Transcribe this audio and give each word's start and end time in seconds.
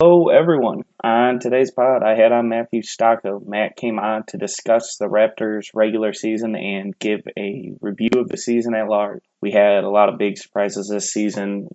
Hello, 0.00 0.28
everyone. 0.28 0.82
On 1.04 1.38
today's 1.38 1.70
pod, 1.70 2.02
I 2.02 2.16
had 2.16 2.32
on 2.32 2.48
Matthew 2.48 2.82
Stocko. 2.82 3.46
Matt 3.46 3.76
came 3.76 4.00
on 4.00 4.24
to 4.26 4.36
discuss 4.36 4.96
the 4.96 5.06
Raptors' 5.06 5.68
regular 5.72 6.12
season 6.12 6.56
and 6.56 6.98
give 6.98 7.20
a 7.38 7.70
review 7.80 8.10
of 8.16 8.28
the 8.28 8.36
season 8.36 8.74
at 8.74 8.88
large. 8.88 9.22
We 9.40 9.52
had 9.52 9.84
a 9.84 9.88
lot 9.88 10.08
of 10.08 10.18
big 10.18 10.36
surprises 10.36 10.88
this 10.88 11.12
season. 11.12 11.68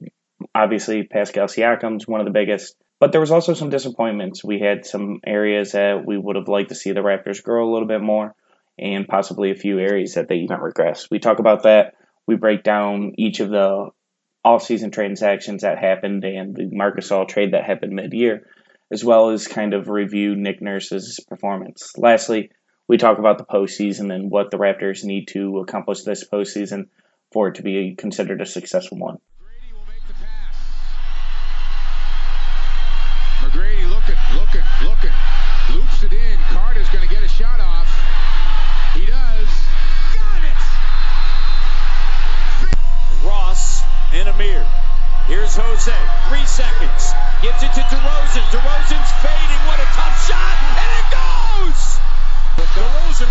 Obviously, 0.54 1.04
Pascal 1.04 1.46
Siakam's 1.46 2.10
one 2.10 2.20
of 2.20 2.26
the 2.26 2.34
biggest, 2.34 2.76
but 3.00 3.14
there 3.14 3.22
was 3.22 3.32
also 3.32 3.54
some 3.54 3.70
disappointments. 3.70 4.44
We 4.44 4.60
had 4.60 4.86
some 4.86 5.22
areas 5.26 5.72
that 5.72 6.06
we 6.06 6.18
would 6.18 6.36
have 6.36 6.50
liked 6.50 6.70
to 6.70 6.76
see 6.76 6.92
the 6.92 7.00
Raptors 7.00 7.42
grow 7.42 7.70
a 7.70 7.72
little 7.72 7.88
bit 7.88 8.02
more, 8.02 8.36
and 8.78 9.08
possibly 9.08 9.52
a 9.52 9.56
few 9.56 9.80
areas 9.80 10.16
that 10.16 10.28
they 10.28 10.40
even 10.40 10.60
regress. 10.60 11.08
We 11.10 11.20
talk 11.20 11.40
about 11.40 11.64
that. 11.64 11.94
We 12.28 12.36
break 12.36 12.64
down 12.64 13.14
each 13.18 13.40
of 13.40 13.50
the 13.50 13.92
off-season 14.44 14.92
transactions 14.92 15.62
that 15.62 15.78
happened 15.78 16.24
and 16.24 16.56
the 16.56 16.70
Marc 16.72 16.98
Gasol 16.98 17.28
trade 17.28 17.54
that 17.54 17.66
happened 17.66 17.94
mid-year, 17.94 18.48
as 18.92 19.04
well 19.04 19.30
as 19.30 19.48
kind 19.48 19.74
of 19.74 19.90
review 19.90 20.36
Nick 20.36 20.62
Nurse's 20.62 21.20
performance. 21.28 21.94
Lastly, 21.98 22.52
we 22.88 22.98
talk 22.98 23.20
about 23.20 23.38
the 23.38 23.46
postseason 23.46 24.14
and 24.14 24.32
what 24.32 24.50
the 24.50 24.58
Raptors 24.58 25.04
need 25.04 25.28
to 25.30 25.60
accomplish 25.60 26.04
this 26.04 26.28
postseason 26.28 26.88
for 27.32 27.50
it 27.50 27.56
to 27.56 27.64
be 27.64 27.96
considered 27.96 28.42
a 28.42 28.46
successful 28.46 28.98
one. 28.98 29.18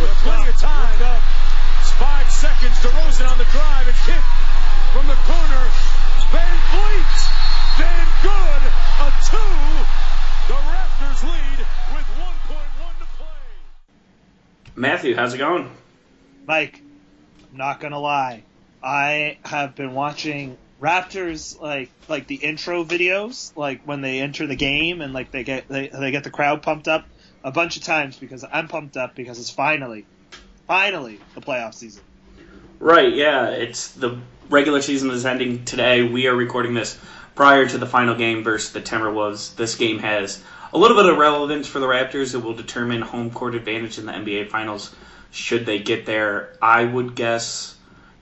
With 0.01 0.11
plenty 0.23 0.49
of 0.49 0.57
time. 0.57 1.21
Five 1.99 2.31
seconds. 2.31 2.79
DeRozan 2.79 3.31
on 3.31 3.39
the 3.39 3.45
drive 3.51 3.89
It's 3.89 4.07
hit 4.07 4.23
from 4.93 5.07
the 5.07 5.19
corner. 5.27 5.65
Van 6.31 6.59
Vliet. 6.71 7.19
Van 7.79 8.07
Good. 8.23 8.63
A 9.01 9.13
two. 9.27 9.99
The 10.47 10.55
Raptors 10.55 11.23
lead 11.25 11.59
with 11.95 12.07
1.1 12.17 12.99
to 13.01 13.07
play. 13.17 13.27
Matthew, 14.77 15.15
how's 15.17 15.35
it 15.35 15.39
going? 15.39 15.71
Mike, 16.47 16.81
I'm 17.51 17.59
not 17.59 17.81
gonna 17.81 17.99
lie. 17.99 18.45
I 18.83 19.39
have 19.45 19.75
been 19.75 19.95
watching 19.95 20.57
Raptors 20.81 21.61
like 21.61 21.91
like 22.09 22.29
the 22.29 22.37
intro 22.37 22.85
videos, 22.85 23.57
like 23.57 23.83
when 23.83 24.01
they 24.01 24.21
enter 24.21 24.47
the 24.47 24.57
game 24.57 25.01
and 25.01 25.12
like 25.12 25.33
they 25.33 25.43
get 25.43 25.69
they, 25.69 25.89
they 25.89 26.12
get 26.12 26.25
the 26.25 26.31
crowd 26.31 26.62
pumped 26.62 26.87
up 26.87 27.07
a 27.44 27.50
bunch 27.50 27.77
of 27.77 27.83
times 27.83 28.17
because 28.17 28.44
I'm 28.50 28.69
pumped 28.69 28.97
up 28.97 29.14
because 29.14 29.39
it's 29.39 29.50
finally 29.50 30.06
finally 30.67 31.19
the 31.34 31.41
playoff 31.41 31.75
season. 31.75 32.03
Right, 32.78 33.12
yeah. 33.12 33.48
It's 33.48 33.92
the 33.92 34.20
regular 34.50 34.83
season 34.83 35.11
is 35.11 35.27
ending 35.27 35.64
today. 35.64 36.03
We 36.03 36.27
are 36.27 36.34
recording 36.34 36.75
this 36.75 36.98
prior 37.34 37.66
to 37.66 37.78
the 37.78 37.86
final 37.86 38.14
game 38.14 38.44
versus 38.44 38.72
the 38.72 38.81
Timberwolves. 38.81 39.56
This 39.56 39.75
game 39.75 39.98
has 39.98 40.42
a 40.72 40.78
little 40.78 40.97
bit 40.97 41.06
of 41.06 41.19
relevance 41.19 41.66
for 41.66 41.81
the 41.81 41.86
Raptors. 41.86 42.34
It 42.34 42.39
will 42.39 42.55
determine 42.55 43.00
home 43.00 43.31
court 43.31 43.55
advantage 43.55 43.98
in 43.98 44.06
the 44.06 44.12
NBA 44.12 44.50
Finals 44.50 44.94
should 45.31 45.66
they 45.66 45.78
get 45.78 46.06
there. 46.06 46.56
I 46.62 46.84
would 46.84 47.14
guess 47.14 47.77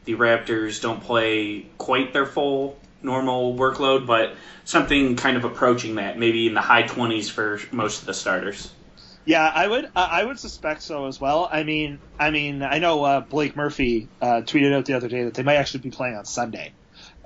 the 0.05 0.15
Raptors 0.15 0.81
don't 0.81 1.03
play 1.03 1.67
quite 1.79 2.13
their 2.13 2.27
full 2.27 2.79
normal 3.03 3.55
workload, 3.55 4.07
but 4.07 4.35
something 4.65 5.17
kind 5.17 5.37
of 5.37 5.45
approaching 5.45 5.97
that, 5.97 6.19
maybe 6.19 6.47
in 6.47 6.55
the 6.55 6.61
high 6.61 6.85
20s 6.85 7.31
for 7.31 7.61
most 7.73 8.01
of 8.01 8.07
the 8.07 8.15
starters. 8.15 8.71
Yeah, 9.27 9.47
I 9.55 9.69
would 9.69 9.87
I 9.97 10.25
would 10.25 10.41
suspect 10.41 10.83
so 10.83 11.07
as 11.07 11.21
well. 11.21 11.49
I 11.53 11.65
mean, 11.65 12.03
I 12.19 12.31
mean, 12.33 12.63
I 12.63 12.81
know 12.81 13.05
uh, 13.05 13.23
Blake 13.23 13.57
Murphy 13.57 14.11
uh, 14.21 14.43
tweeted 14.47 14.75
out 14.75 14.87
the 14.87 14.95
other 14.95 15.09
day 15.09 15.25
that 15.25 15.35
they 15.35 15.45
might 15.45 15.57
actually 15.57 15.83
be 15.83 15.93
playing 15.93 16.17
on 16.17 16.27
Sunday. 16.27 16.77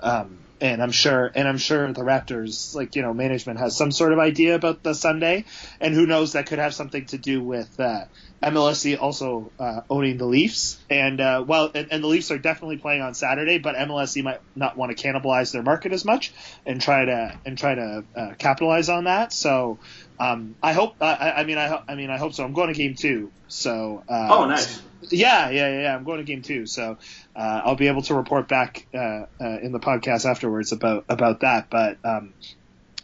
Um, 0.03 0.39
and 0.61 0.83
I'm 0.83 0.91
sure, 0.91 1.31
and 1.35 1.49
I'm 1.49 1.57
sure 1.57 1.91
the 1.93 2.03
Raptors, 2.03 2.75
like 2.75 2.95
you 2.95 3.03
know, 3.03 3.15
management 3.15 3.59
has 3.61 3.77
some 3.77 3.91
sort 3.91 4.13
of 4.13 4.19
idea 4.19 4.55
about 4.55 4.83
the 4.83 4.95
Sunday, 4.95 5.47
and 5.81 5.95
who 5.95 6.07
knows, 6.07 6.33
that 6.33 6.47
could 6.47 6.59
have 6.59 6.75
something 6.75 7.07
to 7.07 7.19
do 7.19 7.43
with 7.43 7.81
uh, 7.81 8.05
MLSE 8.43 9.01
also 9.01 9.51
uh, 9.59 9.81
owning 9.89 10.19
the 10.19 10.27
Leafs, 10.27 10.79
and 10.91 11.21
uh, 11.21 11.43
well, 11.47 11.71
and, 11.75 11.89
and, 11.91 12.05
the 12.05 12.09
Leafs 12.09 12.31
are 12.31 12.39
definitely 12.39 12.77
playing 12.77 13.01
on 13.01 13.15
Saturday, 13.15 13.59
but 13.59 13.75
MLSE 13.75 14.23
might 14.23 14.41
not 14.55 14.77
want 14.77 14.97
to 14.97 15.03
cannibalize 15.03 15.53
their 15.53 15.63
market 15.63 15.93
as 15.93 16.05
much 16.05 16.33
and 16.67 16.81
try 16.81 17.07
to 17.07 17.39
and 17.47 17.57
try 17.57 17.75
to 17.75 18.05
uh, 18.15 18.35
capitalize 18.39 18.91
on 18.91 19.05
that. 19.05 19.33
So, 19.33 19.79
um, 20.19 20.57
I 20.63 20.75
hope, 20.75 20.97
I, 21.01 21.33
I 21.39 21.45
mean, 21.45 21.57
I, 21.57 21.69
ho- 21.69 21.83
I 21.89 21.95
mean, 21.95 22.11
I 22.11 22.19
hope 22.19 22.35
so. 22.35 22.45
I'm 22.45 22.53
going 22.53 22.69
to 22.69 22.75
game 22.75 22.95
two, 22.95 23.33
so. 23.49 24.05
Uh, 24.09 24.29
oh, 24.31 24.47
nice. 24.47 24.83
Yeah, 25.09 25.49
yeah, 25.49 25.69
yeah, 25.71 25.81
yeah. 25.83 25.97
I'm 25.97 26.05
going 26.05 26.19
to 26.19 26.25
game 26.25 26.43
two, 26.43 26.67
so 26.67 26.99
uh, 27.41 27.63
I'll 27.65 27.77
be 27.77 27.89
able 27.89 28.03
to 28.03 28.15
report 28.15 28.49
back 28.49 28.87
uh, 28.93 28.99
uh, 28.99 29.25
in 29.63 29.73
the 29.73 29.81
podcast 29.81 30.27
afterwards 30.27 30.73
about 30.73 31.07
about 31.09 31.41
that. 31.41 31.71
But 31.71 31.97
um, 32.05 32.35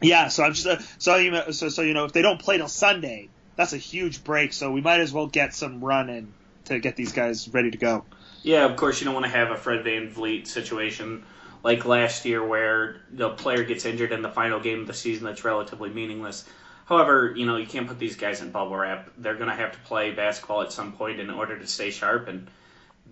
yeah, 0.03 0.29
so 0.29 0.45
I'm 0.45 0.53
just 0.53 0.67
uh, 0.67 0.79
so 0.99 1.17
you 1.17 1.31
know, 1.31 1.53
so 1.53 1.71
so 1.71 1.81
you 1.81 1.95
know 1.95 2.05
if 2.05 2.13
they 2.13 2.21
don't 2.21 2.39
play 2.39 2.59
till 2.59 2.69
Sunday, 2.69 3.31
that's 3.57 3.73
a 3.73 3.79
huge 3.79 4.23
break. 4.25 4.53
So 4.53 4.71
we 4.71 4.83
might 4.83 5.01
as 5.01 5.11
well 5.11 5.27
get 5.27 5.55
some 5.55 5.83
run 5.83 6.11
in 6.11 6.35
to 6.67 6.79
get 6.79 6.97
these 6.97 7.13
guys 7.13 7.49
ready 7.49 7.71
to 7.71 7.79
go. 7.79 8.05
Yeah, 8.43 8.67
of 8.67 8.77
course 8.77 9.01
you 9.01 9.07
don't 9.07 9.15
want 9.15 9.25
to 9.25 9.33
have 9.33 9.51
a 9.51 9.57
Fred 9.57 9.87
VanVleet 9.87 10.47
situation 10.47 11.25
like 11.63 11.87
last 11.87 12.27
year 12.27 12.45
where 12.45 13.01
the 13.11 13.31
player 13.31 13.65
gets 13.65 13.87
injured 13.87 14.13
in 14.13 14.21
the 14.21 14.29
final 14.29 14.61
game 14.61 14.83
of 14.83 14.87
the 14.87 14.95
season 14.95 15.25
that's 15.25 15.45
relatively 15.45 15.89
meaningless. 15.89 16.45
However, 16.85 17.33
you 17.35 17.47
know, 17.47 17.57
you 17.57 17.67
can't 17.67 17.89
put 17.89 17.99
these 17.99 18.17
guys 18.17 18.43
in 18.43 18.51
bubble 18.51 18.77
wrap. 18.77 19.09
They're 19.17 19.35
going 19.35 19.49
to 19.49 19.57
have 19.57 19.73
to 19.73 19.79
play 19.79 20.11
basketball 20.11 20.61
at 20.61 20.73
some 20.73 20.93
point 20.93 21.21
in 21.21 21.31
order 21.31 21.59
to 21.59 21.67
stay 21.67 21.91
sharp. 21.91 22.29
And 22.29 22.49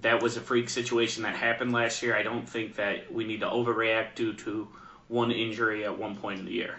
that 0.02 0.22
was 0.22 0.36
a 0.36 0.40
freak 0.40 0.68
situation 0.68 1.22
that 1.22 1.36
happened 1.36 1.72
last 1.72 2.02
year. 2.02 2.16
I 2.16 2.22
don't 2.22 2.48
think 2.48 2.76
that 2.76 3.12
we 3.12 3.24
need 3.24 3.40
to 3.40 3.46
overreact 3.46 4.14
due 4.14 4.34
to 4.34 4.68
one 5.08 5.30
injury 5.30 5.84
at 5.84 5.98
one 5.98 6.16
point 6.16 6.40
in 6.40 6.46
the 6.46 6.52
year. 6.52 6.76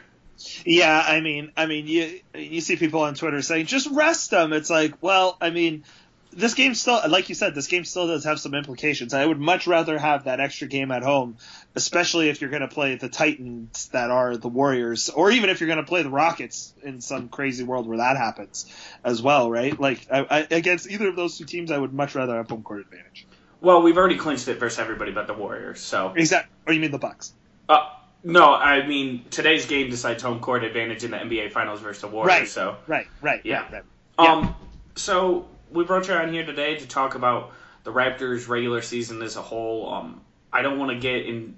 Yeah, 0.66 1.02
I 1.06 1.22
mean, 1.22 1.52
I 1.56 1.66
mean, 1.66 1.88
you 1.88 2.20
you 2.36 2.60
see 2.60 2.76
people 2.76 3.02
on 3.02 3.16
Twitter 3.16 3.42
saying 3.42 3.68
just 3.68 3.90
rest 3.90 4.32
them. 4.32 4.52
It's 4.52 4.70
like, 4.70 5.02
well, 5.02 5.38
I 5.40 5.50
mean, 5.50 5.86
this 6.36 6.54
game 6.54 6.76
still, 6.76 7.00
like 7.08 7.30
you 7.30 7.36
said, 7.36 7.56
this 7.56 7.68
game 7.68 7.86
still 7.86 8.08
does 8.08 8.26
have 8.26 8.40
some 8.40 8.54
implications. 8.54 9.14
I 9.14 9.26
would 9.26 9.40
much 9.40 9.68
rather 9.68 9.98
have 9.98 10.26
that 10.26 10.40
extra 10.42 10.68
game 10.68 10.92
at 10.92 11.02
home, 11.02 11.38
especially 11.76 12.30
if 12.30 12.42
you're 12.42 12.50
going 12.50 12.62
to 12.62 12.68
play 12.68 12.96
the 12.96 13.08
Titans 13.08 13.88
that 13.90 14.12
are 14.12 14.36
the 14.36 14.50
Warriors, 14.50 15.10
or 15.10 15.32
even 15.32 15.50
if 15.50 15.62
you're 15.62 15.68
going 15.68 15.78
to 15.78 15.86
play 15.86 16.04
the 16.04 16.10
Rockets 16.10 16.74
in 16.84 17.00
some 17.00 17.30
crazy 17.30 17.64
world 17.64 17.88
where 17.88 18.00
that 18.00 18.18
happens 18.18 18.66
as 19.04 19.22
well, 19.22 19.50
right? 19.50 19.80
Like 19.80 20.08
I, 20.12 20.26
I, 20.30 20.48
against 20.52 20.90
either 20.90 21.08
of 21.08 21.16
those 21.16 21.38
two 21.38 21.46
teams, 21.46 21.72
I 21.72 21.78
would 21.78 21.94
much 21.94 22.16
rather 22.16 22.36
have 22.36 22.50
home 22.50 22.64
court 22.64 22.82
advantage. 22.82 23.26
Well, 23.62 23.82
we've 23.82 23.98
already 23.98 24.18
clinched 24.18 24.48
it 24.50 24.60
versus 24.60 24.80
everybody 24.80 25.12
but 25.12 25.28
the 25.28 25.34
Warriors, 25.34 25.80
so 25.80 26.14
exactly. 26.16 26.54
Or 26.68 26.74
you 26.74 26.82
mean 26.82 26.92
the 26.92 27.00
Bucks? 27.00 27.34
Uh, 27.70 27.90
no, 28.24 28.54
I 28.54 28.86
mean 28.86 29.24
today's 29.30 29.66
game 29.66 29.90
decides 29.90 30.22
home 30.22 30.40
court 30.40 30.64
advantage 30.66 31.04
in 31.04 31.12
the 31.12 31.18
NBA 31.18 31.52
Finals 31.54 31.80
versus 31.80 32.02
the 32.02 32.08
Warriors. 32.10 32.40
Right. 32.40 32.48
So 32.48 32.78
right, 32.88 33.08
right, 33.22 33.42
yeah. 33.46 33.62
right, 33.62 33.72
right. 33.72 34.30
Um, 34.30 34.44
yeah. 34.44 34.54
so 34.96 35.48
we 35.72 35.84
brought 35.84 36.08
you 36.08 36.14
on 36.14 36.32
here 36.32 36.46
today 36.46 36.78
to 36.78 36.88
talk 36.88 37.16
about 37.16 37.52
the 37.84 37.92
Raptors' 37.92 38.48
regular 38.48 38.82
season 38.82 39.22
as 39.22 39.36
a 39.36 39.42
whole. 39.42 39.94
Um, 39.94 40.22
I 40.52 40.62
don't 40.62 40.80
want 40.80 40.92
to 40.92 40.98
get 40.98 41.26
in. 41.26 41.58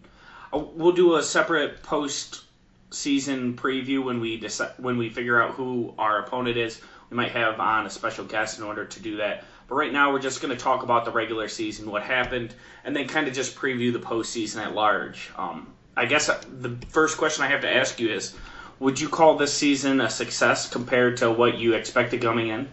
Uh, 0.53 0.59
we'll 0.59 0.94
do 0.94 1.16
a 1.16 1.23
separate 1.23 1.84
post 1.84 2.44
season 2.90 3.56
preview 3.56 4.03
when 4.03 4.19
we 4.19 4.38
decide 4.38 4.72
when 4.78 4.97
we 4.97 5.09
figure 5.09 5.41
out 5.41 5.51
who 5.51 5.94
our 5.97 6.19
opponent 6.19 6.57
is. 6.57 6.81
We 7.09 7.18
might 7.18 7.31
have 7.31 7.59
on 7.59 7.85
a 7.85 7.90
special 7.90 8.25
guest 8.25 8.57
in 8.57 8.66
order 8.66 8.85
to 8.85 9.00
do 9.00 9.18
that. 9.18 9.45
But 9.68 9.75
right 9.75 9.91
now, 9.91 10.12
we're 10.12 10.19
just 10.19 10.41
going 10.41 10.56
to 10.56 10.62
talk 10.62 10.84
about 10.84 11.06
the 11.06 11.12
regular 11.12 11.47
season, 11.47 11.91
what 11.91 12.03
happened, 12.03 12.53
and 12.84 12.95
then 12.95 13.07
kind 13.07 13.28
of 13.28 13.34
just 13.34 13.56
preview 13.56 13.91
the 13.91 14.00
postseason 14.00 14.57
at 14.57 14.74
large. 14.74 15.29
Um, 15.38 15.74
I 15.95 16.06
guess 16.06 16.29
uh, 16.29 16.41
the 16.59 16.78
first 16.89 17.18
question 17.18 17.44
I 17.44 17.47
have 17.47 17.62
to 17.62 17.74
ask 17.74 18.00
you 18.00 18.09
is 18.09 18.35
Would 18.79 19.00
you 19.00 19.09
call 19.09 19.38
this 19.38 19.53
season 19.53 20.01
a 20.01 20.09
success 20.09 20.69
compared 20.69 21.18
to 21.18 21.31
what 21.31 21.57
you 21.57 21.74
expected 21.74 22.21
coming 22.21 22.48
in? 22.48 22.68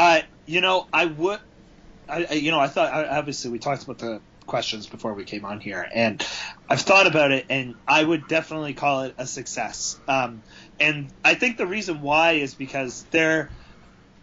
Uh, 0.00 0.22
you 0.46 0.62
know, 0.62 0.86
I 0.90 1.04
would. 1.04 1.40
I, 2.08 2.32
you 2.32 2.50
know, 2.52 2.58
I 2.58 2.68
thought 2.68 2.90
obviously 2.90 3.50
we 3.50 3.58
talked 3.58 3.82
about 3.82 3.98
the 3.98 4.22
questions 4.46 4.86
before 4.86 5.12
we 5.12 5.24
came 5.24 5.44
on 5.44 5.60
here, 5.60 5.86
and 5.94 6.26
I've 6.70 6.80
thought 6.80 7.06
about 7.06 7.32
it, 7.32 7.44
and 7.50 7.74
I 7.86 8.02
would 8.02 8.26
definitely 8.26 8.72
call 8.72 9.02
it 9.02 9.14
a 9.18 9.26
success. 9.26 10.00
Um, 10.08 10.42
and 10.80 11.12
I 11.22 11.34
think 11.34 11.58
the 11.58 11.66
reason 11.66 12.00
why 12.00 12.32
is 12.32 12.54
because 12.54 13.04
they're, 13.10 13.50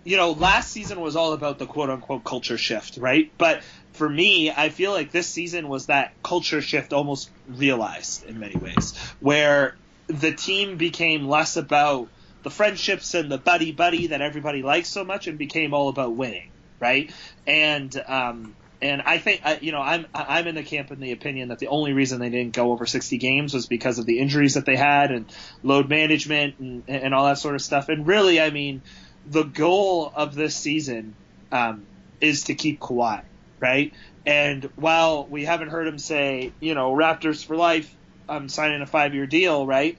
you 0.04 0.18
know, 0.18 0.32
last 0.32 0.72
season 0.72 1.00
was 1.00 1.16
all 1.16 1.34
about 1.34 1.60
the 1.60 1.68
quote 1.68 1.92
unquote 1.92 2.24
culture 2.24 2.58
shift, 2.58 2.98
right? 2.98 3.32
But 3.38 3.62
for 3.94 4.10
me, 4.10 4.50
I 4.50 4.70
feel 4.70 4.94
like 4.94 5.12
this 5.12 5.28
season 5.28 5.70
was 5.70 5.86
that 5.86 6.12
culture 6.24 6.62
shift 6.62 6.92
almost 6.92 7.30
realized 7.48 8.24
in 8.24 8.40
many 8.40 8.56
ways, 8.56 8.98
where 9.20 9.76
the 10.08 10.34
team 10.34 10.78
became 10.78 11.28
less 11.28 11.56
about 11.56 12.10
the 12.44 12.50
friendships 12.50 13.14
and 13.14 13.32
the 13.32 13.38
buddy 13.38 13.72
buddy 13.72 14.08
that 14.08 14.22
everybody 14.22 14.62
likes 14.62 14.90
so 14.90 15.04
much 15.04 15.28
and 15.28 15.38
became 15.38 15.74
all 15.74 15.90
about 15.90 16.16
winning, 16.16 16.50
right? 16.80 17.12
And 17.46 17.96
um, 18.08 18.56
and 18.82 19.02
I 19.02 19.18
think 19.18 19.42
you 19.62 19.72
know 19.72 19.82
I'm 19.82 20.06
I'm 20.14 20.48
in 20.48 20.56
the 20.56 20.64
camp 20.64 20.92
in 20.92 21.00
the 21.00 21.12
opinion 21.12 21.50
that 21.50 21.60
the 21.60 21.68
only 21.68 21.94
reason 21.94 22.20
they 22.20 22.30
didn't 22.30 22.54
go 22.54 22.72
over 22.72 22.86
60 22.86 23.18
games 23.18 23.54
was 23.54 23.66
because 23.66 24.00
of 24.00 24.06
the 24.06 24.20
injuries 24.20 24.54
that 24.54 24.66
they 24.66 24.76
had 24.76 25.12
and 25.12 25.26
load 25.64 25.90
management 25.90 26.60
and, 26.60 26.84
and 26.88 27.14
all 27.14 27.26
that 27.26 27.40
sort 27.40 27.56
of 27.56 27.62
stuff. 27.62 27.90
And 27.90 28.06
really, 28.06 28.40
I 28.40 28.50
mean, 28.52 28.82
the 29.26 29.44
goal 29.44 30.12
of 30.16 30.36
this 30.36 30.56
season 30.56 31.16
um, 31.52 31.86
is 32.22 32.46
to 32.46 32.56
keep 32.56 32.80
Kawhi, 32.80 33.24
right? 33.60 33.94
And 34.26 34.70
while 34.76 35.26
we 35.26 35.46
haven't 35.46 35.70
heard 35.70 35.88
him 35.88 35.98
say, 35.98 36.52
you 36.60 36.76
know, 36.76 36.92
Raptors 36.92 37.46
for 37.46 37.56
life, 37.56 37.94
I'm 38.30 38.50
signing 38.50 38.82
a 38.82 38.86
five 38.86 39.16
year 39.16 39.26
deal, 39.26 39.66
right? 39.66 39.98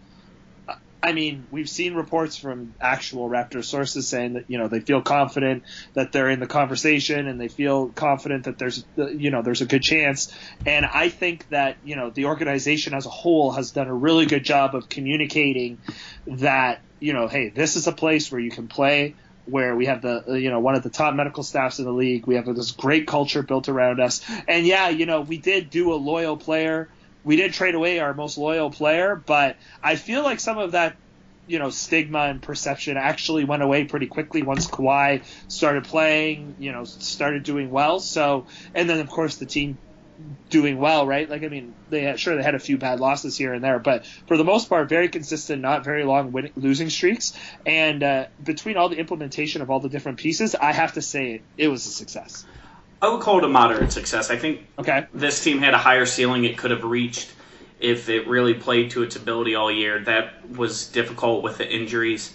I 1.02 1.12
mean, 1.12 1.46
we've 1.50 1.68
seen 1.68 1.94
reports 1.94 2.36
from 2.36 2.74
actual 2.80 3.28
Raptor 3.28 3.64
sources 3.64 4.08
saying 4.08 4.32
that 4.32 4.44
you 4.48 4.58
know 4.58 4.68
they 4.68 4.80
feel 4.80 5.00
confident 5.00 5.62
that 5.94 6.10
they're 6.10 6.28
in 6.28 6.40
the 6.40 6.46
conversation 6.46 7.28
and 7.28 7.40
they 7.40 7.48
feel 7.48 7.88
confident 7.88 8.44
that 8.44 8.58
there's 8.58 8.84
you 8.96 9.30
know 9.30 9.42
there's 9.42 9.60
a 9.60 9.66
good 9.66 9.82
chance. 9.82 10.32
And 10.66 10.84
I 10.84 11.08
think 11.08 11.46
that 11.48 11.78
you 11.84 11.94
know 11.94 12.10
the 12.10 12.24
organization 12.24 12.94
as 12.94 13.06
a 13.06 13.10
whole 13.10 13.52
has 13.52 13.70
done 13.70 13.86
a 13.86 13.94
really 13.94 14.26
good 14.26 14.44
job 14.44 14.74
of 14.74 14.88
communicating 14.88 15.78
that 16.26 16.82
you 16.98 17.12
know 17.12 17.28
hey 17.28 17.50
this 17.50 17.76
is 17.76 17.86
a 17.86 17.92
place 17.92 18.32
where 18.32 18.40
you 18.40 18.50
can 18.50 18.66
play 18.66 19.14
where 19.44 19.74
we 19.76 19.86
have 19.86 20.02
the 20.02 20.24
you 20.40 20.50
know 20.50 20.60
one 20.60 20.74
of 20.74 20.82
the 20.82 20.90
top 20.90 21.14
medical 21.14 21.44
staffs 21.44 21.78
in 21.78 21.84
the 21.84 21.92
league. 21.92 22.26
We 22.26 22.34
have 22.34 22.46
this 22.46 22.72
great 22.72 23.06
culture 23.06 23.42
built 23.42 23.68
around 23.68 24.00
us. 24.00 24.20
And 24.48 24.66
yeah, 24.66 24.88
you 24.88 25.06
know 25.06 25.20
we 25.20 25.38
did 25.38 25.70
do 25.70 25.92
a 25.92 25.96
loyal 25.96 26.36
player 26.36 26.90
we 27.28 27.36
did 27.36 27.52
trade 27.52 27.74
away 27.74 27.98
our 27.98 28.14
most 28.14 28.38
loyal 28.38 28.70
player, 28.70 29.14
but 29.14 29.58
I 29.82 29.96
feel 29.96 30.22
like 30.22 30.40
some 30.40 30.56
of 30.56 30.72
that 30.72 30.96
you 31.46 31.58
know 31.58 31.68
stigma 31.68 32.20
and 32.20 32.40
perception 32.40 32.96
actually 32.96 33.44
went 33.44 33.62
away 33.62 33.84
pretty 33.84 34.06
quickly 34.06 34.42
once 34.42 34.66
Kawhi 34.66 35.22
started 35.46 35.84
playing, 35.84 36.56
you 36.58 36.72
know, 36.72 36.84
started 36.84 37.42
doing 37.42 37.70
well. 37.70 38.00
So, 38.00 38.46
and 38.74 38.88
then 38.88 39.00
of 39.00 39.10
course 39.10 39.36
the 39.36 39.44
team 39.44 39.76
doing 40.48 40.78
well, 40.78 41.06
right? 41.06 41.28
Like 41.28 41.44
I 41.44 41.48
mean, 41.48 41.74
they 41.90 42.00
had, 42.00 42.18
sure 42.18 42.34
they 42.34 42.42
had 42.42 42.54
a 42.54 42.58
few 42.58 42.78
bad 42.78 42.98
losses 42.98 43.36
here 43.36 43.52
and 43.52 43.62
there, 43.62 43.78
but 43.78 44.06
for 44.26 44.38
the 44.38 44.44
most 44.44 44.70
part, 44.70 44.88
very 44.88 45.10
consistent, 45.10 45.60
not 45.60 45.84
very 45.84 46.04
long 46.04 46.32
winning, 46.32 46.52
losing 46.56 46.88
streaks. 46.88 47.38
And 47.66 48.02
uh, 48.02 48.26
between 48.42 48.78
all 48.78 48.88
the 48.88 48.96
implementation 48.96 49.60
of 49.60 49.68
all 49.68 49.80
the 49.80 49.90
different 49.90 50.16
pieces, 50.16 50.54
I 50.54 50.72
have 50.72 50.94
to 50.94 51.02
say 51.02 51.32
it, 51.32 51.42
it 51.58 51.68
was 51.68 51.84
a 51.84 51.90
success. 51.90 52.46
I 53.00 53.08
would 53.08 53.20
call 53.20 53.38
it 53.38 53.44
a 53.44 53.48
moderate 53.48 53.92
success. 53.92 54.30
I 54.30 54.36
think 54.36 54.66
okay. 54.78 55.06
this 55.14 55.42
team 55.42 55.58
had 55.58 55.74
a 55.74 55.78
higher 55.78 56.06
ceiling 56.06 56.44
it 56.44 56.58
could 56.58 56.72
have 56.72 56.84
reached 56.84 57.32
if 57.78 58.08
it 58.08 58.26
really 58.26 58.54
played 58.54 58.90
to 58.90 59.02
its 59.02 59.14
ability 59.14 59.54
all 59.54 59.70
year. 59.70 60.00
That 60.00 60.48
was 60.50 60.88
difficult 60.88 61.44
with 61.44 61.58
the 61.58 61.68
injuries. 61.70 62.34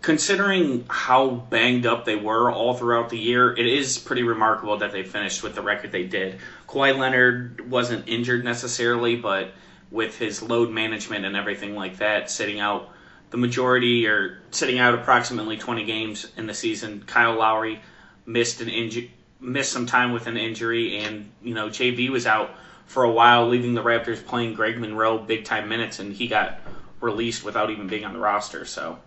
Considering 0.00 0.86
how 0.88 1.28
banged 1.30 1.84
up 1.84 2.04
they 2.04 2.16
were 2.16 2.50
all 2.50 2.74
throughout 2.74 3.10
the 3.10 3.18
year, 3.18 3.52
it 3.52 3.66
is 3.66 3.98
pretty 3.98 4.22
remarkable 4.22 4.78
that 4.78 4.92
they 4.92 5.02
finished 5.02 5.42
with 5.42 5.54
the 5.54 5.62
record 5.62 5.92
they 5.92 6.04
did. 6.04 6.38
Kawhi 6.68 6.96
Leonard 6.96 7.70
wasn't 7.70 8.08
injured 8.08 8.44
necessarily, 8.44 9.16
but 9.16 9.52
with 9.90 10.16
his 10.16 10.42
load 10.42 10.70
management 10.70 11.24
and 11.24 11.36
everything 11.36 11.74
like 11.74 11.98
that, 11.98 12.30
sitting 12.30 12.60
out 12.60 12.90
the 13.30 13.36
majority 13.36 14.06
or 14.06 14.38
sitting 14.52 14.78
out 14.78 14.94
approximately 14.94 15.56
20 15.56 15.84
games 15.84 16.28
in 16.36 16.46
the 16.46 16.54
season, 16.54 17.02
Kyle 17.06 17.34
Lowry 17.34 17.80
missed 18.24 18.60
an 18.60 18.68
injury 18.68 19.10
missed 19.40 19.72
some 19.72 19.86
time 19.86 20.12
with 20.12 20.26
an 20.26 20.36
injury, 20.36 20.98
and 20.98 21.30
you 21.42 21.54
know 21.54 21.68
JV 21.68 22.08
was 22.10 22.26
out 22.26 22.50
for 22.86 23.04
a 23.04 23.10
while, 23.10 23.48
leaving 23.48 23.74
the 23.74 23.82
Raptors 23.82 24.24
playing 24.24 24.54
Greg 24.54 24.78
Monroe 24.78 25.18
big 25.18 25.44
time 25.44 25.68
minutes, 25.68 25.98
and 25.98 26.12
he 26.12 26.28
got 26.28 26.60
released 27.00 27.44
without 27.44 27.70
even 27.70 27.88
being 27.88 28.04
on 28.04 28.12
the 28.12 28.18
roster. 28.18 28.64
So, 28.64 28.98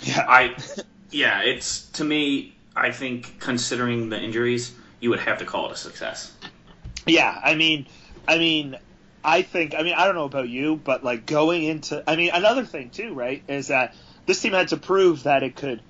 yeah, 0.00 0.26
I, 0.28 0.56
yeah, 1.10 1.42
it's 1.42 1.86
to 1.92 2.04
me, 2.04 2.56
I 2.76 2.90
think 2.90 3.38
considering 3.40 4.08
the 4.08 4.20
injuries, 4.20 4.74
you 5.00 5.10
would 5.10 5.20
have 5.20 5.38
to 5.38 5.44
call 5.44 5.66
it 5.66 5.72
a 5.72 5.76
success. 5.76 6.32
Yeah, 7.06 7.40
I 7.42 7.54
mean, 7.54 7.86
I 8.26 8.38
mean, 8.38 8.76
I 9.24 9.42
think, 9.42 9.74
I 9.74 9.82
mean, 9.82 9.94
I 9.94 10.04
don't 10.04 10.14
know 10.14 10.24
about 10.24 10.48
you, 10.48 10.76
but 10.76 11.04
like 11.04 11.24
going 11.24 11.64
into, 11.64 12.02
I 12.06 12.16
mean, 12.16 12.30
another 12.34 12.64
thing 12.64 12.90
too, 12.90 13.14
right, 13.14 13.42
is 13.48 13.68
that 13.68 13.94
this 14.26 14.40
team 14.40 14.52
had 14.52 14.68
to 14.68 14.76
prove 14.76 15.22
that 15.22 15.42
it 15.42 15.56
could 15.56 15.80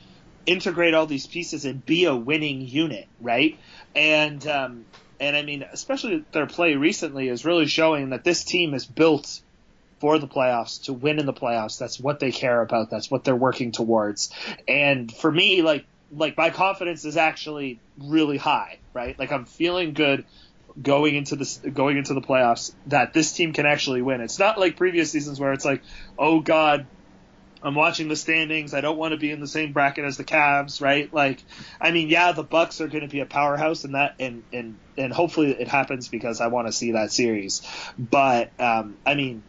integrate 0.49 0.95
all 0.95 1.07
these 1.07 1.27
pieces 1.27 1.65
and 1.65 1.85
be 1.85 2.07
a 2.07 2.17
winning 2.17 2.61
unit, 2.63 3.07
right? 3.21 3.59
and 3.95 4.47
um, 4.47 4.85
and 5.21 5.37
I 5.37 5.43
mean, 5.43 5.65
especially 5.73 6.25
their 6.33 6.47
play 6.47 6.75
recently 6.77 7.29
is 7.29 7.45
really 7.45 7.67
showing 7.67 8.11
that 8.11 8.25
this 8.25 8.45
team 8.45 8.75
is 8.75 8.87
built 8.87 9.41
for 10.01 10.19
the 10.19 10.29
playoffs 10.29 10.85
to 10.85 10.93
win 10.93 11.19
in 11.19 11.27
the 11.27 11.33
playoffs. 11.33 11.79
That's 11.79 11.99
what 11.99 12.21
they 12.21 12.31
care 12.31 12.61
about. 12.63 12.91
That's 12.91 13.11
what 13.11 13.25
they're 13.25 13.35
working 13.35 13.73
towards. 13.73 14.31
And 14.67 15.13
for 15.13 15.31
me, 15.31 15.63
like 15.63 15.85
like 16.13 16.37
my 16.37 16.51
confidence 16.51 17.05
is 17.05 17.17
actually 17.17 17.81
really 17.99 18.39
high, 18.39 18.79
right? 18.95 19.19
Like 19.19 19.33
I'm 19.33 19.45
feeling 19.45 19.93
good 19.93 20.25
going 20.81 21.17
into 21.17 21.35
this 21.35 21.57
going 21.59 21.97
into 21.97 22.15
the 22.15 22.21
playoffs 22.21 22.73
that 22.87 23.13
this 23.13 23.33
team 23.33 23.53
can 23.53 23.67
actually 23.67 24.03
win. 24.03 24.21
It's 24.21 24.39
not 24.39 24.59
like 24.59 24.77
previous 24.77 25.11
seasons 25.11 25.41
where 25.41 25.53
it's 25.53 25.65
like, 25.65 25.83
oh 26.17 26.41
God, 26.41 26.87
I'm 27.63 27.75
watching 27.75 28.09
the 28.09 28.17
standings. 28.17 28.75
I 28.75 28.81
don't 28.81 28.97
want 28.97 29.13
to 29.13 29.19
be 29.19 29.31
in 29.31 29.41
the 29.41 29.49
same 29.49 29.73
bracket 29.73 30.05
as 30.05 30.17
the 30.17 30.25
Cavs, 30.25 30.81
right? 30.81 31.13
Like, 31.13 31.43
I 31.81 31.91
mean, 31.91 32.09
yeah, 32.09 32.33
the 32.33 32.45
Bucks 32.45 32.81
are 32.81 32.89
going 32.89 33.03
to 33.03 33.09
be 33.09 33.21
a 33.21 33.27
powerhouse, 33.27 33.85
and 33.85 33.95
that, 33.95 34.15
and 34.21 34.45
and 34.53 34.77
and 34.97 35.13
hopefully 35.13 35.51
it 35.51 35.69
happens 35.69 36.09
because 36.09 36.41
I 36.41 36.49
want 36.49 36.69
to 36.69 36.73
see 36.73 36.93
that 36.93 37.13
series. 37.13 37.63
But 37.99 38.51
um, 38.61 38.97
I 39.05 39.15
mean, 39.15 39.43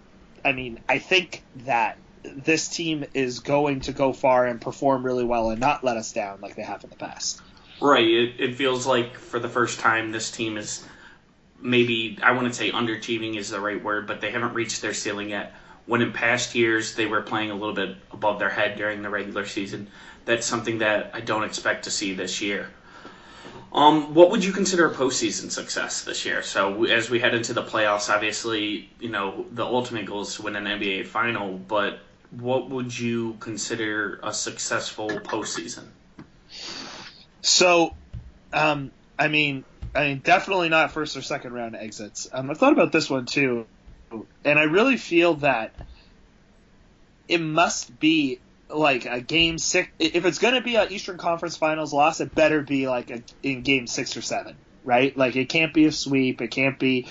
I 0.43 0.53
mean, 0.53 0.79
I 0.89 0.99
think 0.99 1.43
that 1.65 1.97
this 2.23 2.67
team 2.67 3.05
is 3.13 3.39
going 3.39 3.81
to 3.81 3.91
go 3.91 4.13
far 4.13 4.45
and 4.45 4.59
perform 4.59 5.03
really 5.05 5.23
well 5.23 5.51
and 5.51 5.59
not 5.59 5.83
let 5.83 5.97
us 5.97 6.11
down 6.11 6.39
like 6.41 6.55
they 6.55 6.63
have 6.63 6.83
in 6.83 6.89
the 6.89 6.95
past. 6.95 7.41
Right. 7.81 8.07
It, 8.07 8.39
it 8.39 8.55
feels 8.55 8.85
like 8.85 9.15
for 9.15 9.39
the 9.39 9.47
first 9.47 9.79
time 9.79 10.11
this 10.11 10.31
team 10.31 10.57
is 10.57 10.83
maybe 11.61 12.17
I 12.21 12.33
wouldn't 12.33 12.55
say 12.55 12.71
underachieving 12.71 13.37
is 13.37 13.49
the 13.49 13.59
right 13.59 13.81
word, 13.81 14.07
but 14.07 14.21
they 14.21 14.31
haven't 14.31 14.53
reached 14.53 14.81
their 14.81 14.93
ceiling 14.93 15.29
yet 15.29 15.53
when 15.89 16.03
in 16.03 16.13
past 16.13 16.53
years 16.53 16.93
they 16.93 17.07
were 17.07 17.23
playing 17.23 17.49
a 17.49 17.55
little 17.55 17.73
bit 17.73 17.95
above 18.11 18.37
their 18.37 18.51
head 18.51 18.77
during 18.77 19.01
the 19.01 19.09
regular 19.09 19.43
season. 19.43 19.87
That's 20.25 20.45
something 20.45 20.77
that 20.77 21.09
I 21.15 21.21
don't 21.21 21.43
expect 21.43 21.85
to 21.85 21.91
see 21.91 22.13
this 22.13 22.41
year. 22.41 22.69
Um, 23.73 24.13
what 24.13 24.29
would 24.29 24.43
you 24.43 24.51
consider 24.51 24.85
a 24.85 24.93
postseason 24.93 25.49
success 25.49 26.03
this 26.03 26.25
year? 26.25 26.43
So 26.43 26.85
as 26.85 27.09
we 27.09 27.19
head 27.19 27.33
into 27.33 27.53
the 27.53 27.63
playoffs, 27.63 28.07
obviously, 28.07 28.91
you 28.99 29.09
know 29.09 29.47
the 29.51 29.65
ultimate 29.65 30.05
goal 30.05 30.21
is 30.21 30.35
to 30.35 30.43
win 30.43 30.55
an 30.55 30.65
NBA 30.65 31.07
final. 31.07 31.57
But 31.57 31.99
what 32.29 32.69
would 32.69 32.97
you 32.97 33.37
consider 33.39 34.19
a 34.21 34.31
successful 34.31 35.09
postseason? 35.09 35.85
So, 37.41 37.95
um, 38.53 38.91
I 39.17 39.27
mean, 39.27 39.63
I 39.95 40.09
mean, 40.09 40.19
definitely 40.19 40.69
not 40.69 40.91
first 40.91 41.17
or 41.17 41.23
second 41.23 41.53
round 41.53 41.75
exits. 41.75 42.29
Um, 42.31 42.51
I've 42.51 42.59
thought 42.59 42.73
about 42.73 42.91
this 42.91 43.09
one 43.09 43.25
too 43.25 43.65
and 44.43 44.59
I 44.59 44.63
really 44.63 44.97
feel 44.97 45.35
that 45.35 45.73
it 47.27 47.39
must 47.39 47.99
be 47.99 48.39
like 48.69 49.05
a 49.05 49.21
game 49.21 49.57
six. 49.57 49.89
If 49.99 50.25
it's 50.25 50.39
going 50.39 50.55
to 50.55 50.61
be 50.61 50.75
an 50.75 50.91
Eastern 50.91 51.17
Conference 51.17 51.57
Finals 51.57 51.93
loss, 51.93 52.19
it 52.21 52.33
better 52.33 52.61
be 52.61 52.87
like 52.87 53.11
a, 53.11 53.23
in 53.43 53.61
game 53.61 53.87
six 53.87 54.15
or 54.17 54.21
seven, 54.21 54.55
right? 54.83 55.15
Like 55.15 55.35
it 55.35 55.49
can't 55.49 55.73
be 55.73 55.85
a 55.85 55.91
sweep. 55.91 56.41
It 56.41 56.49
can't 56.49 56.79
be 56.79 57.07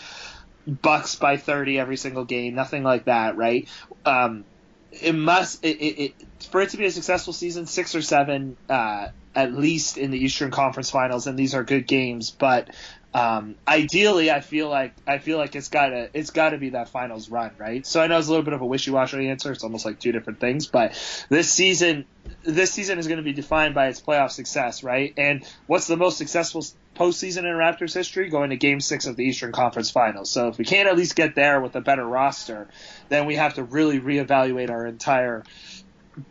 Bucks 0.66 1.14
by 1.14 1.36
thirty 1.36 1.78
every 1.78 1.96
single 1.96 2.24
game. 2.24 2.54
Nothing 2.54 2.82
like 2.82 3.06
that, 3.06 3.36
right? 3.36 3.68
Um, 4.04 4.44
it 4.92 5.14
must 5.14 5.64
it, 5.64 5.78
it, 5.78 6.02
it, 6.02 6.14
for 6.50 6.60
it 6.60 6.70
to 6.70 6.76
be 6.76 6.86
a 6.86 6.90
successful 6.90 7.32
season, 7.32 7.66
six 7.66 7.94
or 7.94 8.02
seven 8.02 8.56
uh, 8.68 9.08
at 9.34 9.52
least 9.52 9.98
in 9.98 10.10
the 10.10 10.18
Eastern 10.18 10.50
Conference 10.50 10.90
Finals, 10.90 11.26
and 11.26 11.38
these 11.38 11.54
are 11.54 11.62
good 11.62 11.86
games. 11.86 12.30
But 12.30 12.70
um, 13.14 13.54
ideally, 13.66 14.30
I 14.30 14.40
feel 14.40 14.68
like 14.68 14.94
I 15.06 15.18
feel 15.18 15.38
like 15.38 15.56
it's 15.56 15.68
gotta 15.68 16.10
it's 16.12 16.30
gotta 16.30 16.58
be 16.58 16.70
that 16.70 16.90
finals 16.90 17.30
run, 17.30 17.52
right? 17.58 17.86
So 17.86 18.02
I 18.02 18.06
know 18.06 18.18
it's 18.18 18.28
a 18.28 18.30
little 18.30 18.44
bit 18.44 18.52
of 18.52 18.60
a 18.60 18.66
wishy-washy 18.66 19.28
answer. 19.28 19.50
It's 19.50 19.64
almost 19.64 19.86
like 19.86 19.98
two 19.98 20.12
different 20.12 20.40
things, 20.40 20.66
but 20.66 20.92
this 21.30 21.50
season 21.50 22.04
this 22.42 22.70
season 22.72 22.98
is 22.98 23.06
going 23.06 23.16
to 23.16 23.22
be 23.22 23.32
defined 23.32 23.74
by 23.74 23.88
its 23.88 24.00
playoff 24.02 24.30
success, 24.30 24.82
right? 24.82 25.14
And 25.16 25.44
what's 25.66 25.86
the 25.86 25.96
most 25.96 26.18
successful 26.18 26.64
postseason 26.94 27.38
in 27.38 27.44
Raptors 27.44 27.94
history? 27.94 28.28
Going 28.28 28.50
to 28.50 28.56
Game 28.56 28.80
Six 28.80 29.06
of 29.06 29.16
the 29.16 29.24
Eastern 29.24 29.52
Conference 29.52 29.90
Finals. 29.90 30.30
So 30.30 30.48
if 30.48 30.58
we 30.58 30.66
can't 30.66 30.88
at 30.88 30.96
least 30.96 31.16
get 31.16 31.34
there 31.34 31.62
with 31.62 31.74
a 31.76 31.80
better 31.80 32.04
roster, 32.04 32.68
then 33.08 33.24
we 33.24 33.36
have 33.36 33.54
to 33.54 33.62
really 33.62 34.00
reevaluate 34.00 34.68
our 34.68 34.86
entire 34.86 35.44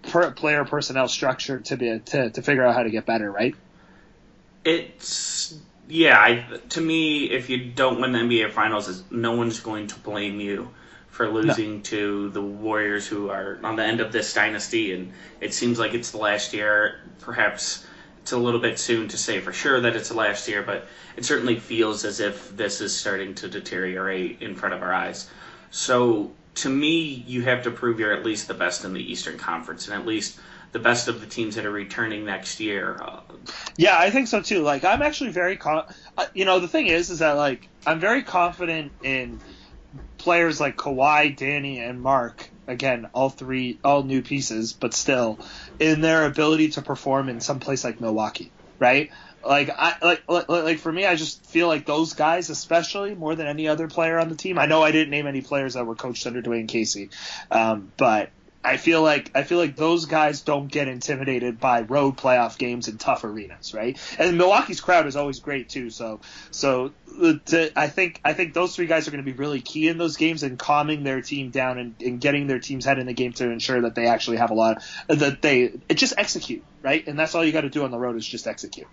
per- 0.03 0.31
player 0.31 0.65
personnel 0.65 1.07
structure 1.07 1.60
to 1.62 1.77
be 1.77 2.00
to 2.00 2.29
to 2.29 2.41
figure 2.43 2.63
out 2.63 2.75
how 2.75 2.84
to 2.84 2.91
get 2.91 3.07
better, 3.07 3.31
right? 3.31 3.55
It's 4.63 5.57
yeah, 5.88 6.20
I, 6.20 6.46
to 6.70 6.82
me, 6.82 7.25
if 7.25 7.50
you 7.50 7.72
don't 7.72 8.01
win 8.01 8.12
the 8.12 8.20
NBA 8.20 8.51
Finals, 8.51 9.03
no 9.10 9.36
one's 9.36 9.60
going 9.60 9.88
to 9.88 10.00
blame 10.00 10.39
you 10.39 10.70
for 11.10 11.29
losing 11.29 11.77
no. 11.77 11.82
to 11.84 12.29
the 12.29 12.41
Warriors, 12.41 13.08
who 13.08 13.29
are 13.29 13.58
on 13.63 13.75
the 13.75 13.84
end 13.84 14.01
of 14.01 14.12
this 14.12 14.34
dynasty, 14.34 14.94
and 14.94 15.13
it 15.41 15.53
seems 15.53 15.79
like 15.79 15.94
it's 15.94 16.12
the 16.12 16.17
last 16.17 16.53
year. 16.53 17.00
Perhaps 17.22 17.86
it's 18.22 18.34
a 18.34 18.38
little 18.38 18.60
bit 18.60 18.77
soon 18.77 19.08
to 19.08 19.17
say 19.17 19.39
for 19.39 19.53
sure 19.53 19.79
that 19.82 19.96
it's 19.96 20.10
the 20.10 20.15
last 20.15 20.48
year, 20.48 20.62
but 20.62 20.86
it 21.15 21.24
certainly 21.24 21.58
feels 21.58 22.03
as 22.03 22.20
if 22.20 22.56
this 22.56 22.82
is 22.82 22.96
starting 22.96 23.34
to 23.36 23.48
deteriorate 23.48 24.41
in 24.41 24.56
front 24.56 24.75
of 24.75 24.84
our 24.84 24.94
eyes. 24.94 25.29
So, 25.72 26.32
to 26.56 26.70
me, 26.70 27.24
you 27.25 27.44
have 27.44 27.63
to 27.63 27.72
prove 27.72 28.00
you're 28.00 28.13
at 28.13 28.25
least 28.25 28.48
the 28.48 28.53
best 28.53 28.84
in 28.84 28.94
the 28.94 29.12
Eastern 29.12 29.38
Conference, 29.38 29.88
and 29.88 30.00
at 30.00 30.06
least 30.06 30.39
the 30.71 30.79
best 30.79 31.07
of 31.07 31.21
the 31.21 31.27
teams 31.27 31.55
that 31.55 31.65
are 31.65 31.71
returning 31.71 32.25
next 32.25 32.59
year. 32.59 33.00
Yeah, 33.77 33.97
I 33.97 34.09
think 34.09 34.27
so 34.27 34.41
too. 34.41 34.62
Like, 34.62 34.83
I'm 34.83 35.01
actually 35.01 35.31
very, 35.31 35.57
con- 35.57 35.86
uh, 36.17 36.25
you 36.33 36.45
know, 36.45 36.59
the 36.59 36.67
thing 36.67 36.88
is, 36.88 37.09
is 37.09 37.19
that 37.19 37.33
like 37.33 37.69
I'm 37.86 38.00
very 38.00 38.24
confident 38.24 38.91
in 39.03 39.39
players 40.17 40.59
like 40.59 40.77
Kawhi, 40.77 41.36
Danny, 41.36 41.79
and 41.79 42.01
Mark. 42.01 42.51
Again, 42.67 43.09
all 43.13 43.29
three, 43.29 43.79
all 43.81 44.03
new 44.03 44.21
pieces, 44.21 44.74
but 44.74 44.93
still, 44.93 45.39
in 45.79 46.01
their 46.01 46.25
ability 46.25 46.69
to 46.71 46.81
perform 46.81 47.29
in 47.29 47.39
some 47.39 47.62
place 47.62 47.86
like 47.86 48.01
Milwaukee, 48.01 48.51
right? 48.77 49.09
Like 49.45 49.69
I 49.69 49.95
like, 50.01 50.24
like 50.27 50.50
like 50.50 50.79
for 50.79 50.91
me, 50.91 51.05
I 51.05 51.15
just 51.15 51.45
feel 51.45 51.69
like 51.69 51.86
those 51.86 52.12
guys, 52.12 52.50
especially 52.50 53.15
more 53.15 53.36
than 53.36 53.47
any 53.47 53.69
other 53.69 53.88
player 53.88 54.19
on 54.19 54.27
the 54.27 54.36
team. 54.36 54.59
I 54.59 54.65
know 54.65 54.83
I 54.83 54.91
didn't 54.91 55.12
name 55.12 55.27
any 55.27 55.41
players 55.41 55.75
that 55.75 55.86
were 55.86 55.95
coached 55.95 56.27
under 56.27 56.41
Dwane 56.41 56.67
Casey, 56.67 57.12
um, 57.51 57.93
but 57.95 58.31
I 58.64 58.78
feel 58.78 59.02
like 59.02 59.32
I 59.36 59.44
feel 59.44 59.58
like 59.58 59.76
those 59.76 60.06
guys 60.06 60.42
don't 60.42 60.68
get 60.68 60.88
intimidated 60.88 61.60
by 61.60 61.82
road 61.82 62.18
playoff 62.18 62.58
games 62.58 62.88
in 62.88 62.98
tough 62.98 63.24
arenas, 63.24 63.74
right? 63.74 63.98
And 64.20 64.38
Milwaukee's 64.38 64.82
crowd 64.82 65.08
is 65.08 65.16
always 65.16 65.40
great 65.40 65.70
too. 65.70 65.90
So 65.90 66.20
so 66.52 66.92
uh, 67.22 67.34
to, 67.46 67.72
I 67.80 67.88
think 67.88 68.20
I 68.26 68.34
think 68.34 68.54
those 68.54 68.76
three 68.76 68.88
guys 68.88 69.08
are 69.08 69.12
going 69.12 69.24
to 69.24 69.32
be 69.32 69.38
really 69.38 69.62
key 69.62 69.88
in 69.88 69.98
those 69.98 70.18
games 70.18 70.44
and 70.44 70.60
calming 70.60 71.04
their 71.04 71.22
team 71.22 71.50
down 71.50 71.78
and, 71.78 71.96
and 72.02 72.20
getting 72.20 72.48
their 72.48 72.60
team's 72.60 72.86
head 72.86 73.00
in 73.00 73.06
the 73.06 73.14
game 73.14 73.34
to 73.34 73.50
ensure 73.50 73.82
that 73.82 73.96
they 73.96 74.08
actually 74.08 74.38
have 74.38 74.52
a 74.52 74.56
lot 74.56 74.84
of, 75.08 75.20
that 75.20 75.42
they 75.42 75.72
just 75.94 76.16
execute, 76.18 76.64
right? 76.82 77.08
And 77.08 77.18
that's 77.18 77.36
all 77.36 77.46
you 77.46 77.52
got 77.52 77.62
to 77.62 77.70
do 77.70 77.84
on 77.84 77.92
the 77.92 78.00
road 78.00 78.18
is 78.18 78.28
just 78.28 78.48
execute 78.48 78.88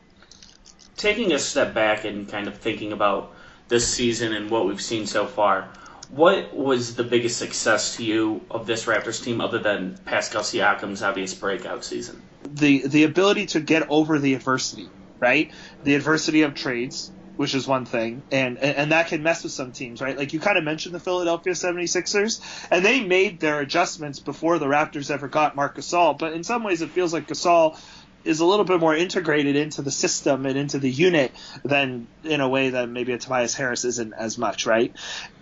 taking 0.97 1.33
a 1.33 1.39
step 1.39 1.75
back 1.75 2.05
and 2.05 2.29
kind 2.29 2.49
of 2.49 2.57
thinking 2.57 2.93
about 2.93 3.35
this 3.69 3.87
season 3.87 4.33
and 4.33 4.51
what 4.51 4.67
we've 4.67 4.81
seen 4.81 5.07
so 5.07 5.27
far, 5.27 5.69
what 6.11 6.55
was 6.55 6.95
the 6.95 7.05
biggest 7.05 7.39
success 7.39 7.97
to 7.97 8.05
you 8.05 8.41
of 8.51 8.67
this 8.67 8.85
Raptors 8.87 9.23
team 9.23 9.41
other 9.41 9.59
than 9.59 9.97
Pascal 10.05 10.43
Siakam's 10.43 11.03
obvious 11.03 11.35
breakout 11.35 11.85
season? 11.85 12.23
The 12.43 12.87
the 12.87 13.05
ability 13.05 13.47
to 13.47 13.61
get 13.61 13.89
over 13.89 14.19
the 14.19 14.35
adversity, 14.35 14.89
right? 15.21 15.51
The 15.83 15.95
adversity 15.95 16.43
of 16.43 16.55
trades, 16.55 17.11
which 17.37 17.55
is 17.55 17.67
one 17.67 17.85
thing, 17.85 18.23
and, 18.31 18.59
and 18.59 18.93
that 18.93 19.09
can 19.09 19.23
mess 19.23 19.43
with 19.43 19.53
some 19.53 19.73
teams, 19.73 20.01
right? 20.01 20.17
Like 20.17 20.33
you 20.33 20.41
kind 20.41 20.59
of 20.59 20.65
mentioned 20.65 20.95
the 20.95 21.01
Philadelphia 21.01 21.55
76ers, 21.55 22.69
and 22.71 22.85
they 22.85 23.03
made 23.03 23.41
their 23.41 23.61
adjustments 23.61 24.21
before 24.21 24.59
the 24.59 24.67
Raptors 24.67 25.11
ever 25.11 25.29
got 25.29 25.57
Marc 25.57 25.77
Gasol, 25.77 26.19
but 26.19 26.33
in 26.33 26.45
some 26.45 26.63
ways 26.63 26.83
it 26.83 26.91
feels 26.91 27.13
like 27.13 27.27
Gasol 27.27 27.79
is 28.25 28.41
a 28.41 28.47
little 28.47 28.65
bit 28.65 28.81
more 28.81 28.95
integrated 28.95 29.57
into 29.57 29.83
the 29.83 29.91
system 29.91 30.47
and 30.47 30.57
into 30.57 30.79
the 30.79 30.91
unit 30.91 31.33
than 31.65 32.09
in 32.25 32.41
a 32.41 32.49
way 32.49 32.71
that 32.71 32.89
maybe 32.89 33.13
a 33.13 33.19
Tobias 33.19 33.55
Harris 33.55 33.85
isn't 33.85 34.15
as 34.19 34.39
much, 34.39 34.67
right? 34.67 34.93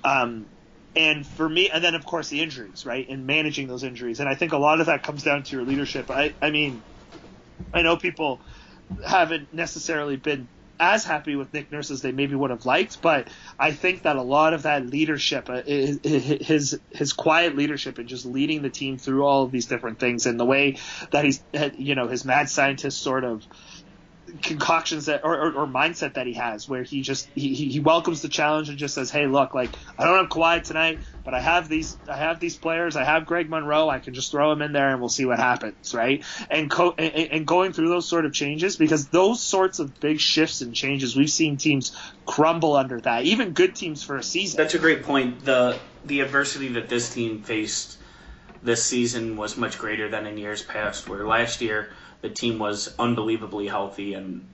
Um, 0.05 0.47
and 0.95 1.27
for 1.27 1.49
me, 1.49 1.71
and 1.71 1.83
then 1.83 1.95
of 1.95 2.05
course 2.05 2.29
the 2.29 2.43
injuries, 2.43 2.85
right, 2.85 3.09
and 3.09 3.27
managing 3.27 3.69
those 3.69 3.85
injuries, 3.85 4.21
and 4.21 4.29
I 4.29 4.35
think 4.35 4.53
a 4.53 4.59
lot 4.59 4.81
of 4.81 4.87
that 4.87 5.03
comes 5.03 5.23
down 5.23 5.45
to 5.45 5.57
your 5.57 5.65
leadership. 5.65 6.11
I, 6.11 6.35
I 6.43 6.51
mean, 6.51 6.85
I 7.73 7.83
know 7.83 7.97
people 7.97 8.43
haven't 9.07 9.53
necessarily 9.53 10.17
been 10.17 10.49
as 10.79 11.05
happy 11.05 11.37
with 11.37 11.53
Nick 11.53 11.71
Nurse 11.71 11.91
as 11.91 12.03
they 12.03 12.13
maybe 12.13 12.35
would 12.35 12.51
have 12.51 12.67
liked, 12.67 13.03
but 13.03 13.29
I 13.59 13.73
think 13.73 14.03
that 14.03 14.17
a 14.17 14.23
lot 14.23 14.55
of 14.55 14.63
that 14.63 14.87
leadership, 14.87 15.49
uh, 15.49 15.63
his 15.63 16.79
his 16.91 17.13
quiet 17.13 17.57
leadership 17.57 17.99
and 17.99 18.09
just 18.09 18.27
leading 18.27 18.63
the 18.63 18.71
team 18.71 18.99
through 18.99 19.25
all 19.25 19.45
of 19.45 19.53
these 19.53 19.67
different 19.67 19.99
things, 19.99 20.27
and 20.27 20.39
the 20.39 20.45
way 20.45 20.79
that 21.11 21.25
he's, 21.25 21.43
you 21.77 21.95
know, 21.95 22.09
his 22.09 22.25
mad 22.25 22.49
scientist 22.49 23.01
sort 23.01 23.25
of 23.25 23.47
concoctions 24.41 25.07
that 25.07 25.23
or, 25.25 25.35
or, 25.35 25.53
or, 25.53 25.67
mindset 25.67 26.15
that 26.15 26.27
he 26.27 26.35
has 26.35 26.69
where 26.69 26.83
he 26.83 27.03
just 27.03 27.29
he, 27.35 27.55
he 27.55 27.81
welcomes 27.81 28.23
the 28.23 28.29
challenge 28.29 28.69
and 28.69 28.79
just 28.79 28.95
says 28.95 29.11
hey 29.11 29.27
look 29.27 29.55
like 29.55 29.71
i 29.99 30.05
don't 30.05 30.17
have 30.17 30.29
Kawhi 30.29 30.63
tonight 30.63 31.01
but 31.25 31.35
i 31.35 31.41
have 31.41 31.69
these 31.69 31.99
i 32.09 32.17
have 32.17 32.41
these 32.41 32.57
players. 32.57 32.97
I 32.97 33.05
have 33.05 33.27
greg 33.27 33.51
monroe. 33.51 33.89
I 33.89 33.99
can 33.99 34.15
just 34.15 34.31
throw 34.31 34.53
him 34.53 34.63
in 34.63 34.73
there 34.73 34.91
and 34.91 35.01
we'll 35.01 35.09
see 35.09 35.25
what 35.27 35.39
happens 35.39 35.93
right? 35.95 36.25
And, 36.51 36.71
co- 36.71 36.95
and, 36.97 37.31
and 37.33 37.47
going 37.47 37.73
through 37.73 37.89
those 37.89 38.09
sort 38.09 38.25
of 38.25 38.33
changes 38.33 38.77
because 38.77 39.09
those 39.09 39.43
sorts 39.43 39.79
of 39.79 39.99
big 40.01 40.21
shifts 40.21 40.61
and 40.61 40.75
changes 40.75 41.17
we've 41.17 41.31
seen 41.31 41.57
teams 41.57 41.93
crumble 42.27 42.77
under 42.77 43.01
that. 43.01 43.25
Even 43.25 43.53
good 43.53 43.75
teams 43.75 44.03
for 44.03 44.17
a 44.17 44.23
season. 44.23 44.57
That's 44.57 44.75
a 44.75 44.79
great 44.79 45.03
point. 45.03 45.45
The 45.45 45.79
the 46.05 46.21
adversity 46.21 46.69
that 46.69 46.89
this 46.89 47.13
team 47.13 47.43
faced 47.43 47.99
this 48.63 48.85
season 48.85 49.37
was 49.37 49.57
much 49.57 49.79
greater 49.79 50.09
than 50.09 50.27
in 50.27 50.39
years 50.39 50.63
past 50.63 51.09
where 51.09 51.27
last 51.27 51.61
year 51.61 51.91
the 52.23 52.31
team 52.31 52.59
was 52.59 52.95
unbelievably 52.99 53.69
healthy, 53.69 54.15
and 54.15 54.49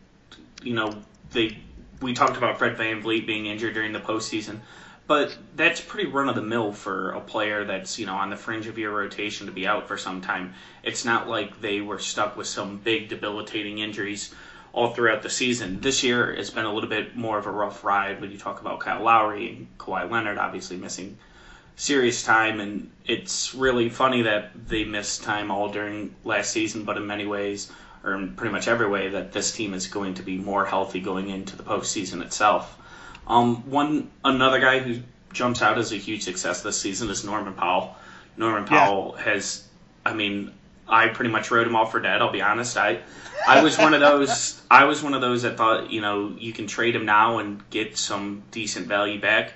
you 0.62 0.74
know 0.74 1.02
they 1.30 1.56
we 2.00 2.14
talked 2.14 2.36
about 2.36 2.58
Fred 2.58 2.76
Van 2.76 3.02
VanVleet 3.02 3.26
being 3.26 3.46
injured 3.46 3.74
during 3.74 3.92
the 3.92 4.00
postseason, 4.00 4.60
but 5.06 5.36
that's 5.54 5.80
pretty 5.80 6.08
run 6.10 6.28
of 6.28 6.34
the 6.34 6.42
mill 6.42 6.72
for 6.72 7.10
a 7.12 7.20
player 7.20 7.64
that's 7.64 7.98
you 7.98 8.06
know 8.06 8.14
on 8.14 8.30
the 8.30 8.36
fringe 8.36 8.66
of 8.66 8.78
your 8.78 8.92
rotation 8.92 9.46
to 9.46 9.52
be 9.52 9.66
out 9.66 9.86
for 9.86 9.96
some 9.96 10.20
time. 10.20 10.54
It's 10.82 11.04
not 11.04 11.28
like 11.28 11.60
they 11.60 11.80
were 11.80 11.98
stuck 11.98 12.36
with 12.36 12.46
some 12.46 12.78
big 12.78 13.08
debilitating 13.08 13.78
injuries 13.78 14.34
all 14.72 14.92
throughout 14.92 15.22
the 15.22 15.30
season. 15.30 15.80
This 15.80 16.02
year 16.02 16.34
has 16.34 16.50
been 16.50 16.64
a 16.64 16.72
little 16.72 16.90
bit 16.90 17.16
more 17.16 17.38
of 17.38 17.46
a 17.46 17.50
rough 17.50 17.84
ride 17.84 18.20
when 18.20 18.30
you 18.30 18.38
talk 18.38 18.60
about 18.60 18.80
Kyle 18.80 19.02
Lowry 19.02 19.48
and 19.48 19.78
Kawhi 19.78 20.10
Leonard 20.10 20.38
obviously 20.38 20.76
missing 20.76 21.18
serious 21.78 22.24
time, 22.24 22.58
and 22.60 22.90
it's 23.06 23.54
really 23.54 23.88
funny 23.88 24.22
that 24.22 24.50
they 24.68 24.84
missed 24.84 25.22
time 25.22 25.50
all 25.50 25.70
during 25.70 26.14
last 26.24 26.50
season, 26.50 26.84
but 26.84 26.96
in 26.96 27.06
many 27.06 27.24
ways, 27.24 27.70
or 28.04 28.14
in 28.14 28.34
pretty 28.34 28.52
much 28.52 28.68
every 28.68 28.88
way, 28.88 29.08
that 29.08 29.32
this 29.32 29.52
team 29.52 29.72
is 29.72 29.86
going 29.86 30.14
to 30.14 30.22
be 30.22 30.36
more 30.36 30.66
healthy 30.66 31.00
going 31.00 31.30
into 31.30 31.56
the 31.56 31.62
postseason 31.62 32.20
itself. 32.20 32.76
Um, 33.28 33.70
one 33.70 34.10
another 34.24 34.58
guy 34.60 34.80
who 34.80 35.00
jumps 35.32 35.62
out 35.62 35.78
as 35.78 35.92
a 35.92 35.96
huge 35.96 36.22
success 36.24 36.62
this 36.62 36.78
season 36.80 37.08
is 37.10 37.24
Norman 37.24 37.54
Powell. 37.54 37.96
Norman 38.36 38.64
Powell 38.64 39.14
yeah. 39.16 39.24
has, 39.24 39.66
I 40.04 40.14
mean, 40.14 40.52
I 40.88 41.08
pretty 41.08 41.30
much 41.30 41.50
wrote 41.50 41.66
him 41.66 41.76
off 41.76 41.92
for 41.92 42.00
dead. 42.00 42.20
I'll 42.20 42.32
be 42.32 42.42
honest. 42.42 42.76
I, 42.76 43.00
I 43.46 43.62
was 43.62 43.78
one 43.78 43.94
of 43.94 44.00
those. 44.00 44.60
I 44.70 44.84
was 44.84 45.02
one 45.02 45.14
of 45.14 45.20
those 45.20 45.42
that 45.42 45.56
thought, 45.56 45.90
you 45.90 46.00
know, 46.00 46.34
you 46.38 46.52
can 46.52 46.66
trade 46.66 46.96
him 46.96 47.04
now 47.04 47.38
and 47.38 47.62
get 47.70 47.96
some 47.96 48.42
decent 48.50 48.88
value 48.88 49.20
back 49.20 49.52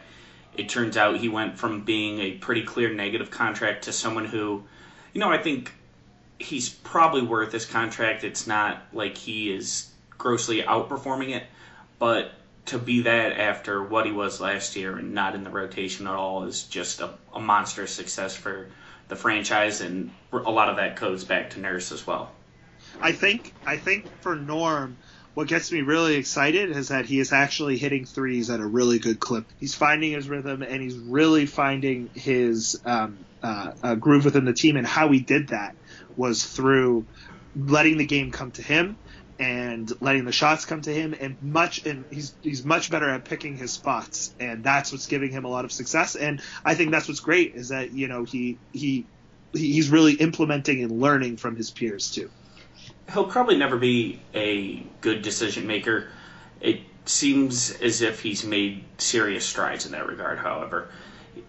it 0.56 0.68
turns 0.68 0.96
out 0.96 1.16
he 1.16 1.28
went 1.28 1.58
from 1.58 1.82
being 1.82 2.20
a 2.20 2.32
pretty 2.32 2.62
clear 2.62 2.92
negative 2.92 3.30
contract 3.30 3.84
to 3.84 3.92
someone 3.92 4.24
who, 4.24 4.62
you 5.12 5.20
know, 5.20 5.30
I 5.30 5.38
think 5.38 5.72
he's 6.38 6.68
probably 6.68 7.22
worth 7.22 7.52
his 7.52 7.66
contract. 7.66 8.24
It's 8.24 8.46
not 8.46 8.82
like 8.92 9.16
he 9.16 9.52
is 9.52 9.90
grossly 10.18 10.62
outperforming 10.62 11.30
it, 11.30 11.44
but 11.98 12.32
to 12.66 12.78
be 12.78 13.02
that 13.02 13.38
after 13.38 13.82
what 13.82 14.06
he 14.06 14.12
was 14.12 14.40
last 14.40 14.76
year 14.76 14.96
and 14.96 15.14
not 15.14 15.34
in 15.34 15.42
the 15.42 15.50
rotation 15.50 16.06
at 16.06 16.14
all 16.14 16.44
is 16.44 16.64
just 16.64 17.00
a, 17.00 17.10
a 17.34 17.40
monstrous 17.40 17.92
success 17.92 18.36
for 18.36 18.68
the 19.08 19.16
franchise, 19.16 19.80
and 19.80 20.10
a 20.32 20.50
lot 20.50 20.68
of 20.68 20.76
that 20.76 20.96
goes 20.96 21.24
back 21.24 21.50
to 21.50 21.60
Nurse 21.60 21.92
as 21.92 22.06
well. 22.06 22.30
I 23.00 23.12
think 23.12 23.52
I 23.66 23.76
think 23.76 24.06
for 24.20 24.36
Norm, 24.36 24.96
what 25.34 25.48
gets 25.48 25.72
me 25.72 25.80
really 25.80 26.16
excited 26.16 26.70
is 26.70 26.88
that 26.88 27.06
he 27.06 27.18
is 27.18 27.32
actually 27.32 27.78
hitting 27.78 28.04
threes 28.04 28.50
at 28.50 28.60
a 28.60 28.66
really 28.66 28.98
good 28.98 29.18
clip. 29.18 29.46
He's 29.58 29.74
finding 29.74 30.12
his 30.12 30.28
rhythm 30.28 30.62
and 30.62 30.82
he's 30.82 30.96
really 30.96 31.46
finding 31.46 32.10
his 32.14 32.80
um, 32.84 33.24
uh, 33.42 33.72
uh, 33.82 33.94
groove 33.94 34.26
within 34.26 34.44
the 34.44 34.52
team. 34.52 34.76
And 34.76 34.86
how 34.86 35.10
he 35.10 35.20
did 35.20 35.48
that 35.48 35.74
was 36.16 36.44
through 36.44 37.06
letting 37.54 37.96
the 37.96 38.06
game 38.06 38.30
come 38.30 38.50
to 38.52 38.62
him 38.62 38.96
and 39.38 39.90
letting 40.00 40.24
the 40.26 40.32
shots 40.32 40.66
come 40.66 40.82
to 40.82 40.92
him 40.92 41.14
and 41.18 41.36
much 41.40 41.84
and 41.86 42.04
he's 42.10 42.36
he's 42.42 42.64
much 42.64 42.90
better 42.90 43.08
at 43.08 43.24
picking 43.24 43.56
his 43.56 43.72
spots 43.72 44.34
and 44.38 44.62
that's 44.62 44.92
what's 44.92 45.06
giving 45.06 45.30
him 45.30 45.44
a 45.44 45.48
lot 45.48 45.64
of 45.64 45.72
success 45.72 46.14
and 46.14 46.40
I 46.64 46.74
think 46.74 46.90
that's 46.90 47.08
what's 47.08 47.20
great 47.20 47.54
is 47.54 47.70
that 47.70 47.92
you 47.92 48.08
know 48.08 48.24
he 48.24 48.60
he 48.72 49.08
he's 49.52 49.90
really 49.90 50.14
implementing 50.14 50.82
and 50.82 50.92
learning 50.92 51.38
from 51.38 51.56
his 51.56 51.70
peers 51.70 52.10
too 52.10 52.30
he'll 53.12 53.26
probably 53.26 53.56
never 53.56 53.76
be 53.76 54.20
a 54.34 54.84
good 55.00 55.22
decision 55.22 55.66
maker. 55.66 56.08
It 56.60 56.80
seems 57.04 57.70
as 57.80 58.02
if 58.02 58.20
he's 58.20 58.44
made 58.44 58.84
serious 58.98 59.44
strides 59.44 59.86
in 59.86 59.92
that 59.92 60.06
regard. 60.06 60.38
However, 60.38 60.88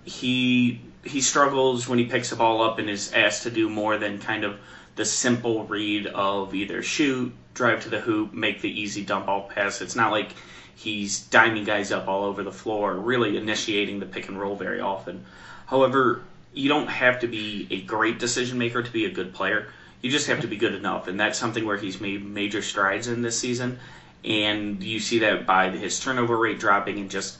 he 0.03 0.81
he 1.03 1.21
struggles 1.21 1.87
when 1.87 1.99
he 1.99 2.05
picks 2.05 2.29
the 2.29 2.35
ball 2.35 2.61
up 2.61 2.79
and 2.79 2.89
is 2.89 3.11
asked 3.13 3.43
to 3.43 3.51
do 3.51 3.69
more 3.69 3.97
than 3.97 4.19
kind 4.19 4.45
of 4.45 4.57
the 4.95 5.03
simple 5.05 5.65
read 5.65 6.07
of 6.07 6.55
either 6.55 6.81
shoot, 6.81 7.33
drive 7.53 7.83
to 7.83 7.89
the 7.89 7.99
hoop, 7.99 8.33
make 8.33 8.61
the 8.61 8.81
easy 8.81 9.03
dump 9.03 9.25
ball 9.25 9.49
pass. 9.49 9.81
It's 9.81 9.95
not 9.95 10.11
like 10.11 10.29
he's 10.75 11.27
diming 11.27 11.65
guys 11.65 11.91
up 11.91 12.07
all 12.07 12.23
over 12.23 12.43
the 12.43 12.51
floor, 12.51 12.93
really 12.93 13.37
initiating 13.37 13.99
the 13.99 14.05
pick 14.05 14.29
and 14.29 14.39
roll 14.39 14.55
very 14.55 14.79
often. 14.79 15.25
However, 15.65 16.21
you 16.53 16.69
don't 16.69 16.87
have 16.87 17.19
to 17.21 17.27
be 17.27 17.67
a 17.71 17.81
great 17.81 18.19
decision 18.19 18.57
maker 18.57 18.81
to 18.81 18.91
be 18.91 19.05
a 19.05 19.11
good 19.11 19.33
player. 19.33 19.67
You 20.03 20.11
just 20.11 20.27
have 20.27 20.41
to 20.41 20.47
be 20.47 20.57
good 20.57 20.75
enough, 20.75 21.07
and 21.07 21.19
that's 21.19 21.39
something 21.39 21.65
where 21.65 21.77
he's 21.77 21.99
made 21.99 22.23
major 22.23 22.61
strides 22.61 23.07
in 23.07 23.23
this 23.23 23.39
season. 23.39 23.79
And 24.23 24.83
you 24.83 24.99
see 24.99 25.19
that 25.19 25.47
by 25.47 25.69
his 25.71 25.99
turnover 25.99 26.37
rate 26.37 26.59
dropping, 26.59 26.99
and 26.99 27.09
just 27.09 27.39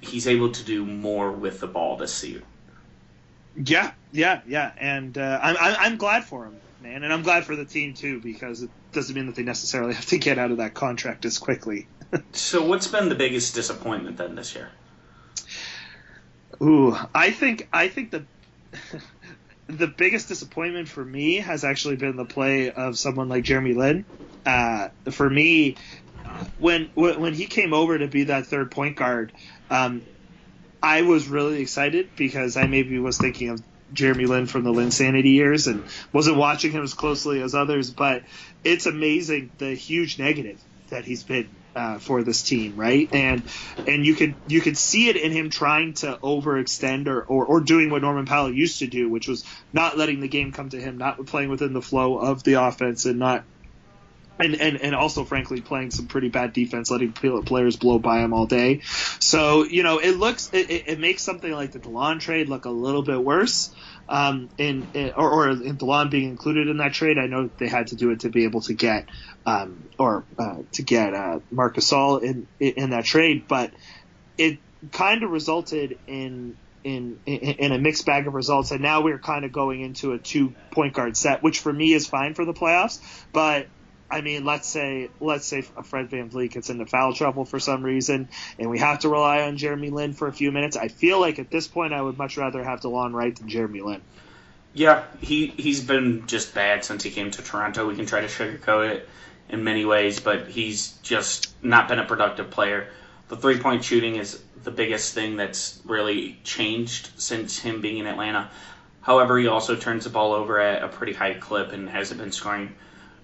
he's 0.00 0.26
able 0.26 0.52
to 0.52 0.64
do 0.64 0.84
more 0.84 1.30
with 1.30 1.60
the 1.60 1.66
ball 1.66 1.96
this 1.96 2.22
year. 2.24 2.42
Yeah, 3.56 3.92
yeah, 4.12 4.42
yeah, 4.46 4.72
and 4.78 5.16
uh, 5.16 5.40
I'm 5.42 5.56
I'm 5.58 5.96
glad 5.96 6.24
for 6.24 6.44
him, 6.44 6.60
man, 6.82 7.02
and 7.02 7.12
I'm 7.12 7.22
glad 7.22 7.44
for 7.44 7.56
the 7.56 7.64
team 7.64 7.94
too 7.94 8.20
because 8.20 8.62
it 8.62 8.70
doesn't 8.92 9.14
mean 9.14 9.26
that 9.26 9.36
they 9.36 9.42
necessarily 9.42 9.94
have 9.94 10.06
to 10.06 10.18
get 10.18 10.38
out 10.38 10.50
of 10.50 10.58
that 10.58 10.74
contract 10.74 11.24
as 11.24 11.38
quickly. 11.38 11.86
so, 12.32 12.64
what's 12.64 12.86
been 12.86 13.08
the 13.08 13.14
biggest 13.14 13.54
disappointment 13.54 14.16
then 14.16 14.34
this 14.34 14.54
year? 14.54 14.68
Ooh, 16.62 16.96
I 17.14 17.30
think 17.30 17.68
I 17.72 17.88
think 17.88 18.10
the 18.10 18.24
the 19.70 19.86
biggest 19.86 20.28
disappointment 20.28 20.88
for 20.88 21.04
me 21.04 21.36
has 21.36 21.64
actually 21.64 21.96
been 21.96 22.16
the 22.16 22.24
play 22.24 22.70
of 22.70 22.98
someone 22.98 23.28
like 23.28 23.44
Jeremy 23.44 23.74
Lin. 23.74 24.04
Uh, 24.44 24.88
for 25.10 25.28
me, 25.28 25.76
when 26.58 26.90
when 26.94 27.34
he 27.34 27.46
came 27.46 27.72
over 27.72 27.98
to 27.98 28.08
be 28.08 28.24
that 28.24 28.46
third 28.46 28.70
point 28.70 28.96
guard, 28.96 29.32
um, 29.70 30.02
I 30.82 31.02
was 31.02 31.28
really 31.28 31.60
excited 31.60 32.10
because 32.16 32.56
I 32.56 32.66
maybe 32.66 32.98
was 32.98 33.18
thinking 33.18 33.50
of 33.50 33.62
Jeremy 33.92 34.26
Lin 34.26 34.46
from 34.46 34.64
the 34.64 34.72
Linsanity 34.72 35.34
years 35.34 35.66
and 35.66 35.82
wasn't 36.12 36.36
watching 36.36 36.72
him 36.72 36.82
as 36.82 36.94
closely 36.94 37.42
as 37.42 37.54
others. 37.54 37.90
But 37.90 38.22
it's 38.64 38.86
amazing 38.86 39.50
the 39.58 39.74
huge 39.74 40.18
negative 40.18 40.60
that 40.88 41.04
he's 41.04 41.22
been 41.22 41.48
uh, 41.74 41.98
for 41.98 42.22
this 42.22 42.42
team, 42.42 42.76
right? 42.76 43.08
And 43.12 43.48
and 43.86 44.04
you 44.04 44.14
could 44.14 44.36
you 44.46 44.60
could 44.60 44.76
see 44.76 45.08
it 45.08 45.16
in 45.16 45.32
him 45.32 45.50
trying 45.50 45.94
to 45.94 46.18
overextend 46.22 47.06
or, 47.08 47.22
or 47.22 47.46
or 47.46 47.60
doing 47.60 47.90
what 47.90 48.02
Norman 48.02 48.26
Powell 48.26 48.52
used 48.52 48.80
to 48.80 48.86
do, 48.86 49.08
which 49.08 49.28
was 49.28 49.44
not 49.72 49.96
letting 49.96 50.20
the 50.20 50.28
game 50.28 50.52
come 50.52 50.70
to 50.70 50.80
him, 50.80 50.98
not 50.98 51.26
playing 51.26 51.50
within 51.50 51.72
the 51.72 51.82
flow 51.82 52.18
of 52.18 52.42
the 52.42 52.54
offense, 52.54 53.04
and 53.04 53.18
not 53.18 53.44
and, 54.40 54.54
and, 54.60 54.80
and 54.80 54.94
also, 54.94 55.24
frankly, 55.24 55.60
playing 55.60 55.90
some 55.90 56.06
pretty 56.06 56.30
bad 56.30 56.52
defense, 56.52 56.90
letting 56.90 57.12
players 57.12 57.76
blow 57.76 57.98
by 57.98 58.20
him 58.20 58.32
all 58.32 58.46
day. 58.46 58.80
So, 59.20 59.64
you 59.64 59.82
know, 59.82 59.98
it 59.98 60.16
looks, 60.16 60.48
it, 60.52 60.70
it 60.86 60.98
makes 60.98 61.22
something 61.22 61.52
like 61.52 61.72
the 61.72 61.78
DeLon 61.78 62.20
trade 62.20 62.48
look 62.48 62.64
a 62.64 62.70
little 62.70 63.02
bit 63.02 63.22
worse. 63.22 63.74
Um, 64.10 64.50
in, 64.58 64.88
in 64.92 65.12
or, 65.16 65.30
or 65.30 65.50
in 65.50 65.78
DeLon 65.78 66.10
being 66.10 66.28
included 66.28 66.66
in 66.66 66.78
that 66.78 66.92
trade, 66.92 67.16
I 67.16 67.26
know 67.26 67.48
they 67.58 67.68
had 67.68 67.88
to 67.88 67.96
do 67.96 68.10
it 68.10 68.20
to 68.20 68.28
be 68.28 68.44
able 68.44 68.60
to 68.62 68.74
get, 68.74 69.06
um, 69.46 69.88
or 69.98 70.26
uh, 70.36 70.56
to 70.72 70.82
get 70.82 71.14
uh, 71.14 71.38
Marc 71.50 71.76
Gasol 71.76 72.20
in 72.22 72.48
in 72.58 72.90
that 72.90 73.04
trade, 73.04 73.46
but 73.48 73.72
it 74.36 74.58
kind 74.90 75.22
of 75.22 75.30
resulted 75.30 75.98
in 76.08 76.56
in, 76.82 77.20
in, 77.26 77.38
in 77.38 77.72
a 77.72 77.78
mixed 77.78 78.06
bag 78.06 78.26
of 78.26 78.34
results, 78.34 78.70
and 78.70 78.80
now 78.80 79.02
we're 79.02 79.18
kind 79.18 79.44
of 79.44 79.52
going 79.52 79.80
into 79.80 80.12
a 80.12 80.18
two 80.18 80.54
point 80.72 80.94
guard 80.94 81.16
set, 81.16 81.42
which 81.42 81.60
for 81.60 81.72
me 81.72 81.92
is 81.92 82.06
fine 82.06 82.34
for 82.34 82.44
the 82.44 82.54
playoffs. 82.54 82.98
But 83.32 83.68
I 84.10 84.22
mean, 84.22 84.44
let's 84.44 84.66
say 84.66 85.08
let's 85.20 85.46
say 85.46 85.62
Fred 85.62 86.10
VanVleet 86.10 86.52
gets 86.52 86.68
into 86.68 86.86
foul 86.86 87.14
trouble 87.14 87.44
for 87.44 87.60
some 87.60 87.82
reason, 87.82 88.28
and 88.58 88.68
we 88.68 88.78
have 88.78 89.00
to 89.00 89.08
rely 89.08 89.42
on 89.42 89.56
Jeremy 89.56 89.90
Lin 89.90 90.12
for 90.14 90.26
a 90.26 90.32
few 90.32 90.50
minutes. 90.50 90.76
I 90.76 90.88
feel 90.88 91.20
like 91.20 91.38
at 91.38 91.50
this 91.50 91.68
point, 91.68 91.92
I 91.92 92.02
would 92.02 92.18
much 92.18 92.36
rather 92.36 92.62
have 92.64 92.80
DeLon 92.80 93.12
Wright 93.12 93.34
than 93.34 93.48
Jeremy 93.48 93.80
Lin. 93.82 94.00
Yeah, 94.74 95.04
he 95.20 95.48
he's 95.48 95.80
been 95.80 96.26
just 96.26 96.54
bad 96.54 96.84
since 96.84 97.02
he 97.02 97.10
came 97.10 97.30
to 97.30 97.42
Toronto. 97.42 97.86
We 97.86 97.96
can 97.96 98.06
try 98.06 98.20
to 98.20 98.26
sugarcoat 98.26 98.90
it 98.90 99.08
in 99.48 99.64
many 99.64 99.84
ways, 99.84 100.20
but 100.20 100.48
he's 100.48 100.92
just 101.02 101.54
not 101.62 101.88
been 101.88 101.98
a 101.98 102.04
productive 102.04 102.50
player. 102.50 102.88
The 103.28 103.36
three 103.36 103.58
point 103.58 103.84
shooting 103.84 104.16
is 104.16 104.40
the 104.64 104.70
biggest 104.70 105.14
thing 105.14 105.36
that's 105.36 105.80
really 105.84 106.38
changed 106.44 107.10
since 107.16 107.58
him 107.58 107.80
being 107.80 107.98
in 107.98 108.06
Atlanta. 108.06 108.50
However, 109.02 109.38
he 109.38 109.46
also 109.46 109.76
turns 109.76 110.04
the 110.04 110.10
ball 110.10 110.32
over 110.32 110.60
at 110.60 110.82
a 110.82 110.88
pretty 110.88 111.12
high 111.14 111.34
clip 111.34 111.72
and 111.72 111.88
hasn't 111.88 112.20
been 112.20 112.32
scoring 112.32 112.74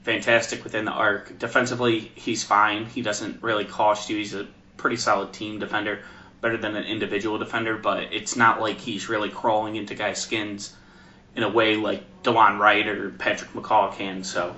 fantastic 0.06 0.62
within 0.62 0.84
the 0.84 0.92
arc. 0.92 1.36
Defensively, 1.36 2.12
he's 2.14 2.44
fine. 2.44 2.86
He 2.86 3.02
doesn't 3.02 3.42
really 3.42 3.64
cost 3.64 4.08
you. 4.08 4.16
He's 4.16 4.34
a 4.34 4.46
pretty 4.76 4.96
solid 4.96 5.32
team 5.32 5.58
defender, 5.58 6.04
better 6.40 6.56
than 6.56 6.76
an 6.76 6.84
individual 6.84 7.38
defender, 7.38 7.76
but 7.76 8.04
it's 8.12 8.36
not 8.36 8.60
like 8.60 8.78
he's 8.78 9.08
really 9.08 9.30
crawling 9.30 9.74
into 9.74 9.96
guys' 9.96 10.22
skins 10.22 10.76
in 11.34 11.42
a 11.42 11.48
way 11.48 11.74
like 11.74 12.04
DeLon 12.22 12.60
Wright 12.60 12.86
or 12.86 13.10
Patrick 13.10 13.52
McCaw 13.52 13.92
can. 13.96 14.22
So 14.22 14.54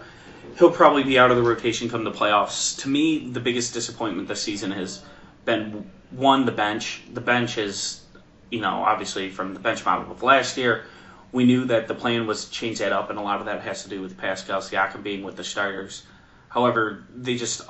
he'll 0.58 0.70
probably 0.70 1.02
be 1.02 1.18
out 1.18 1.30
of 1.30 1.38
the 1.38 1.42
rotation 1.42 1.88
come 1.88 2.04
the 2.04 2.12
playoffs. 2.12 2.78
To 2.82 2.90
me, 2.90 3.30
the 3.30 3.40
biggest 3.40 3.72
disappointment 3.72 4.28
this 4.28 4.42
season 4.42 4.70
has 4.72 5.02
been 5.46 5.90
one, 6.10 6.44
the 6.44 6.52
bench. 6.52 7.04
The 7.14 7.22
bench 7.22 7.56
is, 7.56 8.02
you 8.50 8.60
know, 8.60 8.84
obviously 8.84 9.30
from 9.30 9.54
the 9.54 9.60
bench 9.60 9.82
model 9.86 10.12
of 10.12 10.22
last 10.22 10.58
year– 10.58 10.84
we 11.32 11.44
knew 11.44 11.64
that 11.66 11.88
the 11.88 11.94
plan 11.94 12.26
was 12.26 12.46
to 12.46 12.50
change 12.50 12.78
that 12.78 12.92
up, 12.92 13.10
and 13.10 13.18
a 13.18 13.22
lot 13.22 13.40
of 13.40 13.46
that 13.46 13.62
has 13.62 13.82
to 13.82 13.88
do 13.88 14.00
with 14.00 14.16
Pascal 14.16 14.60
Siakam 14.60 15.02
being 15.02 15.22
with 15.22 15.36
the 15.36 15.44
starters. 15.44 16.04
However, 16.48 17.04
they 17.14 17.36
just 17.36 17.62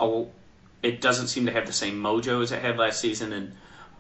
it 0.82 1.00
doesn't 1.00 1.26
seem 1.26 1.46
to 1.46 1.52
have 1.52 1.66
the 1.66 1.72
same 1.72 2.00
mojo 2.00 2.42
as 2.42 2.52
it 2.52 2.62
had 2.62 2.78
last 2.78 3.00
season, 3.00 3.32
and 3.32 3.52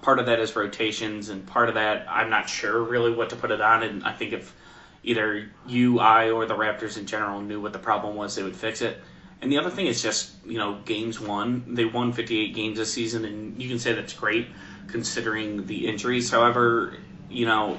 part 0.02 0.20
of 0.20 0.26
that 0.26 0.38
is 0.38 0.54
rotations, 0.54 1.28
and 1.28 1.44
part 1.46 1.68
of 1.68 1.74
that 1.74 2.06
I'm 2.08 2.30
not 2.30 2.48
sure 2.48 2.82
really 2.82 3.12
what 3.12 3.30
to 3.30 3.36
put 3.36 3.50
it 3.50 3.60
on. 3.60 3.82
And 3.82 4.04
I 4.04 4.12
think 4.12 4.32
if 4.32 4.54
either 5.02 5.50
you, 5.66 5.98
I, 5.98 6.30
or 6.30 6.46
the 6.46 6.54
Raptors 6.56 6.96
in 6.96 7.06
general 7.06 7.40
knew 7.40 7.60
what 7.60 7.72
the 7.72 7.78
problem 7.78 8.14
was, 8.14 8.36
they 8.36 8.44
would 8.44 8.56
fix 8.56 8.80
it. 8.80 9.00
And 9.40 9.52
the 9.52 9.58
other 9.58 9.70
thing 9.70 9.86
is 9.86 10.02
just 10.02 10.32
you 10.46 10.58
know 10.58 10.80
games 10.84 11.18
won. 11.18 11.74
They 11.74 11.84
won 11.84 12.12
58 12.12 12.54
games 12.54 12.78
this 12.78 12.92
season, 12.92 13.24
and 13.24 13.60
you 13.60 13.68
can 13.68 13.80
say 13.80 13.92
that's 13.92 14.12
great 14.12 14.46
considering 14.86 15.66
the 15.66 15.88
injuries. 15.88 16.30
However, 16.30 16.94
you 17.28 17.46
know 17.46 17.76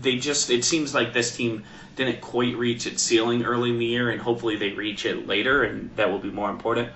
they 0.00 0.16
just 0.16 0.50
it 0.50 0.64
seems 0.64 0.94
like 0.94 1.12
this 1.12 1.36
team 1.36 1.64
didn't 1.96 2.20
quite 2.20 2.56
reach 2.56 2.86
its 2.86 3.02
ceiling 3.02 3.44
early 3.44 3.70
in 3.70 3.78
the 3.78 3.86
year, 3.86 4.10
and 4.10 4.20
hopefully 4.20 4.56
they 4.56 4.70
reach 4.70 5.04
it 5.04 5.26
later, 5.26 5.64
and 5.64 5.90
that 5.96 6.10
will 6.10 6.18
be 6.18 6.30
more 6.30 6.50
important. 6.50 6.88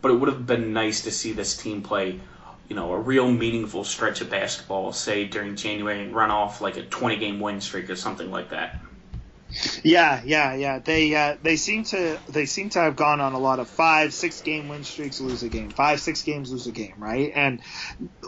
But 0.00 0.10
it 0.10 0.14
would 0.14 0.28
have 0.28 0.46
been 0.46 0.72
nice 0.72 1.00
to 1.02 1.10
see 1.10 1.32
this 1.32 1.56
team 1.56 1.82
play, 1.82 2.20
you 2.68 2.76
know, 2.76 2.92
a 2.92 2.98
real 2.98 3.30
meaningful 3.30 3.84
stretch 3.84 4.20
of 4.20 4.30
basketball, 4.30 4.92
say 4.92 5.24
during 5.24 5.56
January, 5.56 6.02
and 6.02 6.14
run 6.14 6.30
off 6.30 6.60
like 6.60 6.76
a 6.76 6.82
20 6.82 7.16
game 7.16 7.40
win 7.40 7.60
streak 7.60 7.88
or 7.88 7.96
something 7.96 8.30
like 8.30 8.50
that. 8.50 8.78
Yeah, 9.82 10.22
yeah, 10.24 10.54
yeah. 10.54 10.78
They 10.78 11.14
uh, 11.14 11.36
they 11.42 11.56
seem 11.56 11.84
to 11.84 12.18
they 12.28 12.46
seem 12.46 12.70
to 12.70 12.80
have 12.80 12.96
gone 12.96 13.20
on 13.20 13.32
a 13.32 13.38
lot 13.38 13.60
of 13.60 13.68
five, 13.68 14.12
six 14.12 14.40
game 14.40 14.68
win 14.68 14.84
streaks, 14.84 15.20
lose 15.20 15.42
a 15.42 15.48
game, 15.48 15.70
five, 15.70 16.00
six 16.00 16.22
games, 16.22 16.50
lose 16.50 16.66
a 16.66 16.72
game, 16.72 16.94
right? 16.98 17.32
And 17.34 17.60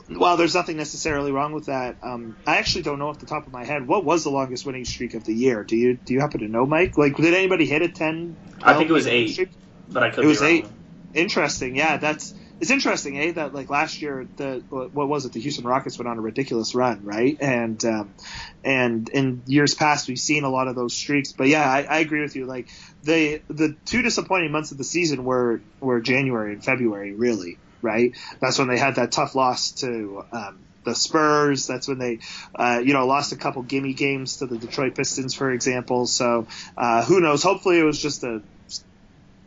while 0.08 0.36
there's 0.36 0.54
nothing 0.54 0.76
necessarily 0.76 1.32
wrong 1.32 1.52
with 1.52 1.66
that, 1.66 1.96
um, 2.02 2.36
I 2.46 2.56
actually 2.58 2.82
don't 2.82 2.98
know 2.98 3.08
off 3.08 3.18
the 3.18 3.26
top 3.26 3.46
of 3.46 3.52
my 3.52 3.64
head 3.64 3.86
what 3.86 4.04
was 4.04 4.24
the 4.24 4.30
longest 4.30 4.66
winning 4.66 4.84
streak 4.84 5.14
of 5.14 5.24
the 5.24 5.34
year. 5.34 5.64
Do 5.64 5.76
you 5.76 5.96
do 5.96 6.14
you 6.14 6.20
happen 6.20 6.40
to 6.40 6.48
know, 6.48 6.66
Mike? 6.66 6.98
Like, 6.98 7.16
did 7.16 7.34
anybody 7.34 7.66
hit 7.66 7.82
a 7.82 7.88
ten? 7.88 8.36
I 8.62 8.74
think 8.74 8.90
it 8.90 8.92
was 8.94 9.06
eight, 9.06 9.28
streak? 9.28 9.50
but 9.88 10.02
I 10.02 10.10
could. 10.10 10.24
It 10.24 10.28
was 10.28 10.40
wrong. 10.40 10.50
eight. 10.50 10.66
Interesting. 11.14 11.76
Yeah, 11.76 11.96
that's 11.96 12.34
it's 12.60 12.70
interesting, 12.70 13.18
eh? 13.18 13.32
That 13.32 13.54
like 13.54 13.68
last 13.68 14.00
year, 14.00 14.26
the 14.36 14.62
what 14.68 15.08
was 15.08 15.26
it? 15.26 15.32
The 15.32 15.40
Houston 15.40 15.64
Rockets 15.64 15.98
went 15.98 16.08
on 16.08 16.18
a 16.18 16.20
ridiculous 16.20 16.74
run, 16.74 17.04
right? 17.04 17.36
And 17.40 17.84
um, 17.84 18.14
and 18.62 19.08
in 19.08 19.42
years 19.46 19.74
past, 19.74 20.08
we've 20.08 20.18
seen 20.18 20.44
a 20.44 20.48
lot 20.48 20.68
of 20.68 20.76
those 20.76 20.94
streaks. 20.94 21.32
But 21.32 21.48
yeah, 21.48 21.68
I, 21.68 21.82
I 21.82 21.98
agree 21.98 22.20
with 22.22 22.36
you. 22.36 22.46
Like 22.46 22.68
the 23.02 23.42
the 23.48 23.76
two 23.84 24.02
disappointing 24.02 24.52
months 24.52 24.72
of 24.72 24.78
the 24.78 24.84
season 24.84 25.24
were 25.24 25.60
were 25.80 26.00
January 26.00 26.52
and 26.52 26.64
February, 26.64 27.12
really, 27.12 27.58
right? 27.82 28.16
That's 28.40 28.58
when 28.58 28.68
they 28.68 28.78
had 28.78 28.96
that 28.96 29.12
tough 29.12 29.34
loss 29.34 29.72
to. 29.82 30.24
Um, 30.32 30.58
the 30.84 30.94
Spurs. 30.94 31.66
That's 31.66 31.88
when 31.88 31.98
they, 31.98 32.18
uh, 32.54 32.82
you 32.84 32.92
know, 32.92 33.06
lost 33.06 33.32
a 33.32 33.36
couple 33.36 33.62
gimme 33.62 33.94
games 33.94 34.36
to 34.36 34.46
the 34.46 34.58
Detroit 34.58 34.94
Pistons, 34.94 35.32
for 35.32 35.50
example. 35.50 36.06
So 36.06 36.46
uh, 36.76 37.02
who 37.04 37.20
knows? 37.20 37.42
Hopefully, 37.42 37.78
it 37.78 37.84
was 37.84 37.98
just 37.98 38.22
a 38.22 38.42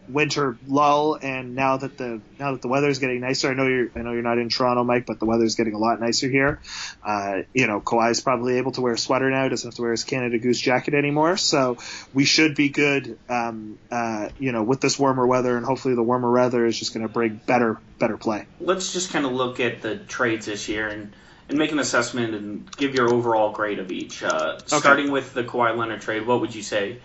winter 0.09 0.57
lull, 0.67 1.17
and 1.21 1.55
now 1.55 1.77
that 1.77 1.97
the 1.97 2.21
now 2.39 2.51
that 2.53 2.61
the 2.61 2.67
weather 2.67 2.87
is 2.87 2.99
getting 2.99 3.21
nicer, 3.21 3.49
I 3.49 3.53
know 3.53 3.67
you're 3.67 3.89
I 3.95 3.99
know 3.99 4.11
you're 4.13 4.21
not 4.21 4.37
in 4.37 4.49
Toronto, 4.49 4.83
Mike, 4.83 5.05
but 5.05 5.19
the 5.19 5.25
weather 5.25 5.43
is 5.43 5.55
getting 5.55 5.73
a 5.73 5.77
lot 5.77 5.99
nicer 5.99 6.29
here. 6.29 6.59
Uh, 7.03 7.43
you 7.53 7.67
know, 7.67 7.83
is 8.09 8.21
probably 8.21 8.57
able 8.57 8.71
to 8.73 8.81
wear 8.81 8.93
a 8.93 8.97
sweater 8.97 9.29
now; 9.29 9.43
he 9.43 9.49
doesn't 9.49 9.67
have 9.67 9.75
to 9.75 9.81
wear 9.81 9.91
his 9.91 10.03
Canada 10.03 10.37
Goose 10.39 10.59
jacket 10.59 10.93
anymore. 10.93 11.37
So 11.37 11.77
we 12.13 12.25
should 12.25 12.55
be 12.55 12.69
good. 12.69 13.17
Um, 13.29 13.77
uh, 13.91 14.29
you 14.39 14.51
know, 14.51 14.63
with 14.63 14.81
this 14.81 14.97
warmer 14.97 15.25
weather, 15.25 15.57
and 15.57 15.65
hopefully 15.65 15.95
the 15.95 16.03
warmer 16.03 16.31
weather 16.31 16.65
is 16.65 16.77
just 16.77 16.93
going 16.93 17.05
to 17.05 17.11
bring 17.11 17.39
better 17.45 17.79
better 17.99 18.17
play. 18.17 18.45
Let's 18.59 18.93
just 18.93 19.11
kind 19.11 19.25
of 19.25 19.31
look 19.31 19.59
at 19.59 19.81
the 19.81 19.97
trades 19.97 20.45
this 20.45 20.67
year 20.69 20.87
and. 20.87 21.13
And 21.49 21.57
make 21.57 21.71
an 21.71 21.79
assessment 21.79 22.35
and 22.35 22.69
give 22.75 22.93
your 22.93 23.09
overall 23.09 23.53
grade 23.53 23.79
of 23.79 23.89
each. 23.89 24.21
Uh, 24.21 24.55
okay. 24.57 24.79
Starting 24.79 25.11
with 25.11 25.33
the 25.33 25.45
Kawhi 25.45 25.77
Leonard 25.77 26.01
trade, 26.01 26.27
what 26.27 26.41
would 26.41 26.53
you 26.53 26.61
say 26.61 26.99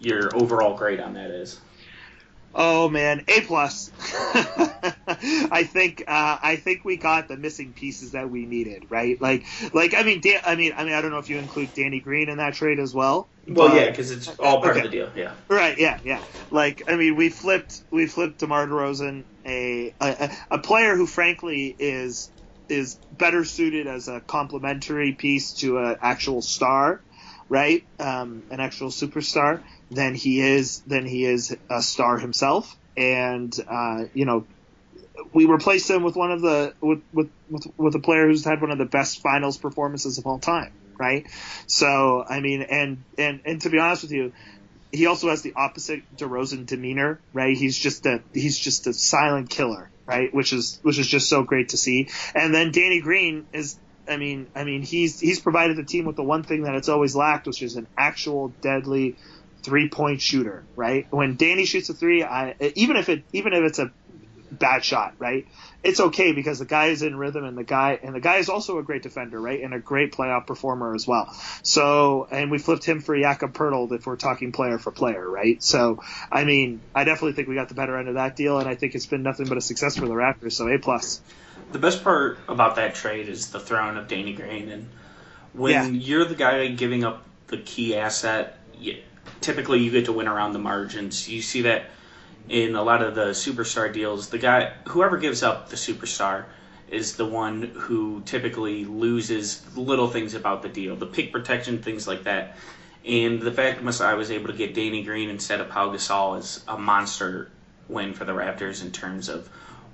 your 0.00 0.34
overall 0.34 0.76
grade 0.76 0.98
on 0.98 1.14
that 1.14 1.30
is? 1.30 1.60
Oh 2.54 2.88
man, 2.88 3.24
A 3.26 3.40
plus. 3.40 3.90
I 3.98 5.68
think 5.68 6.04
uh, 6.06 6.38
I 6.40 6.56
think 6.56 6.84
we 6.84 6.96
got 6.96 7.26
the 7.26 7.36
missing 7.36 7.72
pieces 7.72 8.12
that 8.12 8.30
we 8.30 8.46
needed, 8.46 8.84
right? 8.90 9.20
Like, 9.20 9.44
like 9.72 9.94
I 9.94 10.04
mean, 10.04 10.20
Dan, 10.20 10.40
I 10.44 10.54
mean, 10.54 10.72
I 10.76 10.84
mean, 10.84 10.92
I 10.92 11.00
don't 11.00 11.10
know 11.10 11.18
if 11.18 11.28
you 11.28 11.38
include 11.38 11.72
Danny 11.74 11.98
Green 12.00 12.28
in 12.28 12.38
that 12.38 12.54
trade 12.54 12.78
as 12.78 12.94
well. 12.94 13.28
Well, 13.46 13.68
but, 13.68 13.76
yeah, 13.76 13.90
because 13.90 14.12
it's 14.12 14.28
all 14.38 14.60
part 14.60 14.76
okay. 14.76 14.86
of 14.86 14.90
the 14.90 14.96
deal. 14.96 15.10
Yeah. 15.16 15.34
Right. 15.48 15.76
Yeah. 15.78 15.98
Yeah. 16.04 16.20
Like, 16.50 16.84
I 16.86 16.94
mean, 16.94 17.16
we 17.16 17.28
flipped 17.28 17.82
we 17.90 18.06
flipped 18.06 18.38
DeMar 18.38 18.68
DeRozan, 18.68 19.24
a 19.44 19.94
a, 20.00 20.30
a 20.52 20.58
player 20.58 20.94
who, 20.94 21.06
frankly, 21.06 21.74
is 21.76 22.30
is 22.68 22.98
better 23.10 23.44
suited 23.44 23.88
as 23.88 24.06
a 24.08 24.20
complementary 24.20 25.12
piece 25.12 25.54
to 25.54 25.78
an 25.78 25.96
actual 26.00 26.40
star, 26.40 27.02
right? 27.48 27.82
Um, 27.98 28.44
an 28.50 28.60
actual 28.60 28.90
superstar 28.90 29.62
than 29.90 30.14
he 30.14 30.40
is 30.40 30.80
than 30.80 31.06
he 31.06 31.24
is 31.24 31.56
a 31.70 31.82
star 31.82 32.18
himself. 32.18 32.76
And 32.96 33.54
uh, 33.68 34.04
you 34.14 34.24
know, 34.24 34.46
we 35.32 35.46
replaced 35.46 35.90
him 35.90 36.02
with 36.02 36.16
one 36.16 36.32
of 36.32 36.40
the 36.40 36.74
with, 36.80 37.02
with 37.12 37.30
with 37.50 37.66
with 37.76 37.94
a 37.94 38.00
player 38.00 38.26
who's 38.26 38.44
had 38.44 38.60
one 38.60 38.70
of 38.70 38.78
the 38.78 38.84
best 38.84 39.20
finals 39.20 39.58
performances 39.58 40.18
of 40.18 40.26
all 40.26 40.38
time, 40.38 40.72
right? 40.98 41.26
So 41.66 42.24
I 42.28 42.40
mean, 42.40 42.62
and 42.62 43.04
and 43.18 43.40
and 43.44 43.60
to 43.62 43.70
be 43.70 43.78
honest 43.78 44.02
with 44.02 44.12
you, 44.12 44.32
he 44.92 45.06
also 45.06 45.28
has 45.28 45.42
the 45.42 45.54
opposite 45.56 46.02
DeRozan 46.16 46.66
demeanor, 46.66 47.20
right? 47.32 47.56
He's 47.56 47.76
just 47.76 48.06
a 48.06 48.22
he's 48.32 48.58
just 48.58 48.86
a 48.86 48.92
silent 48.92 49.50
killer, 49.50 49.90
right? 50.06 50.32
Which 50.32 50.52
is 50.52 50.78
which 50.82 50.98
is 50.98 51.06
just 51.06 51.28
so 51.28 51.42
great 51.42 51.70
to 51.70 51.76
see. 51.76 52.08
And 52.34 52.54
then 52.54 52.70
Danny 52.70 53.00
Green 53.00 53.46
is 53.52 53.76
I 54.08 54.16
mean, 54.16 54.48
I 54.54 54.64
mean, 54.64 54.82
he's 54.82 55.18
he's 55.18 55.40
provided 55.40 55.76
the 55.76 55.84
team 55.84 56.04
with 56.04 56.16
the 56.16 56.22
one 56.22 56.42
thing 56.42 56.62
that 56.62 56.74
it's 56.74 56.88
always 56.88 57.16
lacked, 57.16 57.46
which 57.46 57.62
is 57.62 57.76
an 57.76 57.86
actual 57.96 58.48
deadly 58.60 59.16
three 59.64 59.88
point 59.88 60.20
shooter. 60.20 60.64
Right? 60.76 61.06
When 61.10 61.36
Danny 61.36 61.64
shoots 61.64 61.88
a 61.88 61.94
three, 61.94 62.22
I 62.22 62.54
even 62.76 62.96
if 62.96 63.08
it 63.08 63.24
even 63.32 63.52
if 63.52 63.62
it's 63.62 63.78
a 63.78 63.90
bad 64.50 64.84
shot, 64.84 65.14
right? 65.18 65.46
It's 65.82 66.00
okay 66.00 66.32
because 66.32 66.58
the 66.58 66.64
guy 66.64 66.86
is 66.86 67.02
in 67.02 67.16
rhythm 67.16 67.44
and 67.44 67.58
the 67.58 67.64
guy 67.64 67.98
and 68.02 68.14
the 68.14 68.20
guy 68.20 68.36
is 68.36 68.48
also 68.48 68.78
a 68.78 68.82
great 68.82 69.02
defender, 69.02 69.40
right? 69.40 69.60
And 69.60 69.74
a 69.74 69.80
great 69.80 70.12
playoff 70.12 70.46
performer 70.46 70.94
as 70.94 71.06
well. 71.06 71.28
So 71.62 72.26
and 72.30 72.50
we 72.50 72.58
flipped 72.58 72.84
him 72.84 73.00
for 73.00 73.18
Jakob 73.18 73.52
Poeltl 73.52 73.92
if 73.92 74.06
we're 74.06 74.16
talking 74.16 74.52
player 74.52 74.78
for 74.78 74.92
player, 74.92 75.28
right? 75.28 75.62
So 75.62 76.00
I 76.30 76.44
mean, 76.44 76.80
I 76.94 77.04
definitely 77.04 77.32
think 77.32 77.48
we 77.48 77.54
got 77.54 77.68
the 77.68 77.74
better 77.74 77.98
end 77.98 78.08
of 78.08 78.14
that 78.14 78.36
deal, 78.36 78.58
and 78.58 78.68
I 78.68 78.74
think 78.74 78.94
it's 78.94 79.06
been 79.06 79.22
nothing 79.22 79.48
but 79.48 79.58
a 79.58 79.60
success 79.60 79.96
for 79.96 80.06
the 80.06 80.14
Raptors. 80.14 80.52
So 80.52 80.68
a 80.68 80.78
plus. 80.78 81.20
The 81.72 81.78
best 81.78 82.04
part 82.04 82.38
about 82.48 82.76
that 82.76 82.94
trade 82.94 83.28
is 83.28 83.50
the 83.50 83.60
throwing 83.60 83.96
of 83.96 84.08
Danny 84.08 84.32
Green, 84.32 84.68
and 84.68 84.88
when 85.52 85.72
Yeah. 85.72 85.86
you're 85.86 86.24
the 86.24 86.34
guy 86.34 86.68
giving 86.68 87.04
up 87.04 87.24
the 87.48 87.58
key 87.58 87.96
asset, 87.96 88.58
typically 89.40 89.80
you 89.80 89.90
get 89.90 90.06
to 90.06 90.12
win 90.12 90.28
around 90.28 90.52
the 90.52 90.58
margins. 90.58 91.28
You 91.28 91.42
see 91.42 91.62
that 91.62 91.86
in 92.48 92.74
a 92.74 92.82
lot 92.82 93.02
of 93.02 93.14
the 93.14 93.26
superstar 93.28 93.92
deals. 93.92 94.28
The 94.28 94.38
guy, 94.38 94.72
whoever 94.88 95.16
gives 95.16 95.42
up 95.42 95.68
the 95.68 95.76
superstar, 95.76 96.44
is 96.88 97.16
the 97.16 97.24
one 97.24 97.62
who 97.62 98.22
typically 98.24 98.84
loses 98.84 99.62
little 99.76 100.08
things 100.08 100.34
about 100.34 100.62
the 100.62 100.68
deal, 100.68 100.96
the 100.96 101.06
pick 101.06 101.32
protection, 101.32 101.82
things 101.82 102.06
like 102.06 102.24
that. 102.24 102.56
And 103.04 103.40
the 103.40 103.52
fact 103.52 103.76
that 103.76 103.84
Masai 103.84 104.16
was 104.16 104.30
able 104.30 104.48
to 104.48 104.52
get 104.54 104.74
Danny 104.74 105.02
Green 105.02 105.28
instead 105.28 105.60
of 105.60 105.68
Pau 105.68 105.90
Gasol 105.92 106.38
is 106.38 106.64
a 106.68 106.78
monster 106.78 107.50
win 107.88 108.14
for 108.14 108.24
the 108.24 108.32
Raptors 108.32 108.82
in 108.82 108.92
terms 108.92 109.28
of 109.28 109.48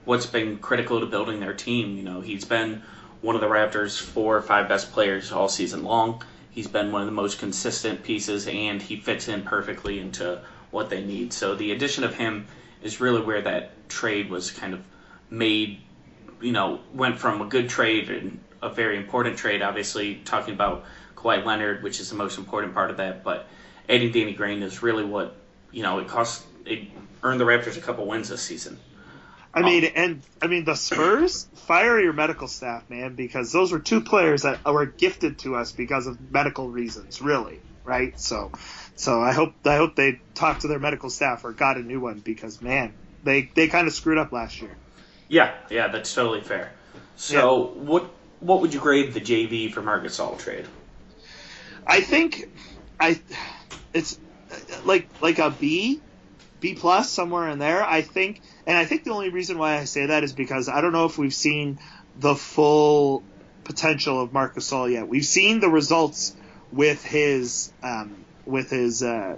what's 0.04 0.26
been 0.26 0.58
critical 0.58 1.00
to 1.00 1.06
building 1.06 1.40
their 1.40 1.54
team. 1.54 1.96
You 1.96 2.02
know, 2.02 2.20
he's 2.20 2.44
been 2.44 2.82
one 3.20 3.34
of 3.34 3.40
the 3.40 3.48
Raptors' 3.48 4.00
four 4.00 4.36
or 4.36 4.42
five 4.42 4.68
best 4.68 4.92
players 4.92 5.32
all 5.32 5.48
season 5.48 5.82
long. 5.84 6.22
He's 6.50 6.68
been 6.68 6.92
one 6.92 7.02
of 7.02 7.06
the 7.06 7.12
most 7.12 7.38
consistent 7.38 8.02
pieces, 8.02 8.46
and 8.46 8.82
he 8.82 8.96
fits 8.96 9.28
in 9.28 9.42
perfectly 9.42 10.00
into 10.00 10.42
what 10.70 10.90
they 10.90 11.02
need. 11.04 11.32
So 11.32 11.54
the 11.54 11.72
addition 11.72 12.04
of 12.04 12.14
him 12.14 12.46
is 12.82 13.00
really 13.00 13.22
where 13.22 13.42
that 13.42 13.88
trade 13.88 14.30
was 14.30 14.50
kind 14.50 14.74
of 14.74 14.82
made. 15.30 15.80
You 16.40 16.52
know, 16.52 16.80
went 16.94 17.18
from 17.18 17.42
a 17.42 17.46
good 17.46 17.68
trade 17.68 18.10
and 18.10 18.40
a 18.62 18.68
very 18.70 18.96
important 18.96 19.36
trade, 19.36 19.62
obviously 19.62 20.16
talking 20.24 20.54
about 20.54 20.84
Kawhi 21.16 21.44
Leonard, 21.44 21.82
which 21.82 22.00
is 22.00 22.08
the 22.08 22.16
most 22.16 22.38
important 22.38 22.74
part 22.74 22.90
of 22.90 22.96
that, 22.96 23.22
but 23.22 23.46
adding 23.88 24.10
Danny 24.10 24.32
Green 24.32 24.62
is 24.62 24.82
really 24.82 25.04
what 25.04 25.36
you 25.70 25.82
know. 25.82 25.98
It 25.98 26.08
cost 26.08 26.44
it 26.64 26.88
earned 27.22 27.40
the 27.40 27.44
Raptors 27.44 27.76
a 27.76 27.80
couple 27.80 28.06
wins 28.06 28.28
this 28.28 28.42
season. 28.42 28.78
I 29.52 29.62
mean, 29.62 29.84
oh. 29.84 29.88
and 29.94 30.22
I 30.40 30.46
mean 30.46 30.64
the 30.64 30.76
Spurs 30.76 31.48
fire 31.54 32.00
your 32.00 32.12
medical 32.12 32.46
staff, 32.46 32.88
man, 32.88 33.14
because 33.14 33.52
those 33.52 33.72
were 33.72 33.80
two 33.80 34.00
players 34.00 34.42
that 34.42 34.64
were 34.64 34.86
gifted 34.86 35.38
to 35.40 35.56
us 35.56 35.72
because 35.72 36.06
of 36.06 36.30
medical 36.30 36.68
reasons, 36.68 37.20
really, 37.20 37.60
right? 37.84 38.18
So, 38.18 38.52
so 38.94 39.20
I 39.20 39.32
hope 39.32 39.54
I 39.64 39.76
hope 39.76 39.96
they 39.96 40.20
talked 40.34 40.62
to 40.62 40.68
their 40.68 40.78
medical 40.78 41.10
staff 41.10 41.44
or 41.44 41.52
got 41.52 41.76
a 41.76 41.82
new 41.82 42.00
one 42.00 42.20
because 42.20 42.62
man, 42.62 42.92
they 43.24 43.50
they 43.54 43.68
kind 43.68 43.88
of 43.88 43.92
screwed 43.92 44.18
up 44.18 44.32
last 44.32 44.60
year. 44.60 44.76
Yeah, 45.28 45.52
yeah, 45.68 45.88
that's 45.88 46.14
totally 46.14 46.42
fair. 46.42 46.72
So 47.16 47.66
what 47.74 48.10
what 48.40 48.60
would 48.60 48.72
you 48.72 48.80
grade 48.80 49.12
the 49.14 49.20
JV 49.20 49.72
for 49.72 49.82
Marc 49.82 50.04
Gasol 50.04 50.38
trade? 50.38 50.66
I 51.86 52.00
think 52.00 52.50
I 52.98 53.20
it's 53.92 54.18
like 54.84 55.08
like 55.20 55.38
a 55.38 55.50
B, 55.50 56.00
B 56.60 56.74
plus 56.74 57.10
somewhere 57.10 57.48
in 57.48 57.58
there. 57.58 57.82
I 57.84 58.02
think, 58.02 58.40
and 58.66 58.76
I 58.76 58.84
think 58.84 59.04
the 59.04 59.12
only 59.12 59.30
reason 59.30 59.58
why 59.58 59.78
I 59.78 59.84
say 59.84 60.06
that 60.06 60.24
is 60.24 60.32
because 60.32 60.68
I 60.68 60.80
don't 60.80 60.92
know 60.92 61.06
if 61.06 61.18
we've 61.18 61.34
seen 61.34 61.78
the 62.18 62.34
full 62.34 63.22
potential 63.64 64.20
of 64.20 64.32
Marc 64.32 64.56
Gasol 64.56 64.92
yet. 64.92 65.08
We've 65.08 65.24
seen 65.24 65.60
the 65.60 65.68
results 65.68 66.34
with 66.72 67.04
his 67.04 67.72
um, 67.82 68.24
with 68.44 68.70
his 68.70 69.02
uh, 69.02 69.36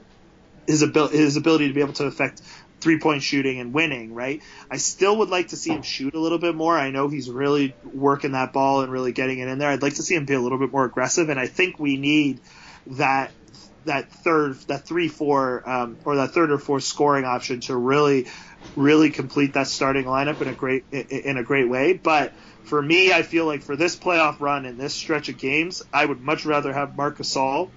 his 0.66 0.82
ability 0.82 1.18
his 1.18 1.36
ability 1.36 1.68
to 1.68 1.74
be 1.74 1.80
able 1.80 1.94
to 1.94 2.04
affect 2.04 2.42
three 2.80 2.98
point 2.98 3.22
shooting 3.22 3.60
and 3.60 3.72
winning, 3.72 4.14
right? 4.14 4.42
I 4.70 4.76
still 4.76 5.18
would 5.18 5.30
like 5.30 5.48
to 5.48 5.56
see 5.56 5.70
him 5.70 5.82
shoot 5.82 6.14
a 6.14 6.18
little 6.18 6.38
bit 6.38 6.54
more. 6.54 6.76
I 6.76 6.90
know 6.90 7.08
he's 7.08 7.30
really 7.30 7.74
working 7.84 8.32
that 8.32 8.52
ball 8.52 8.82
and 8.82 8.90
really 8.90 9.12
getting 9.12 9.38
it 9.38 9.48
in 9.48 9.58
there. 9.58 9.70
I'd 9.70 9.82
like 9.82 9.94
to 9.94 10.02
see 10.02 10.16
him 10.16 10.24
be 10.24 10.34
a 10.34 10.40
little 10.40 10.58
bit 10.58 10.72
more 10.72 10.84
aggressive, 10.84 11.28
and 11.28 11.38
I 11.38 11.46
think 11.46 11.78
we 11.78 11.96
need 11.96 12.40
that 12.88 13.30
that 13.84 14.10
third 14.10 14.54
that 14.66 14.84
three 14.84 15.08
four 15.08 15.68
um, 15.68 15.96
or 16.04 16.16
that 16.16 16.32
third 16.32 16.50
or 16.50 16.58
fourth 16.58 16.84
scoring 16.84 17.24
option 17.24 17.60
to 17.60 17.76
really 17.76 18.26
really 18.76 19.10
complete 19.10 19.54
that 19.54 19.66
starting 19.66 20.04
lineup 20.04 20.40
in 20.40 20.48
a 20.48 20.54
great 20.54 20.84
in 20.92 21.36
a 21.36 21.42
great 21.42 21.68
way. 21.68 21.92
But 21.92 22.32
for 22.64 22.80
me, 22.80 23.12
I 23.12 23.22
feel 23.22 23.46
like 23.46 23.62
for 23.62 23.76
this 23.76 23.96
playoff 23.96 24.40
run 24.40 24.66
and 24.66 24.78
this 24.78 24.94
stretch 24.94 25.28
of 25.28 25.38
games, 25.38 25.82
I 25.92 26.04
would 26.04 26.20
much 26.20 26.44
rather 26.44 26.72
have 26.72 26.96
Marc 26.96 27.18
Gasol 27.18 27.70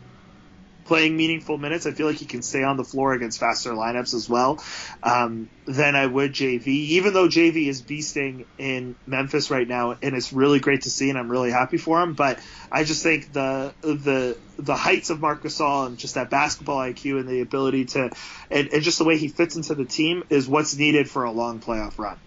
playing 0.86 1.18
meaningful 1.18 1.58
minutes. 1.58 1.86
I 1.86 1.92
feel 1.92 2.08
like 2.08 2.18
he 2.18 2.26
can 2.26 2.42
stay 2.42 2.64
on 2.64 2.78
the 2.78 2.84
floor 2.84 3.14
against 3.14 3.40
faster 3.40 3.72
lineups 3.72 4.14
as 4.14 4.30
well 4.30 4.64
um, 5.04 5.50
than 5.66 5.96
I 5.96 6.06
would 6.06 6.32
JV. 6.32 6.68
Even 6.68 7.14
though 7.14 7.28
JV 7.28 7.68
is 7.68 7.82
beasting 7.82 8.46
in 8.58 8.96
Memphis 9.06 9.52
right 9.52 9.68
now, 9.68 9.98
and 10.02 10.16
it's 10.16 10.32
really 10.32 10.60
great 10.60 10.84
to 10.84 10.90
see, 10.90 11.10
and 11.10 11.18
I'm 11.18 11.30
really 11.30 11.52
happy 11.52 11.78
for 11.78 12.02
him. 12.02 12.14
But 12.14 12.40
I 12.72 12.84
just 12.84 13.04
think 13.04 13.34
the 13.34 13.74
the 13.82 14.38
the 14.58 14.76
heights 14.76 15.10
of 15.10 15.20
Marc 15.20 15.44
Gasol 15.44 15.88
and 15.88 15.98
just 15.98 16.16
that 16.16 16.30
basketball 16.30 16.78
IQ 16.78 17.20
and 17.20 17.28
the 17.28 17.42
ability 17.42 17.86
to 17.86 18.12
and, 18.50 18.70
and 18.70 18.84
just 18.84 19.00
the 19.00 19.06
way 19.06 19.18
he 19.18 19.28
fits 19.28 19.56
into 19.56 19.76
the 19.76 19.86
team 19.86 20.24
is 20.30 20.48
what's 20.48 20.78
needed 20.78 21.10
for 21.10 21.24
a 21.24 21.32
long 21.32 21.60
playoff 21.60 21.98
run. 21.98 22.18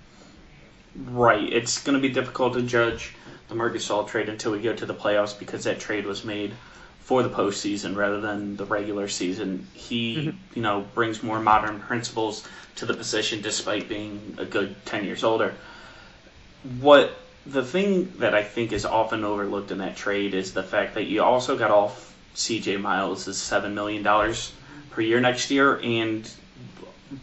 Right. 0.97 1.53
It's 1.53 1.83
going 1.85 1.94
to 1.94 2.03
be 2.03 2.12
difficult 2.12 2.55
to 2.55 2.62
judge 2.62 3.14
the 3.49 3.55
Marc 3.55 3.75
Gasol 3.75 4.07
trade 4.09 4.29
until 4.29 4.53
we 4.53 4.61
go 4.61 4.75
to 4.75 4.85
the 4.85 4.94
playoffs 4.94 5.38
because 5.38 5.64
that 5.64 5.79
trade 5.79 6.07
was 6.07 6.25
made 6.25 6.53
for 7.09 7.23
the 7.23 7.31
postseason 7.31 7.97
rather 7.97 8.21
than 8.21 8.55
the 8.57 8.66
regular 8.66 9.09
season. 9.09 9.66
He, 9.73 10.16
mm-hmm. 10.16 10.37
you 10.55 10.61
know, 10.61 10.85
brings 10.94 11.23
more 11.23 11.40
modern 11.40 11.81
principles 11.81 12.47
to 12.77 12.85
the 12.85 12.92
position 12.92 13.40
despite 13.40 13.88
being 13.88 14.37
a 14.37 14.44
good 14.44 14.77
10 14.85 15.07
years 15.07 15.25
older. 15.25 15.55
What 16.81 17.18
the 17.47 17.64
thing 17.64 18.12
that 18.18 18.35
I 18.35 18.42
think 18.42 18.73
is 18.73 18.85
often 18.85 19.25
overlooked 19.25 19.71
in 19.71 19.79
that 19.79 19.97
trade 19.97 20.35
is 20.35 20.53
the 20.53 20.62
fact 20.62 20.97
that 20.97 21.05
you 21.05 21.23
also 21.23 21.57
got 21.57 21.71
off 21.71 22.14
CJ 22.35 22.79
Miles' 22.79 23.27
$7 23.27 23.73
million 23.73 24.05
per 24.90 25.01
year 25.01 25.18
next 25.18 25.51
year, 25.51 25.81
and 25.83 26.31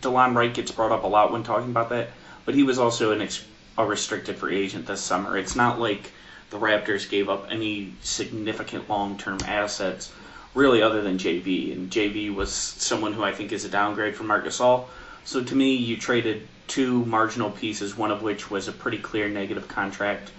DeLon 0.02 0.34
Wright 0.34 0.52
gets 0.52 0.72
brought 0.72 0.94
up 0.94 1.04
a 1.04 1.08
lot 1.08 1.32
when 1.32 1.44
talking 1.44 1.70
about 1.70 1.90
that, 1.90 2.10
but 2.44 2.56
he 2.56 2.64
was 2.64 2.80
also 2.80 3.12
an 3.12 3.22
ex- 3.22 3.46
a 3.78 3.86
restricted 3.86 4.38
free 4.38 4.58
agent 4.58 4.88
this 4.88 5.02
summer. 5.02 5.38
It's 5.38 5.56
not 5.56 5.80
like 5.80 6.12
the 6.50 6.58
Raptors 6.58 7.10
gave 7.10 7.30
up 7.30 7.48
any 7.50 7.94
significant 8.02 8.90
long-term 8.90 9.40
assets, 9.46 10.12
really, 10.54 10.82
other 10.82 11.02
than 11.02 11.18
JV. 11.18 11.74
And 11.74 11.90
JV 11.90 12.34
was 12.34 12.52
someone 12.52 13.14
who 13.14 13.24
I 13.24 13.32
think 13.34 13.52
is 13.52 13.66
a 13.66 13.70
downgrade 13.70 14.16
from 14.16 14.28
Marc 14.28 14.46
Gasol. 14.46 14.86
So 15.24 15.44
to 15.44 15.56
me, 15.56 15.76
you 15.76 15.98
traded 15.98 16.48
two 16.68 17.06
marginal 17.06 17.52
pieces, 17.52 17.98
one 17.98 18.12
of 18.12 18.22
which 18.22 18.50
was 18.50 18.68
a 18.68 18.72
pretty 18.72 18.98
clear 18.98 19.28
negative 19.28 19.68
contract, 19.68 20.32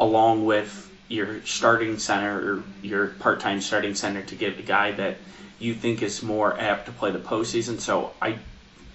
along 0.00 0.44
with 0.44 0.90
your 1.08 1.40
starting 1.44 1.98
center 1.98 2.54
or 2.54 2.62
your 2.82 3.08
part-time 3.08 3.60
starting 3.60 3.94
center 3.94 4.22
to 4.22 4.34
give 4.34 4.58
a 4.58 4.62
guy 4.62 4.90
that 4.92 5.16
you 5.58 5.72
think 5.72 6.02
is 6.02 6.22
more 6.22 6.58
apt 6.58 6.86
to 6.86 6.92
play 6.92 7.10
the 7.10 7.18
postseason. 7.18 7.80
So 7.80 8.12
I, 8.20 8.38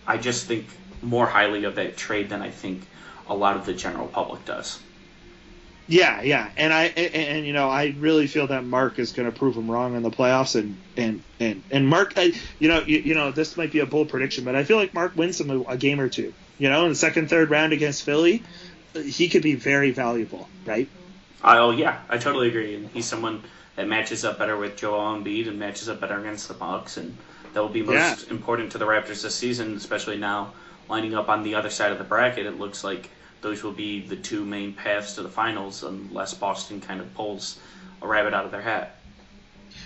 I 0.06 0.18
just 0.18 0.46
think 0.46 0.68
more 1.02 1.26
highly 1.26 1.64
of 1.64 1.76
that 1.76 1.98
trade 1.98 2.30
than 2.30 2.42
I 2.42 2.50
think 2.50 2.86
a 3.28 3.34
lot 3.36 3.56
of 3.56 3.66
the 3.66 3.74
general 3.74 4.08
public 4.08 4.46
does. 4.46 4.80
Yeah, 5.88 6.22
yeah, 6.22 6.52
and 6.56 6.72
I 6.72 6.86
and, 6.86 7.16
and 7.16 7.46
you 7.46 7.54
know 7.54 7.70
I 7.70 7.94
really 7.98 8.28
feel 8.28 8.48
that 8.48 8.64
Mark 8.64 8.98
is 9.00 9.12
going 9.12 9.26
to 9.32 9.38
prove 9.38 9.56
him 9.58 9.70
wrong 9.70 9.96
in 9.96 10.04
the 10.04 10.12
playoffs, 10.12 10.56
and 10.60 10.80
and 10.96 11.26
and 11.40 11.66
and 11.70 11.88
Mark, 11.88 12.14
I, 12.16 12.34
you 12.60 12.70
know, 12.70 12.82
you, 12.86 13.00
you 13.00 13.14
know 13.14 13.32
this 13.32 13.58
might 13.58 13.72
be 13.72 13.80
a 13.80 13.86
bold 13.86 14.10
prediction, 14.10 14.46
but 14.46 14.56
I 14.56 14.64
feel 14.64 14.78
like 14.78 14.94
Mark 14.94 15.16
wins 15.16 15.40
him 15.42 15.50
a, 15.50 15.62
a 15.64 15.78
game 15.78 16.00
or 16.00 16.08
two. 16.10 16.34
You 16.58 16.70
know, 16.70 16.84
in 16.84 16.90
the 16.90 16.96
second, 16.96 17.30
third 17.30 17.50
round 17.50 17.74
against 17.74 18.04
Philly, 18.04 18.46
he 18.96 19.30
could 19.30 19.44
be 19.44 19.56
very 19.56 19.92
valuable, 19.92 20.52
right? 20.66 20.92
Oh 21.44 21.72
yeah, 21.72 22.02
I 22.10 22.18
totally 22.18 22.48
agree. 22.50 22.76
And 22.76 22.90
he's 22.90 23.08
someone 23.08 23.44
that 23.76 23.88
matches 23.88 24.26
up 24.26 24.38
better 24.40 24.58
with 24.58 24.78
Joel 24.78 25.18
Embiid 25.18 25.48
and 25.48 25.58
matches 25.60 25.90
up 25.90 26.00
better 26.02 26.20
against 26.20 26.48
the 26.48 26.54
Bucks, 26.54 26.98
and 26.98 27.18
that 27.54 27.62
will 27.62 27.70
be 27.70 27.82
most 27.84 28.24
Yeah. 28.26 28.32
important 28.32 28.72
to 28.74 28.78
the 28.78 28.86
Raptors 28.86 29.22
this 29.24 29.36
season, 29.36 29.76
especially 29.76 30.18
now 30.18 30.54
lining 30.90 31.16
up 31.16 31.30
on 31.30 31.44
the 31.44 31.56
other 31.56 31.70
side 31.70 31.92
of 31.92 31.98
the 31.98 32.04
bracket. 32.04 32.46
It 32.46 32.60
looks 32.60 32.84
like 32.84 33.10
those 33.42 33.64
will 33.64 33.72
be 33.72 34.02
the 34.02 34.16
two 34.16 34.46
main 34.46 34.74
paths 34.74 35.16
to 35.16 35.24
the 35.24 35.30
finals, 35.30 35.84
unless 35.84 36.34
Boston 36.34 36.82
kind 36.82 37.02
of 37.02 37.14
pulls 37.14 37.60
a 38.02 38.08
rabbit 38.08 38.34
out 38.34 38.46
of 38.46 38.52
their 38.52 38.62
hat. 38.62 38.96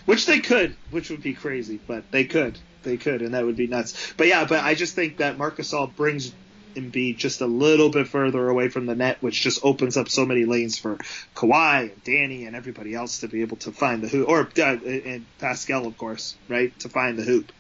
Which 0.06 0.26
they 0.26 0.40
could, 0.40 0.76
which 0.92 1.10
would 1.10 1.24
be 1.24 1.34
crazy, 1.34 1.80
but 1.88 2.12
they 2.12 2.26
could, 2.26 2.58
they 2.84 2.98
could, 2.98 3.22
and 3.22 3.34
that 3.34 3.46
would 3.46 3.56
be 3.56 3.68
nuts. 3.68 4.14
But 4.18 4.28
yeah, 4.28 4.46
but 4.46 4.64
I 4.64 4.76
just 4.76 4.96
think 4.96 5.18
that 5.18 5.38
Marc 5.38 5.58
Gasol 5.58 5.96
brings 5.96 6.34
Embiid 6.76 7.18
just 7.18 7.42
a 7.42 7.46
little 7.46 7.90
bit 7.90 8.08
further 8.08 8.50
away 8.50 8.70
from 8.70 8.86
the 8.86 8.96
net, 8.96 9.22
which 9.22 9.42
just 9.42 9.64
opens 9.64 9.96
up 9.98 10.10
so 10.10 10.26
many 10.26 10.46
lanes 10.46 10.78
for 10.78 10.98
Kawhi 11.36 11.92
and 11.92 12.04
Danny 12.04 12.46
and 12.46 12.56
everybody 12.56 12.94
else 12.94 13.20
to 13.20 13.28
be 13.28 13.42
able 13.42 13.58
to 13.58 13.72
find 13.72 14.02
the 14.02 14.08
hoop, 14.08 14.28
or 14.28 14.50
uh, 14.58 14.78
and 14.86 15.26
Pascal, 15.40 15.86
of 15.86 15.98
course, 15.98 16.36
right, 16.50 16.78
to 16.80 16.90
find 16.90 17.18
the 17.18 17.24
hoop. 17.24 17.52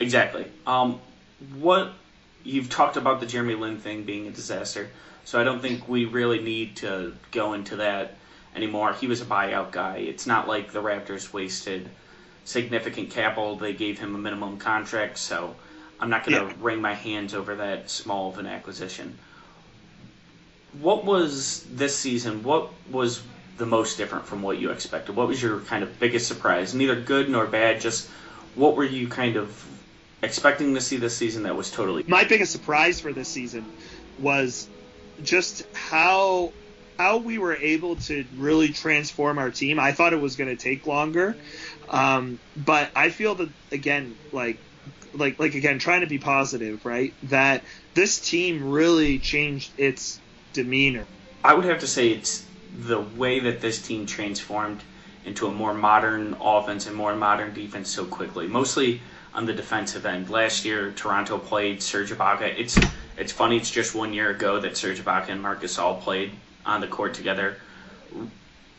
Exactly. 0.00 0.46
Um, 0.66 1.00
what 1.58 1.92
you've 2.48 2.70
talked 2.70 2.96
about 2.96 3.20
the 3.20 3.26
Jeremy 3.26 3.54
Lin 3.54 3.78
thing 3.78 4.04
being 4.04 4.26
a 4.26 4.30
disaster, 4.30 4.88
so 5.24 5.38
I 5.38 5.44
don't 5.44 5.60
think 5.60 5.86
we 5.86 6.06
really 6.06 6.40
need 6.40 6.76
to 6.76 7.14
go 7.30 7.52
into 7.52 7.76
that 7.76 8.14
anymore. 8.56 8.94
He 8.94 9.06
was 9.06 9.20
a 9.20 9.26
buyout 9.26 9.70
guy. 9.70 9.98
It's 9.98 10.26
not 10.26 10.48
like 10.48 10.72
the 10.72 10.82
Raptors 10.82 11.32
wasted 11.32 11.88
significant 12.44 13.10
capital. 13.10 13.56
They 13.56 13.74
gave 13.74 13.98
him 13.98 14.14
a 14.14 14.18
minimum 14.18 14.56
contract, 14.56 15.18
so 15.18 15.54
I'm 16.00 16.08
not 16.08 16.24
going 16.24 16.40
to 16.40 16.46
yeah. 16.46 16.54
wring 16.60 16.80
my 16.80 16.94
hands 16.94 17.34
over 17.34 17.56
that 17.56 17.90
small 17.90 18.30
of 18.30 18.38
an 18.38 18.46
acquisition. 18.46 19.18
What 20.80 21.04
was 21.04 21.64
this 21.70 21.94
season? 21.94 22.42
What 22.42 22.70
was 22.90 23.22
the 23.58 23.66
most 23.66 23.98
different 23.98 24.26
from 24.26 24.40
what 24.40 24.58
you 24.58 24.70
expected? 24.70 25.16
What 25.16 25.28
was 25.28 25.42
your 25.42 25.60
kind 25.60 25.82
of 25.82 26.00
biggest 26.00 26.26
surprise? 26.26 26.74
Neither 26.74 26.98
good 26.98 27.28
nor 27.28 27.46
bad, 27.46 27.82
just 27.82 28.08
what 28.54 28.76
were 28.76 28.84
you 28.84 29.08
kind 29.08 29.36
of 29.36 29.64
expecting 30.22 30.74
to 30.74 30.80
see 30.80 30.96
this 30.96 31.16
season 31.16 31.44
that 31.44 31.56
was 31.56 31.70
totally. 31.70 32.04
My 32.06 32.24
biggest 32.24 32.52
surprise 32.52 33.00
for 33.00 33.12
this 33.12 33.28
season 33.28 33.64
was 34.20 34.68
just 35.22 35.62
how 35.72 36.52
how 36.98 37.18
we 37.18 37.38
were 37.38 37.54
able 37.54 37.94
to 37.96 38.24
really 38.36 38.68
transform 38.68 39.38
our 39.38 39.50
team. 39.50 39.78
I 39.78 39.92
thought 39.92 40.12
it 40.12 40.20
was 40.20 40.36
going 40.36 40.54
to 40.54 40.62
take 40.62 40.86
longer, 40.86 41.36
um, 41.88 42.38
but 42.56 42.90
I 42.96 43.10
feel 43.10 43.36
that 43.36 43.48
again, 43.70 44.16
like 44.32 44.58
like 45.12 45.38
like 45.38 45.54
again, 45.54 45.78
trying 45.78 46.00
to 46.00 46.06
be 46.06 46.18
positive, 46.18 46.84
right? 46.84 47.14
That 47.24 47.62
this 47.94 48.20
team 48.20 48.70
really 48.70 49.18
changed 49.18 49.70
its 49.78 50.18
demeanor. 50.52 51.06
I 51.44 51.54
would 51.54 51.64
have 51.64 51.80
to 51.80 51.86
say 51.86 52.10
it's 52.10 52.44
the 52.80 53.00
way 53.00 53.40
that 53.40 53.60
this 53.60 53.86
team 53.86 54.06
transformed 54.06 54.82
into 55.24 55.46
a 55.46 55.52
more 55.52 55.74
modern 55.74 56.36
offense 56.40 56.86
and 56.86 56.96
more 56.96 57.14
modern 57.14 57.54
defense 57.54 57.90
so 57.90 58.04
quickly. 58.04 58.46
Mostly 58.46 59.00
on 59.38 59.46
the 59.46 59.52
defensive 59.52 60.04
end. 60.04 60.28
Last 60.28 60.64
year, 60.64 60.90
Toronto 60.96 61.38
played 61.38 61.80
Serge 61.80 62.10
Ibaka. 62.10 62.58
It's 62.58 62.76
it's 63.16 63.30
funny. 63.30 63.56
It's 63.56 63.70
just 63.70 63.94
one 63.94 64.12
year 64.12 64.30
ago 64.30 64.58
that 64.58 64.76
Serge 64.76 65.00
Ibaka 65.00 65.28
and 65.28 65.40
Marc 65.40 65.62
Gasol 65.62 66.00
played 66.00 66.32
on 66.66 66.80
the 66.80 66.88
court 66.88 67.14
together. 67.14 67.56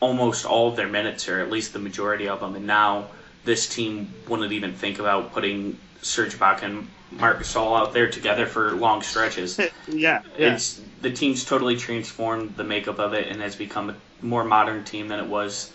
Almost 0.01 0.45
all 0.45 0.67
of 0.67 0.75
their 0.75 0.89
minutes, 0.89 1.29
or 1.29 1.39
at 1.39 1.49
least 1.49 1.71
the 1.71 1.79
majority 1.79 2.27
of 2.27 2.41
them, 2.41 2.55
and 2.55 2.67
now 2.67 3.07
this 3.45 3.73
team 3.73 4.13
wouldn't 4.27 4.51
even 4.51 4.73
think 4.73 4.99
about 4.99 5.31
putting 5.31 5.79
Serge 6.01 6.37
Ibaka 6.37 6.63
and 6.63 6.87
Marc 7.11 7.39
Gasol 7.39 7.79
out 7.79 7.93
there 7.93 8.09
together 8.09 8.45
for 8.45 8.73
long 8.73 9.01
stretches. 9.01 9.57
yeah, 9.87 10.23
yeah. 10.37 10.55
It's 10.55 10.81
the 11.01 11.11
team's 11.11 11.45
totally 11.45 11.77
transformed 11.77 12.57
the 12.57 12.65
makeup 12.65 12.99
of 12.99 13.13
it 13.13 13.29
and 13.29 13.41
has 13.41 13.55
become 13.55 13.91
a 13.91 13.95
more 14.21 14.43
modern 14.43 14.83
team 14.83 15.07
than 15.07 15.21
it 15.21 15.27
was 15.27 15.71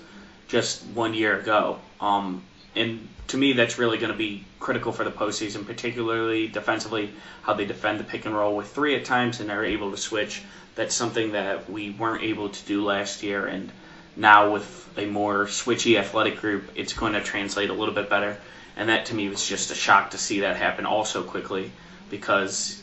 just 0.47 0.85
one 0.89 1.15
year 1.15 1.41
ago. 1.41 1.79
Um, 2.03 2.43
and 2.77 3.09
to 3.29 3.37
me, 3.37 3.55
that's 3.55 3.79
really 3.79 3.99
going 3.99 4.13
to 4.13 4.19
be 4.19 4.45
critical 4.61 4.93
for 4.93 5.05
the 5.05 5.11
postseason, 5.11 5.67
particularly 5.67 6.49
defensively, 6.49 7.13
how 7.43 7.55
they 7.55 7.65
defend 7.65 7.99
the 8.01 8.05
pick 8.05 8.27
and 8.27 8.37
roll 8.37 8.57
with 8.57 8.69
three 8.69 8.97
at 8.97 9.05
times 9.05 9.41
and 9.41 9.51
are 9.51 9.65
able 9.65 9.91
to 9.91 9.97
switch. 9.97 10.43
That's 10.75 10.95
something 10.95 11.33
that 11.33 11.71
we 11.71 11.91
weren't 11.91 12.23
able 12.23 12.49
to 12.49 12.65
do 12.67 12.85
last 12.85 13.23
year, 13.23 13.47
and 13.47 13.71
now 14.17 14.53
with 14.53 14.89
a 14.97 15.07
more 15.07 15.47
switchy 15.47 15.99
athletic 15.99 16.41
group, 16.41 16.71
it's 16.75 16.93
going 16.93 17.15
to 17.15 17.21
translate 17.21 17.71
a 17.71 17.73
little 17.73 17.95
bit 17.95 18.11
better. 18.11 18.37
And 18.77 18.89
that 18.89 19.07
to 19.07 19.15
me 19.15 19.29
was 19.29 19.47
just 19.47 19.71
a 19.71 19.75
shock 19.75 20.11
to 20.11 20.19
see 20.19 20.41
that 20.41 20.57
happen 20.57 20.85
all 20.85 21.05
so 21.05 21.23
quickly, 21.23 21.71
because 22.11 22.83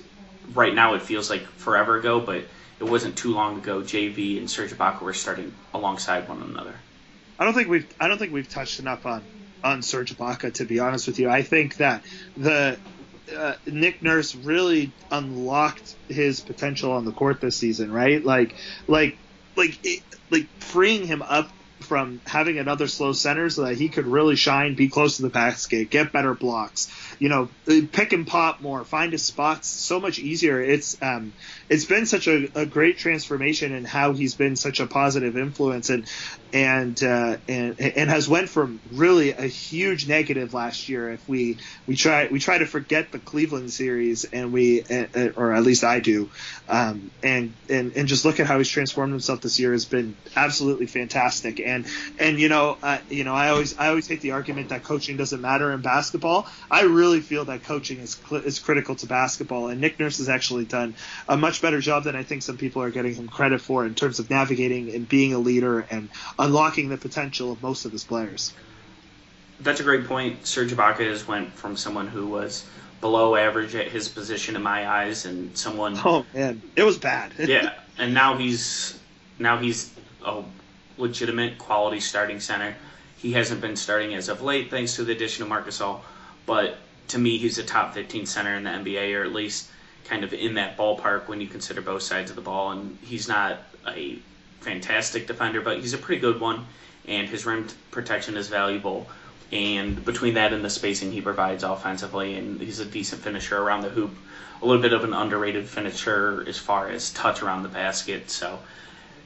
right 0.54 0.74
now 0.74 0.96
it 0.96 1.02
feels 1.02 1.30
like 1.30 1.44
forever 1.44 1.98
ago, 1.98 2.20
but 2.20 2.44
it 2.80 2.86
wasn't 2.86 3.18
too 3.18 3.34
long 3.34 3.58
ago. 3.58 3.82
JV 3.82 4.38
and 4.38 4.50
Serge 4.50 4.72
Ibaka 4.72 5.02
were 5.02 5.14
starting 5.14 5.54
alongside 5.74 6.28
one 6.28 6.42
another. 6.42 6.74
I 7.38 7.44
don't 7.44 7.54
think 7.54 7.68
we've 7.68 7.88
I 8.00 8.08
don't 8.08 8.18
think 8.18 8.32
we've 8.32 8.50
touched 8.50 8.80
enough 8.80 9.06
on 9.06 9.24
on 9.64 9.82
Serge 9.82 10.16
Ibaka. 10.16 10.54
To 10.56 10.66
be 10.66 10.80
honest 10.80 11.08
with 11.08 11.20
you, 11.20 11.30
I 11.30 11.42
think 11.42 11.78
that 11.78 12.04
the 12.38 12.78
uh, 13.36 13.54
Nick 13.66 14.02
Nurse 14.02 14.36
really 14.36 14.92
unlocked 15.10 15.96
his 16.10 16.42
potential 16.42 16.92
on 16.92 17.06
the 17.06 17.12
court 17.12 17.42
this 17.42 17.58
season, 17.58 17.92
right? 17.92 18.24
Like, 18.24 18.56
like, 18.88 19.18
like, 19.56 19.80
it, 19.84 20.04
like 20.30 20.48
freeing 20.60 21.06
him 21.06 21.22
up 21.22 21.50
from 21.82 22.22
having 22.26 22.60
another 22.60 22.88
slow 22.88 23.12
center 23.12 23.50
so 23.50 23.66
that 23.66 23.76
he 23.76 23.90
could 23.90 24.06
really 24.06 24.36
shine, 24.36 24.76
be 24.76 24.88
close 24.88 25.18
to 25.18 25.24
the 25.24 25.30
basket, 25.30 25.90
get 25.90 26.12
better 26.12 26.34
blocks, 26.34 26.90
you 27.20 27.30
know, 27.30 27.50
pick 27.92 28.14
and 28.14 28.28
pop 28.28 28.62
more, 28.62 28.86
find 28.86 29.12
his 29.12 29.26
spots 29.26 29.68
so 29.68 30.00
much 30.00 30.20
easier. 30.20 30.62
It's 30.62 31.02
um, 31.02 31.34
it's 31.72 31.86
been 31.86 32.06
such 32.06 32.28
a, 32.28 32.50
a 32.54 32.66
great 32.66 32.98
transformation 32.98 33.74
in 33.74 33.86
how 33.86 34.12
he's 34.12 34.36
been 34.36 34.58
such 34.58 34.82
a 34.82 34.88
positive 34.88 35.38
influence 35.38 35.90
and 35.90 36.06
and 36.52 37.02
uh, 37.02 37.38
and 37.48 37.80
and 37.80 38.10
has 38.10 38.28
went 38.28 38.50
from 38.50 38.82
really 38.92 39.32
a 39.32 39.48
huge 39.48 40.06
negative 40.06 40.54
last 40.54 40.90
year. 40.90 41.10
If 41.12 41.26
we 41.30 41.60
we 41.88 41.96
try 41.96 42.28
we 42.30 42.40
try 42.40 42.58
to 42.58 42.66
forget 42.66 43.14
the 43.14 43.20
Cleveland 43.20 43.72
series 43.72 44.26
and 44.26 44.52
we 44.52 44.84
or 45.38 45.54
at 45.54 45.64
least 45.64 45.86
I 45.86 46.02
do, 46.02 46.30
um, 46.68 47.10
and 47.24 47.56
and 47.70 47.94
and 47.96 48.08
just 48.10 48.26
look 48.26 48.42
at 48.42 48.48
how 48.48 48.58
he's 48.58 48.68
transformed 48.68 49.14
himself 49.14 49.40
this 49.40 49.58
year 49.58 49.72
has 49.72 49.86
been 49.86 50.18
absolutely 50.36 50.88
fantastic. 50.88 51.62
And 51.62 51.88
and 52.20 52.38
you 52.38 52.50
know 52.50 52.78
uh, 52.84 52.98
you 53.08 53.24
know 53.24 53.34
I 53.34 53.48
always 53.48 53.78
I 53.78 53.88
always 53.88 54.10
take 54.10 54.20
the 54.20 54.32
argument 54.32 54.70
that 54.70 54.84
coaching 54.84 55.16
doesn't 55.16 55.40
matter 55.40 55.72
in 55.72 55.82
basketball. 55.82 56.50
I 56.70 56.82
really 56.82 57.22
feel 57.22 57.46
that 57.46 57.64
coaching 57.64 58.00
is 58.00 58.20
cl- 58.28 58.44
is 58.44 58.60
critical 58.60 58.96
to 58.98 59.06
basketball, 59.06 59.70
and 59.70 59.80
Nick 59.80 60.02
Nurse 60.02 60.18
has 60.18 60.28
actually 60.28 60.66
done 60.66 60.98
a 61.30 61.38
much 61.38 61.61
better 61.62 61.80
job 61.80 62.04
than 62.04 62.16
I 62.16 62.24
think 62.24 62.42
some 62.42 62.58
people 62.58 62.82
are 62.82 62.90
getting 62.90 63.16
him 63.16 63.28
credit 63.28 63.62
for 63.62 63.86
in 63.86 63.96
terms 63.96 64.20
of 64.20 64.30
navigating 64.30 64.94
and 64.94 65.08
being 65.08 65.34
a 65.34 65.40
leader 65.40 65.86
and 65.90 66.10
unlocking 66.38 66.90
the 66.90 66.98
potential 66.98 67.52
of 67.52 67.62
most 67.62 67.86
of 67.86 67.92
his 67.92 68.04
players. 68.04 68.54
That's 69.60 69.80
a 69.80 69.84
great 69.84 70.06
point. 70.06 70.46
Serge 70.46 70.72
Ibaka 70.72 71.08
has 71.08 71.28
went 71.28 71.54
from 71.54 71.78
someone 71.78 72.08
who 72.08 72.28
was 72.28 72.66
below 73.02 73.36
average 73.36 73.76
at 73.76 73.88
his 73.88 74.08
position 74.08 74.56
in 74.56 74.62
my 74.62 74.88
eyes, 74.88 75.26
and 75.26 75.58
someone. 75.58 76.00
Oh 76.06 76.26
man, 76.34 76.62
it 76.76 76.84
was 76.84 76.98
bad. 76.98 77.34
yeah, 77.40 77.74
and 77.98 78.14
now 78.14 78.38
he's 78.38 78.98
now 79.40 79.58
he's 79.58 79.94
a 80.24 80.44
legitimate 80.98 81.58
quality 81.58 82.00
starting 82.00 82.40
center. 82.40 82.76
He 83.18 83.34
hasn't 83.34 83.62
been 83.62 83.76
starting 83.76 84.14
as 84.14 84.30
of 84.30 84.42
late, 84.42 84.72
thanks 84.72 84.96
to 84.96 85.04
the 85.04 85.12
addition 85.12 85.44
of 85.44 85.50
Marc 85.50 85.68
Gasol, 85.68 86.02
but 86.46 86.78
to 87.10 87.20
me, 87.20 87.38
he's 87.38 87.58
a 87.58 87.64
top 87.64 87.94
15 87.94 88.26
center 88.26 88.56
in 88.56 88.64
the 88.64 88.70
NBA, 88.70 89.16
or 89.20 89.24
at 89.24 89.34
least 89.34 89.70
kind 90.06 90.24
of 90.24 90.34
in 90.34 90.56
that 90.56 90.78
ballpark 90.78 91.28
when 91.28 91.42
you 91.42 91.48
consider 91.48 91.82
both 91.82 92.02
sides 92.02 92.30
of 92.30 92.36
the 92.36 92.42
ball. 92.42 92.72
And 92.72 92.98
he's 93.02 93.28
not 93.28 93.60
a 93.88 94.20
fantastic 94.62 95.28
defender, 95.28 95.62
but 95.62 95.80
he's 95.80 95.94
a 95.94 95.98
pretty 95.98 96.22
good 96.22 96.40
one, 96.40 96.66
and 97.08 97.28
his 97.28 97.46
rim 97.46 97.68
protection 97.90 98.38
is 98.38 98.48
valuable. 98.48 99.08
And 99.52 100.04
between 100.06 100.36
that 100.36 100.54
and 100.54 100.64
the 100.64 100.70
spacing 100.70 101.12
he 101.12 101.22
provides 101.22 101.64
offensively, 101.64 102.36
and 102.36 102.62
he's 102.62 102.80
a 102.80 102.86
decent 102.86 103.22
finisher 103.22 103.58
around 103.58 103.82
the 103.82 103.90
hoop, 103.90 104.12
a 104.62 104.66
little 104.66 104.82
bit 104.82 104.94
of 104.94 105.04
an 105.04 105.14
underrated 105.14 105.68
finisher 105.68 106.46
as 106.48 106.58
far 106.58 106.90
as 106.90 107.12
touch 107.12 107.42
around 107.42 107.64
the 107.64 107.70
basket. 107.70 108.30
So 108.30 108.60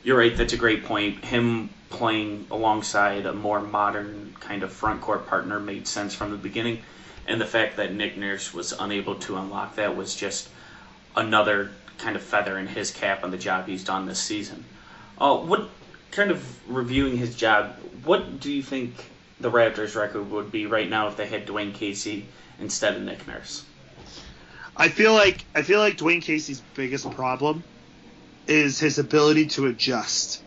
you're 0.04 0.18
right, 0.18 0.36
that's 0.36 0.54
a 0.54 0.58
great 0.58 0.86
point. 0.86 1.24
Him 1.24 1.70
playing 1.90 2.48
alongside 2.50 3.26
a 3.26 3.34
more 3.34 3.62
modern 3.62 4.36
kind 4.40 4.64
of 4.64 4.72
front 4.72 5.02
court 5.02 5.28
partner 5.28 5.60
made 5.60 5.88
sense 5.88 6.16
from 6.16 6.32
the 6.32 6.38
beginning. 6.38 6.82
And 7.28 7.42
the 7.42 7.46
fact 7.46 7.78
that 7.78 7.94
Nick 7.94 8.18
Nurse 8.18 8.54
was 8.54 8.72
unable 8.72 9.16
to 9.16 9.38
unlock 9.38 9.76
that 9.76 9.96
was 9.96 10.16
just 10.16 10.50
another 11.16 11.72
kind 11.98 12.16
of 12.16 12.22
feather 12.22 12.58
in 12.58 12.68
his 12.68 12.92
cap 12.92 13.24
on 13.24 13.32
the 13.32 13.38
job 13.38 13.68
he's 13.68 13.84
done 13.84 14.06
this 14.06 14.20
season. 14.20 14.64
Uh, 15.18 15.38
what 15.38 15.70
kind 16.12 16.32
of 16.32 16.70
reviewing 16.70 17.18
his 17.18 17.36
job? 17.36 17.76
What 18.04 18.40
do 18.40 18.52
you 18.52 18.62
think 18.62 18.94
the 19.40 19.52
Raptors' 19.52 19.96
record 19.96 20.30
would 20.32 20.52
be 20.52 20.66
right 20.66 20.90
now 20.90 21.08
if 21.08 21.18
they 21.18 21.28
had 21.28 21.46
Dwane 21.46 21.74
Casey 21.74 22.26
instead 22.60 22.96
of 22.96 23.02
Nick 23.02 23.28
Nurse? 23.28 23.66
I 24.76 24.90
feel 24.90 25.14
like 25.14 25.46
I 25.56 25.62
feel 25.62 25.80
like 25.80 25.98
Dwane 25.98 26.22
Casey's 26.22 26.62
biggest 26.76 27.10
problem 27.12 27.64
is 28.48 28.80
his 28.80 29.00
ability 29.00 29.48
to 29.48 29.68
adjust. 29.68 30.44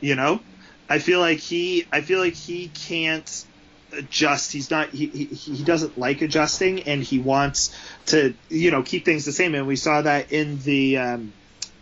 You 0.00 0.14
know, 0.14 0.40
I 0.88 0.98
feel 0.98 1.20
like 1.20 1.38
he 1.38 1.86
I 1.92 2.00
feel 2.00 2.20
like 2.20 2.34
he 2.34 2.68
can't 2.68 3.44
adjust. 3.92 4.52
He's 4.52 4.70
not 4.70 4.90
he, 4.90 5.06
he 5.06 5.24
he 5.26 5.64
doesn't 5.64 5.98
like 5.98 6.22
adjusting, 6.22 6.82
and 6.84 7.02
he 7.02 7.18
wants 7.18 7.74
to 8.06 8.34
you 8.48 8.70
know 8.70 8.82
keep 8.82 9.04
things 9.04 9.24
the 9.24 9.32
same. 9.32 9.54
And 9.54 9.66
we 9.66 9.76
saw 9.76 10.02
that 10.02 10.32
in 10.32 10.58
the 10.60 10.98
um, 10.98 11.32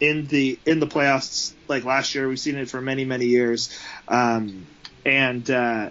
in 0.01 0.27
the 0.27 0.59
in 0.67 0.81
the 0.81 0.87
playoffs 0.87 1.53
like 1.69 1.85
last 1.85 2.15
year. 2.15 2.29
We've 2.29 2.41
seen 2.41 2.57
it 2.57 2.69
for 2.69 2.81
many 2.81 3.05
many 3.05 3.27
years, 3.27 3.77
um, 4.09 4.67
and 5.05 5.49
uh, 5.51 5.91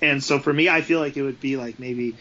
and 0.00 0.22
so 0.22 0.38
for 0.38 0.52
me, 0.52 0.68
I 0.68 0.82
feel 0.82 1.00
like 1.00 1.16
it 1.16 1.22
would 1.22 1.40
be 1.40 1.56
like 1.56 1.78
maybe 1.78 2.16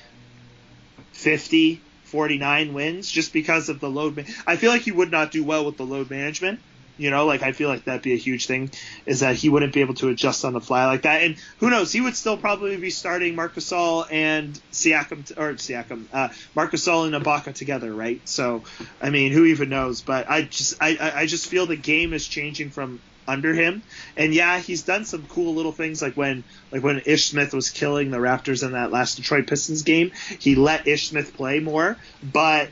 50, 1.13 1.81
49 2.05 2.73
wins 2.73 3.09
just 3.09 3.33
because 3.33 3.69
of 3.69 3.79
the 3.79 3.89
load. 3.89 4.25
I 4.45 4.55
feel 4.55 4.71
like 4.71 4.83
he 4.83 4.91
would 4.91 5.11
not 5.11 5.31
do 5.31 5.43
well 5.43 5.65
with 5.65 5.77
the 5.77 5.83
load 5.83 6.09
management. 6.09 6.59
You 7.01 7.09
know, 7.09 7.25
like 7.25 7.41
I 7.41 7.51
feel 7.51 7.67
like 7.67 7.85
that'd 7.85 8.03
be 8.03 8.13
a 8.13 8.17
huge 8.17 8.45
thing 8.45 8.69
is 9.07 9.21
that 9.21 9.35
he 9.35 9.49
wouldn't 9.49 9.73
be 9.73 9.81
able 9.81 9.95
to 9.95 10.09
adjust 10.09 10.45
on 10.45 10.53
the 10.53 10.61
fly 10.61 10.85
like 10.85 11.01
that. 11.01 11.23
And 11.23 11.35
who 11.57 11.71
knows, 11.71 11.91
he 11.91 11.99
would 11.99 12.15
still 12.15 12.37
probably 12.37 12.77
be 12.77 12.91
starting 12.91 13.33
Marc 13.33 13.55
Gasol 13.55 14.05
and 14.11 14.53
Siakam 14.71 15.31
or 15.35 15.53
Siakam, 15.55 16.05
uh, 16.13 16.29
Marc 16.55 16.73
Gasol 16.73 17.11
and 17.11 17.25
Ibaka 17.25 17.55
together, 17.55 17.91
right? 17.91 18.21
So, 18.25 18.61
I 19.01 19.09
mean, 19.09 19.31
who 19.31 19.45
even 19.45 19.69
knows? 19.69 20.01
But 20.01 20.29
I 20.29 20.43
just 20.43 20.77
I 20.79 21.11
I 21.15 21.25
just 21.25 21.47
feel 21.47 21.65
the 21.65 21.75
game 21.75 22.13
is 22.13 22.27
changing 22.27 22.69
from 22.69 22.99
under 23.27 23.51
him. 23.51 23.81
And 24.15 24.31
yeah, 24.31 24.59
he's 24.59 24.83
done 24.83 25.05
some 25.05 25.25
cool 25.27 25.55
little 25.55 25.71
things 25.71 26.03
like 26.03 26.15
when 26.15 26.43
like 26.71 26.83
when 26.83 27.01
Ish 27.03 27.29
Smith 27.29 27.51
was 27.51 27.71
killing 27.71 28.11
the 28.11 28.17
Raptors 28.17 28.63
in 28.63 28.73
that 28.73 28.91
last 28.91 29.15
Detroit 29.15 29.47
Pistons 29.47 29.81
game, 29.81 30.11
he 30.37 30.53
let 30.53 30.87
Ish 30.87 31.07
Smith 31.07 31.33
play 31.35 31.59
more. 31.59 31.97
But 32.21 32.69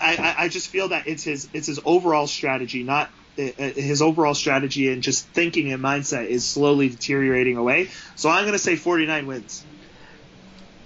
I, 0.00 0.34
I 0.36 0.48
just 0.48 0.66
feel 0.66 0.88
that 0.88 1.06
it's 1.06 1.22
his 1.22 1.48
it's 1.52 1.68
his 1.68 1.78
overall 1.84 2.26
strategy, 2.26 2.82
not 2.82 3.08
Uh, 3.38 3.44
his 3.56 4.02
overall 4.02 4.34
strategy 4.34 4.92
and 4.92 5.02
just 5.02 5.26
thinking 5.28 5.72
and 5.72 5.82
mindset 5.82 6.26
is 6.26 6.46
slowly 6.46 6.90
deteriorating 6.90 7.56
away. 7.56 7.88
So 8.14 8.28
I'm 8.28 8.42
going 8.42 8.52
to 8.52 8.58
say 8.58 8.76
49 8.76 9.26
wins. 9.26 9.64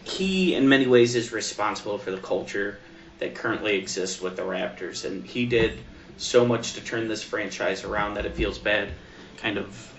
He, 0.05 0.55
in 0.55 0.69
many 0.69 0.87
ways, 0.87 1.17
is 1.17 1.33
responsible 1.33 1.99
for 1.99 2.13
the 2.13 2.19
culture 2.19 2.79
that 3.19 3.35
currently 3.35 3.77
exists 3.77 4.21
with 4.21 4.37
the 4.37 4.43
Raptors, 4.43 5.05
and 5.05 5.27
he 5.27 5.47
did 5.47 5.79
so 6.19 6.47
much 6.47 6.75
to 6.75 6.81
turn 6.81 7.09
this 7.09 7.23
franchise 7.23 7.83
around 7.83 8.15
that 8.15 8.27
it 8.27 8.35
feels 8.35 8.59
bad, 8.59 8.93
kind 9.39 9.59
of 9.59 9.95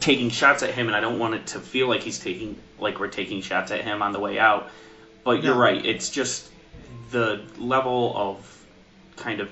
taking 0.00 0.28
shots 0.28 0.62
at 0.62 0.74
him, 0.74 0.88
and 0.88 0.96
I 0.96 1.00
don't 1.00 1.18
want 1.18 1.34
it 1.34 1.46
to 1.48 1.60
feel 1.60 1.88
like 1.88 2.02
he's 2.02 2.18
taking 2.18 2.58
like 2.78 3.00
we're 3.00 3.08
taking 3.08 3.40
shots 3.40 3.70
at 3.70 3.82
him 3.82 4.02
on 4.02 4.12
the 4.12 4.20
way 4.20 4.38
out. 4.38 4.68
But 5.24 5.42
you're 5.42 5.54
right; 5.54 5.84
it's 5.84 6.10
just 6.10 6.50
the 7.10 7.42
level 7.56 8.12
of 8.16 8.66
kind 9.16 9.40
of 9.40 9.50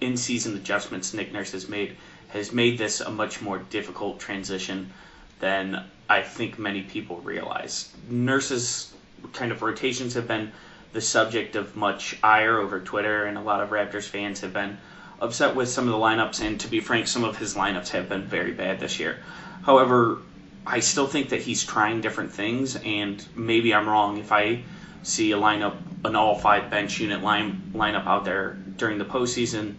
in-season 0.00 0.56
adjustments 0.56 1.14
Nick 1.14 1.32
Nurse 1.32 1.52
has 1.52 1.68
made 1.68 1.96
has 2.28 2.52
made 2.52 2.76
this 2.78 3.00
a 3.00 3.10
much 3.10 3.40
more 3.40 3.58
difficult 3.70 4.18
transition 4.18 4.92
than 5.38 5.84
I 6.08 6.22
think 6.22 6.58
many 6.58 6.82
people 6.82 7.18
realize. 7.20 7.92
Nurse's 8.08 8.92
kind 9.32 9.52
of 9.52 9.62
rotations 9.62 10.14
have 10.14 10.26
been 10.26 10.50
the 10.92 11.00
subject 11.00 11.54
of 11.56 11.76
much 11.76 12.16
ire 12.22 12.58
over 12.58 12.80
Twitter, 12.80 13.24
and 13.24 13.38
a 13.38 13.40
lot 13.40 13.62
of 13.62 13.70
Raptors 13.70 14.08
fans 14.08 14.40
have 14.40 14.52
been 14.52 14.78
upset 15.20 15.54
with 15.54 15.68
some 15.68 15.86
of 15.86 15.92
the 15.92 15.98
lineups. 15.98 16.44
And 16.44 16.58
to 16.60 16.68
be 16.68 16.80
frank, 16.80 17.06
some 17.06 17.24
of 17.24 17.38
his 17.38 17.54
lineups 17.54 17.88
have 17.90 18.08
been 18.08 18.22
very 18.22 18.52
bad 18.52 18.80
this 18.80 18.98
year. 18.98 19.18
However, 19.62 20.18
I 20.66 20.80
still 20.80 21.06
think 21.06 21.28
that 21.28 21.42
he's 21.42 21.64
trying 21.64 22.00
different 22.00 22.32
things, 22.32 22.76
and 22.76 23.24
maybe 23.36 23.74
I'm 23.74 23.88
wrong 23.88 24.18
if 24.18 24.32
I 24.32 24.62
see 25.02 25.32
a 25.32 25.36
lineup, 25.36 25.76
an 26.04 26.16
all 26.16 26.36
five 26.38 26.70
bench 26.70 26.98
unit 27.00 27.22
line 27.22 27.70
lineup 27.74 28.06
out 28.06 28.24
there 28.24 28.56
during 28.76 28.98
the 28.98 29.04
postseason. 29.04 29.76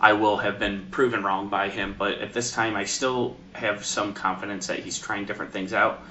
I 0.00 0.14
will 0.14 0.38
have 0.38 0.58
been 0.58 0.86
proven 0.90 1.22
wrong 1.22 1.48
by 1.48 1.68
him, 1.68 1.94
but 1.98 2.18
at 2.20 2.32
this 2.32 2.52
time, 2.52 2.74
I 2.74 2.84
still 2.84 3.36
have 3.52 3.84
some 3.84 4.14
confidence 4.14 4.68
that 4.68 4.78
he's 4.78 4.98
trying 4.98 5.26
different 5.26 5.52
things 5.52 5.74
out. 5.74 6.02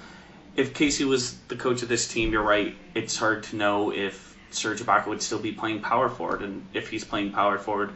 If 0.56 0.74
Casey 0.74 1.06
was 1.06 1.36
the 1.48 1.56
coach 1.56 1.82
of 1.82 1.90
this 1.90 2.08
team, 2.08 2.32
you're 2.32 2.44
right. 2.44 2.76
It's 2.94 3.18
hard 3.18 3.44
to 3.44 3.56
know 3.56 3.92
if 3.92 4.38
Serge 4.52 4.82
Ibaka 4.82 5.08
would 5.08 5.22
still 5.22 5.40
be 5.40 5.52
playing 5.52 5.82
power 5.82 6.10
forward, 6.10 6.44
and 6.44 6.66
if 6.74 6.90
he's 6.90 7.04
playing 7.04 7.32
power 7.32 7.58
forward, 7.58 7.92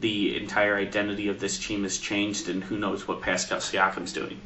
the 0.00 0.36
entire 0.36 0.76
identity 0.76 1.28
of 1.28 1.40
this 1.40 1.58
team 1.58 1.84
has 1.84 1.98
changed, 1.98 2.48
and 2.48 2.64
who 2.64 2.76
knows 2.76 3.06
what 3.06 3.22
Pascal 3.22 3.58
Siakam's 3.58 4.12
doing. 4.12 4.40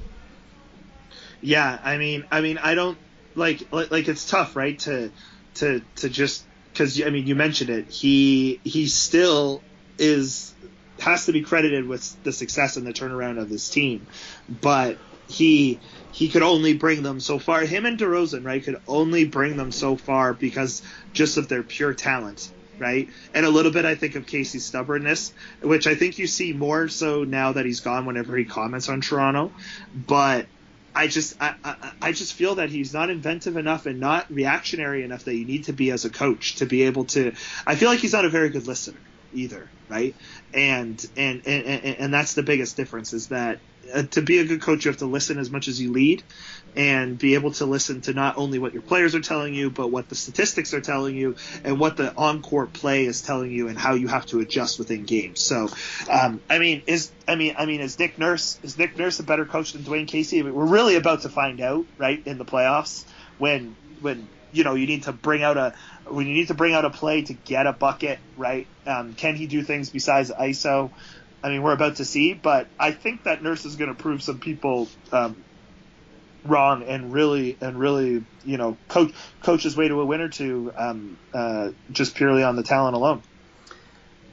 Yeah, 1.41 1.79
I 1.83 1.97
mean, 1.97 2.25
I 2.31 2.41
mean, 2.43 2.59
I 2.59 2.75
don't 2.75 2.99
like 3.35 3.63
like, 3.73 4.09
it's 4.09 4.29
tough, 4.29 4.57
right? 4.57 4.79
To 4.81 5.11
to 5.55 5.83
to 5.97 6.09
just 6.09 6.45
because 6.73 7.01
I 7.03 7.11
mean, 7.11 7.27
you 7.27 7.35
mentioned 7.35 7.71
it. 7.71 7.89
He 7.89 8.61
he 8.65 8.87
still 8.87 9.63
is 9.99 10.55
has 11.01 11.27
to 11.27 11.33
be 11.33 11.43
credited 11.43 11.87
with 11.87 12.23
the 12.25 12.33
success 12.33 12.77
and 12.77 12.87
the 12.87 12.93
turnaround 12.93 13.41
of 13.41 13.49
this 13.49 13.71
team, 13.71 14.07
but 14.63 14.99
he 15.29 15.81
he 16.13 16.29
could 16.29 16.43
only 16.43 16.75
bring 16.75 17.03
them 17.03 17.21
so 17.21 17.39
far. 17.39 17.61
Him 17.61 17.87
and 17.87 17.99
DeRozan, 17.99 18.45
right, 18.45 18.63
could 18.63 18.81
only 18.89 19.25
bring 19.25 19.57
them 19.57 19.73
so 19.73 19.97
far 19.97 20.35
because 20.35 20.83
just 21.13 21.37
of 21.37 21.49
their 21.49 21.63
pure 21.63 21.95
talent, 21.95 22.51
right? 22.79 23.09
And 23.33 23.47
a 23.47 23.51
little 23.51 23.73
bit, 23.73 23.85
I 23.85 23.95
think, 23.95 24.17
of 24.17 24.27
Casey's 24.27 24.65
stubbornness, 24.65 25.33
which 25.63 25.87
I 25.87 25.95
think 25.95 26.19
you 26.19 26.27
see 26.27 26.53
more 26.53 26.89
so 26.89 27.25
now 27.25 27.53
that 27.53 27.65
he's 27.65 27.81
gone. 27.81 28.07
Whenever 28.07 28.37
he 28.37 28.45
comments 28.45 28.89
on 28.89 29.01
Toronto, 29.01 29.53
but 30.07 30.47
I 30.95 31.07
just 31.07 31.35
I, 31.41 31.55
I, 31.65 31.93
I 32.03 32.13
just 32.13 32.35
feel 32.35 32.57
that 32.57 32.71
he's 32.71 32.93
not 32.93 33.11
inventive 33.11 33.57
enough 33.57 33.87
and 33.87 34.01
not 34.01 34.27
reactionary 34.31 35.05
enough 35.05 35.25
that 35.25 35.37
you 35.37 35.47
need 35.47 35.65
to 35.65 35.73
be 35.73 35.91
as 35.91 36.05
a 36.05 36.11
coach 36.11 36.57
to 36.57 36.67
be 36.67 36.83
able 36.83 37.07
to. 37.07 37.33
I 37.67 37.77
feel 37.77 37.89
like 37.89 38.01
he's 38.01 38.13
not 38.13 38.25
a 38.25 38.31
very 38.31 38.51
good 38.51 38.67
listener 38.67 39.01
either, 39.33 39.73
right? 39.89 40.17
And 40.53 41.01
and 41.17 41.43
and 41.47 41.67
and 41.67 42.15
that's 42.15 42.35
the 42.35 42.43
biggest 42.43 42.77
difference 42.77 43.13
is 43.13 43.29
that 43.29 43.61
uh, 43.93 44.03
to 44.03 44.23
be 44.23 44.39
a 44.39 44.45
good 44.45 44.61
coach, 44.61 44.85
you 44.85 44.91
have 44.91 44.99
to 44.99 45.07
listen 45.07 45.39
as 45.39 45.51
much 45.51 45.69
as 45.69 45.81
you 45.81 45.93
lead, 45.93 46.23
and 46.77 47.19
be 47.19 47.35
able 47.35 47.51
to 47.53 47.67
listen 47.67 48.01
to 48.03 48.13
not 48.13 48.39
only 48.39 48.59
what 48.59 48.73
your 48.73 48.83
players 48.83 49.15
are 49.15 49.21
telling 49.21 49.55
you, 49.55 49.71
but 49.71 49.89
what 49.89 50.09
the 50.09 50.15
statistics 50.15 50.73
are 50.75 50.81
telling 50.81 51.17
you, 51.17 51.37
and 51.65 51.81
what 51.81 51.97
the 51.97 52.15
on-court 52.15 52.73
play 52.73 53.05
is 53.05 53.23
telling 53.23 53.51
you, 53.51 53.69
and 53.69 53.79
how 53.79 53.95
you 53.95 54.09
have 54.09 54.27
to 54.27 54.41
adjust 54.41 54.79
within 54.79 55.05
games. 55.05 55.41
So, 55.41 55.69
um, 56.09 56.41
I 56.49 56.59
mean, 56.59 56.83
is 56.87 57.11
I 57.27 57.35
mean, 57.37 57.55
I 57.59 57.67
mean, 57.67 57.81
is 57.81 57.99
Nick 57.99 58.19
Nurse 58.19 58.59
is 58.63 58.79
Nick 58.79 58.97
Nurse 58.97 59.21
a 59.21 59.25
better 59.25 59.45
coach 59.45 59.73
than 59.73 59.83
Dwane 59.83 60.07
Casey? 60.07 60.41
I 60.41 60.43
mean, 60.43 60.55
we're 60.55 60.67
really 60.67 60.97
about 60.97 61.23
to 61.23 61.29
find 61.29 61.61
out, 61.61 61.87
right, 61.99 62.25
in 62.27 62.39
the 62.39 62.45
playoffs 62.45 63.05
when 63.39 63.77
when 64.01 64.29
you 64.53 64.65
know 64.65 64.75
you 64.75 64.87
need 64.87 65.05
to 65.05 65.13
bring 65.13 65.43
out 65.43 65.57
a 65.57 65.75
when 66.07 66.27
you 66.27 66.35
need 66.35 66.49
to 66.49 66.55
bring 66.55 66.75
out 66.75 66.85
a 66.85 66.91
play 66.91 67.23
to 67.23 67.35
get 67.35 67.67
a 67.67 67.73
bucket, 67.73 68.19
right? 68.37 68.67
Um, 68.87 69.15
can 69.15 69.37
he 69.37 69.47
do 69.47 69.63
things 69.63 69.91
besides 69.91 70.31
ISO? 70.31 70.91
I 71.43 71.49
mean, 71.49 71.63
we're 71.63 71.73
about 71.73 71.97
to 71.97 72.05
see, 72.05 72.35
but 72.35 72.69
I 72.79 72.93
think 72.93 73.25
that 73.25 73.43
Nurse 73.43 73.65
is 73.65 73.77
going 73.77 73.95
to 73.95 74.01
prove 74.01 74.23
some 74.23 74.41
people 74.41 74.89
um, 75.11 75.43
wrong 76.45 76.83
and 76.83 77.13
really 77.13 77.57
and 77.61 77.79
really, 77.79 78.23
you 78.45 78.57
know, 78.59 78.77
coach 78.89 79.13
coach 79.43 79.63
his 79.63 79.77
way 79.77 79.89
to 79.89 80.01
a 80.01 80.05
win 80.05 80.21
or 80.21 80.29
two 80.29 80.73
um, 80.77 81.19
uh, 81.33 81.71
just 81.91 82.15
purely 82.15 82.43
on 82.43 82.57
the 82.57 82.63
talent 82.63 82.95
alone. 82.95 83.23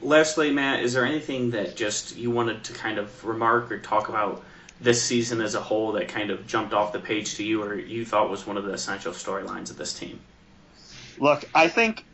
Lastly, 0.00 0.52
Matt, 0.52 0.80
is 0.80 0.92
there 0.92 1.04
anything 1.04 1.50
that 1.50 1.76
just 1.76 2.16
you 2.16 2.30
wanted 2.30 2.64
to 2.64 2.72
kind 2.72 2.98
of 2.98 3.24
remark 3.24 3.72
or 3.72 3.80
talk 3.80 4.08
about 4.08 4.44
this 4.80 5.02
season 5.02 5.40
as 5.40 5.54
a 5.54 5.60
whole 5.60 5.92
that 5.92 6.08
kind 6.08 6.30
of 6.30 6.46
jumped 6.46 6.72
off 6.72 6.92
the 6.92 7.00
page 7.00 7.34
to 7.34 7.42
you 7.42 7.62
or 7.62 7.74
you 7.74 8.04
thought 8.04 8.30
was 8.30 8.46
one 8.46 8.56
of 8.56 8.64
the 8.64 8.72
essential 8.72 9.12
storylines 9.12 9.70
of 9.70 9.76
this 9.76 9.98
team? 9.98 10.20
Look, 11.18 11.44
I 11.52 11.66
think 11.66 12.04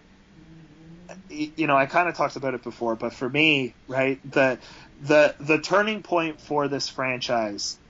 you 1.29 1.67
know, 1.67 1.77
I 1.77 1.87
kind 1.87 2.09
of 2.09 2.17
talked 2.17 2.37
about 2.37 2.55
it 2.55 2.63
before, 2.63 2.97
but 2.97 3.13
for 3.13 3.29
me, 3.29 3.75
right, 3.87 4.19
the 4.31 4.59
the 5.05 5.37
the 5.41 5.61
turning 5.61 6.03
point 6.05 6.41
for 6.43 6.69
this 6.69 6.91
franchise, 6.91 7.81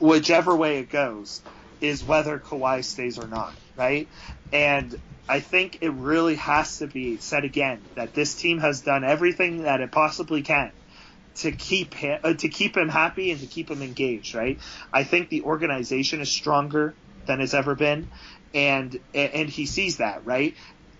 whichever 0.00 0.56
way 0.56 0.78
it 0.80 0.90
goes, 0.90 1.42
is 1.80 2.04
whether 2.04 2.40
Kawhi 2.40 2.84
stays 2.84 3.18
or 3.18 3.28
not, 3.28 3.56
right? 3.76 4.08
And 4.52 4.96
I 5.28 5.40
think 5.40 5.78
it 5.82 5.90
really 5.92 6.36
has 6.36 6.78
to 6.78 6.88
be 6.88 7.18
said 7.18 7.44
again 7.44 7.88
that 7.96 8.14
this 8.14 8.36
team 8.36 8.58
has 8.58 8.82
done 8.82 9.04
everything 9.04 9.64
that 9.64 9.80
it 9.82 9.92
possibly 9.92 10.42
can 10.42 10.72
to 11.36 11.52
keep 11.52 11.94
him 11.94 12.20
uh, 12.24 12.34
to 12.34 12.50
keep 12.50 12.76
him 12.76 12.90
happy 12.90 13.32
and 13.32 13.40
to 13.42 13.48
keep 13.48 13.70
him 13.70 13.82
engaged, 13.82 14.34
right? 14.34 14.60
I 14.92 15.04
think 15.04 15.30
the 15.30 15.42
organization 15.42 16.20
is 16.22 16.32
stronger 16.32 16.98
than 17.26 17.40
it's 17.40 17.54
ever 17.54 17.76
been, 17.76 18.10
and 18.54 18.98
and 19.14 19.50
he 19.50 19.66
sees 19.66 19.98
that, 19.98 20.26
right? 20.26 20.56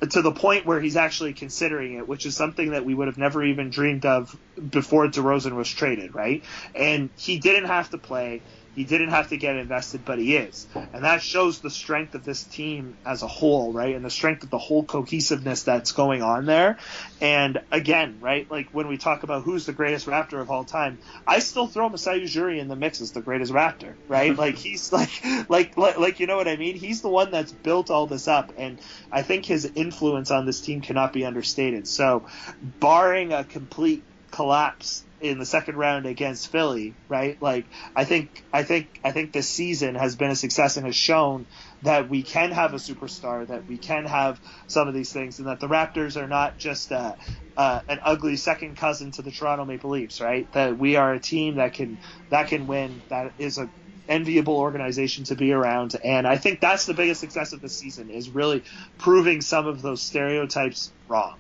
To 0.08 0.22
the 0.22 0.32
point 0.32 0.66
where 0.66 0.80
he's 0.80 0.96
actually 0.96 1.34
considering 1.34 1.94
it, 1.94 2.08
which 2.08 2.24
is 2.26 2.36
something 2.36 2.70
that 2.70 2.84
we 2.84 2.94
would 2.94 3.08
have 3.08 3.18
never 3.18 3.44
even 3.44 3.70
dreamed 3.70 4.06
of 4.06 4.34
before 4.70 5.06
DeRozan 5.08 5.54
was 5.54 5.68
traded, 5.68 6.14
right? 6.14 6.44
And 6.74 7.10
he 7.16 7.38
didn't 7.38 7.66
have 7.66 7.90
to 7.90 7.98
play. 7.98 8.42
He 8.74 8.84
didn't 8.84 9.10
have 9.10 9.28
to 9.30 9.36
get 9.36 9.56
invested, 9.56 10.04
but 10.04 10.18
he 10.18 10.36
is. 10.36 10.66
And 10.74 11.04
that 11.04 11.22
shows 11.22 11.60
the 11.60 11.70
strength 11.70 12.14
of 12.14 12.24
this 12.24 12.44
team 12.44 12.96
as 13.04 13.22
a 13.22 13.26
whole, 13.26 13.72
right? 13.72 13.94
And 13.94 14.04
the 14.04 14.10
strength 14.10 14.44
of 14.44 14.50
the 14.50 14.58
whole 14.58 14.84
cohesiveness 14.84 15.64
that's 15.64 15.92
going 15.92 16.22
on 16.22 16.46
there. 16.46 16.78
And 17.20 17.60
again, 17.72 18.18
right, 18.20 18.48
like 18.50 18.68
when 18.72 18.86
we 18.88 18.96
talk 18.96 19.24
about 19.24 19.42
who's 19.42 19.66
the 19.66 19.72
greatest 19.72 20.06
Raptor 20.06 20.40
of 20.40 20.50
all 20.50 20.64
time, 20.64 20.98
I 21.26 21.40
still 21.40 21.66
throw 21.66 21.88
Masai 21.88 22.20
Ujiri 22.20 22.60
in 22.60 22.68
the 22.68 22.76
mix 22.76 23.00
as 23.00 23.12
the 23.12 23.20
greatest 23.20 23.52
Raptor, 23.52 23.94
right? 24.08 24.36
like 24.38 24.56
he's 24.56 24.92
like, 24.92 25.10
like, 25.48 25.76
like, 25.76 25.98
like, 25.98 26.20
you 26.20 26.26
know 26.26 26.36
what 26.36 26.48
I 26.48 26.56
mean? 26.56 26.76
He's 26.76 27.02
the 27.02 27.08
one 27.08 27.32
that's 27.32 27.52
built 27.52 27.90
all 27.90 28.06
this 28.06 28.28
up. 28.28 28.52
And 28.56 28.80
I 29.10 29.22
think 29.22 29.46
his 29.46 29.70
influence 29.74 30.30
on 30.30 30.46
this 30.46 30.60
team 30.60 30.80
cannot 30.80 31.12
be 31.12 31.24
understated. 31.24 31.88
So 31.88 32.26
barring 32.62 33.32
a 33.32 33.44
complete 33.44 34.04
collapse 34.30 35.04
in 35.20 35.38
the 35.38 35.44
second 35.44 35.76
round 35.76 36.06
against 36.06 36.48
Philly, 36.48 36.96
right? 37.08 37.40
Like 37.42 37.66
I 37.94 38.04
think 38.04 38.42
I 38.52 38.62
think 38.62 38.88
I 39.04 39.12
think 39.12 39.32
this 39.32 39.48
season 39.48 39.94
has 39.94 40.16
been 40.16 40.30
a 40.30 40.36
success 40.36 40.76
and 40.76 40.86
has 40.86 40.96
shown 40.96 41.46
that 41.82 42.08
we 42.08 42.22
can 42.22 42.50
have 42.52 42.72
a 42.72 42.78
superstar, 42.78 43.46
that 43.48 43.66
we 43.66 43.76
can 43.78 44.06
have 44.06 44.40
some 44.66 44.88
of 44.88 44.94
these 44.94 45.12
things, 45.12 45.38
and 45.38 45.48
that 45.48 45.60
the 45.60 45.68
Raptors 45.68 46.16
are 46.16 46.28
not 46.28 46.58
just 46.58 46.90
uh, 46.90 47.16
an 47.56 48.00
ugly 48.02 48.36
second 48.36 48.76
cousin 48.76 49.12
to 49.12 49.22
the 49.22 49.30
Toronto 49.30 49.64
Maple 49.66 49.90
Leafs, 49.90 50.20
right? 50.20 50.50
That 50.52 50.78
we 50.78 50.96
are 50.96 51.12
a 51.12 51.20
team 51.20 51.56
that 51.56 51.74
can 51.74 51.98
that 52.30 52.48
can 52.48 52.66
win, 52.66 53.02
that 53.10 53.34
is 53.38 53.58
a 53.58 53.70
enviable 54.08 54.56
organization 54.56 55.24
to 55.24 55.36
be 55.36 55.52
around, 55.52 55.96
and 56.02 56.26
I 56.26 56.36
think 56.36 56.60
that's 56.60 56.86
the 56.86 56.94
biggest 56.94 57.20
success 57.20 57.52
of 57.52 57.60
the 57.60 57.68
season 57.68 58.10
is 58.10 58.30
really 58.30 58.64
proving 58.98 59.40
some 59.42 59.66
of 59.66 59.82
those 59.82 60.02
stereotypes 60.02 60.92
wrong. 61.06 61.36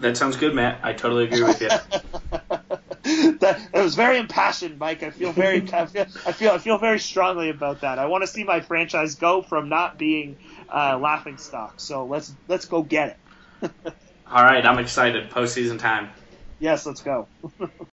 That 0.00 0.16
sounds 0.16 0.36
good, 0.36 0.54
Matt. 0.54 0.80
I 0.82 0.92
totally 0.92 1.24
agree 1.24 1.42
with 1.42 1.60
you. 1.60 1.68
that 3.40 3.60
it 3.72 3.80
was 3.80 3.94
very 3.94 4.18
impassioned, 4.18 4.78
Mike. 4.78 5.02
I 5.02 5.10
feel 5.10 5.32
very, 5.32 5.62
I 5.72 5.86
feel, 5.86 6.06
I 6.26 6.32
feel, 6.32 6.50
I 6.52 6.58
feel 6.58 6.78
very 6.78 6.98
strongly 6.98 7.50
about 7.50 7.82
that. 7.82 7.98
I 7.98 8.06
want 8.06 8.22
to 8.22 8.26
see 8.26 8.44
my 8.44 8.60
franchise 8.60 9.14
go 9.16 9.42
from 9.42 9.68
not 9.68 9.98
being 9.98 10.38
uh, 10.72 10.98
laughing 10.98 11.36
stock. 11.36 11.80
So 11.80 12.06
let's 12.06 12.34
let's 12.48 12.66
go 12.66 12.82
get 12.82 13.18
it. 13.62 13.70
All 14.26 14.42
right, 14.42 14.64
I'm 14.64 14.78
excited. 14.78 15.30
Postseason 15.30 15.78
time. 15.78 16.10
Yes, 16.58 16.86
let's 16.86 17.02
go. 17.02 17.28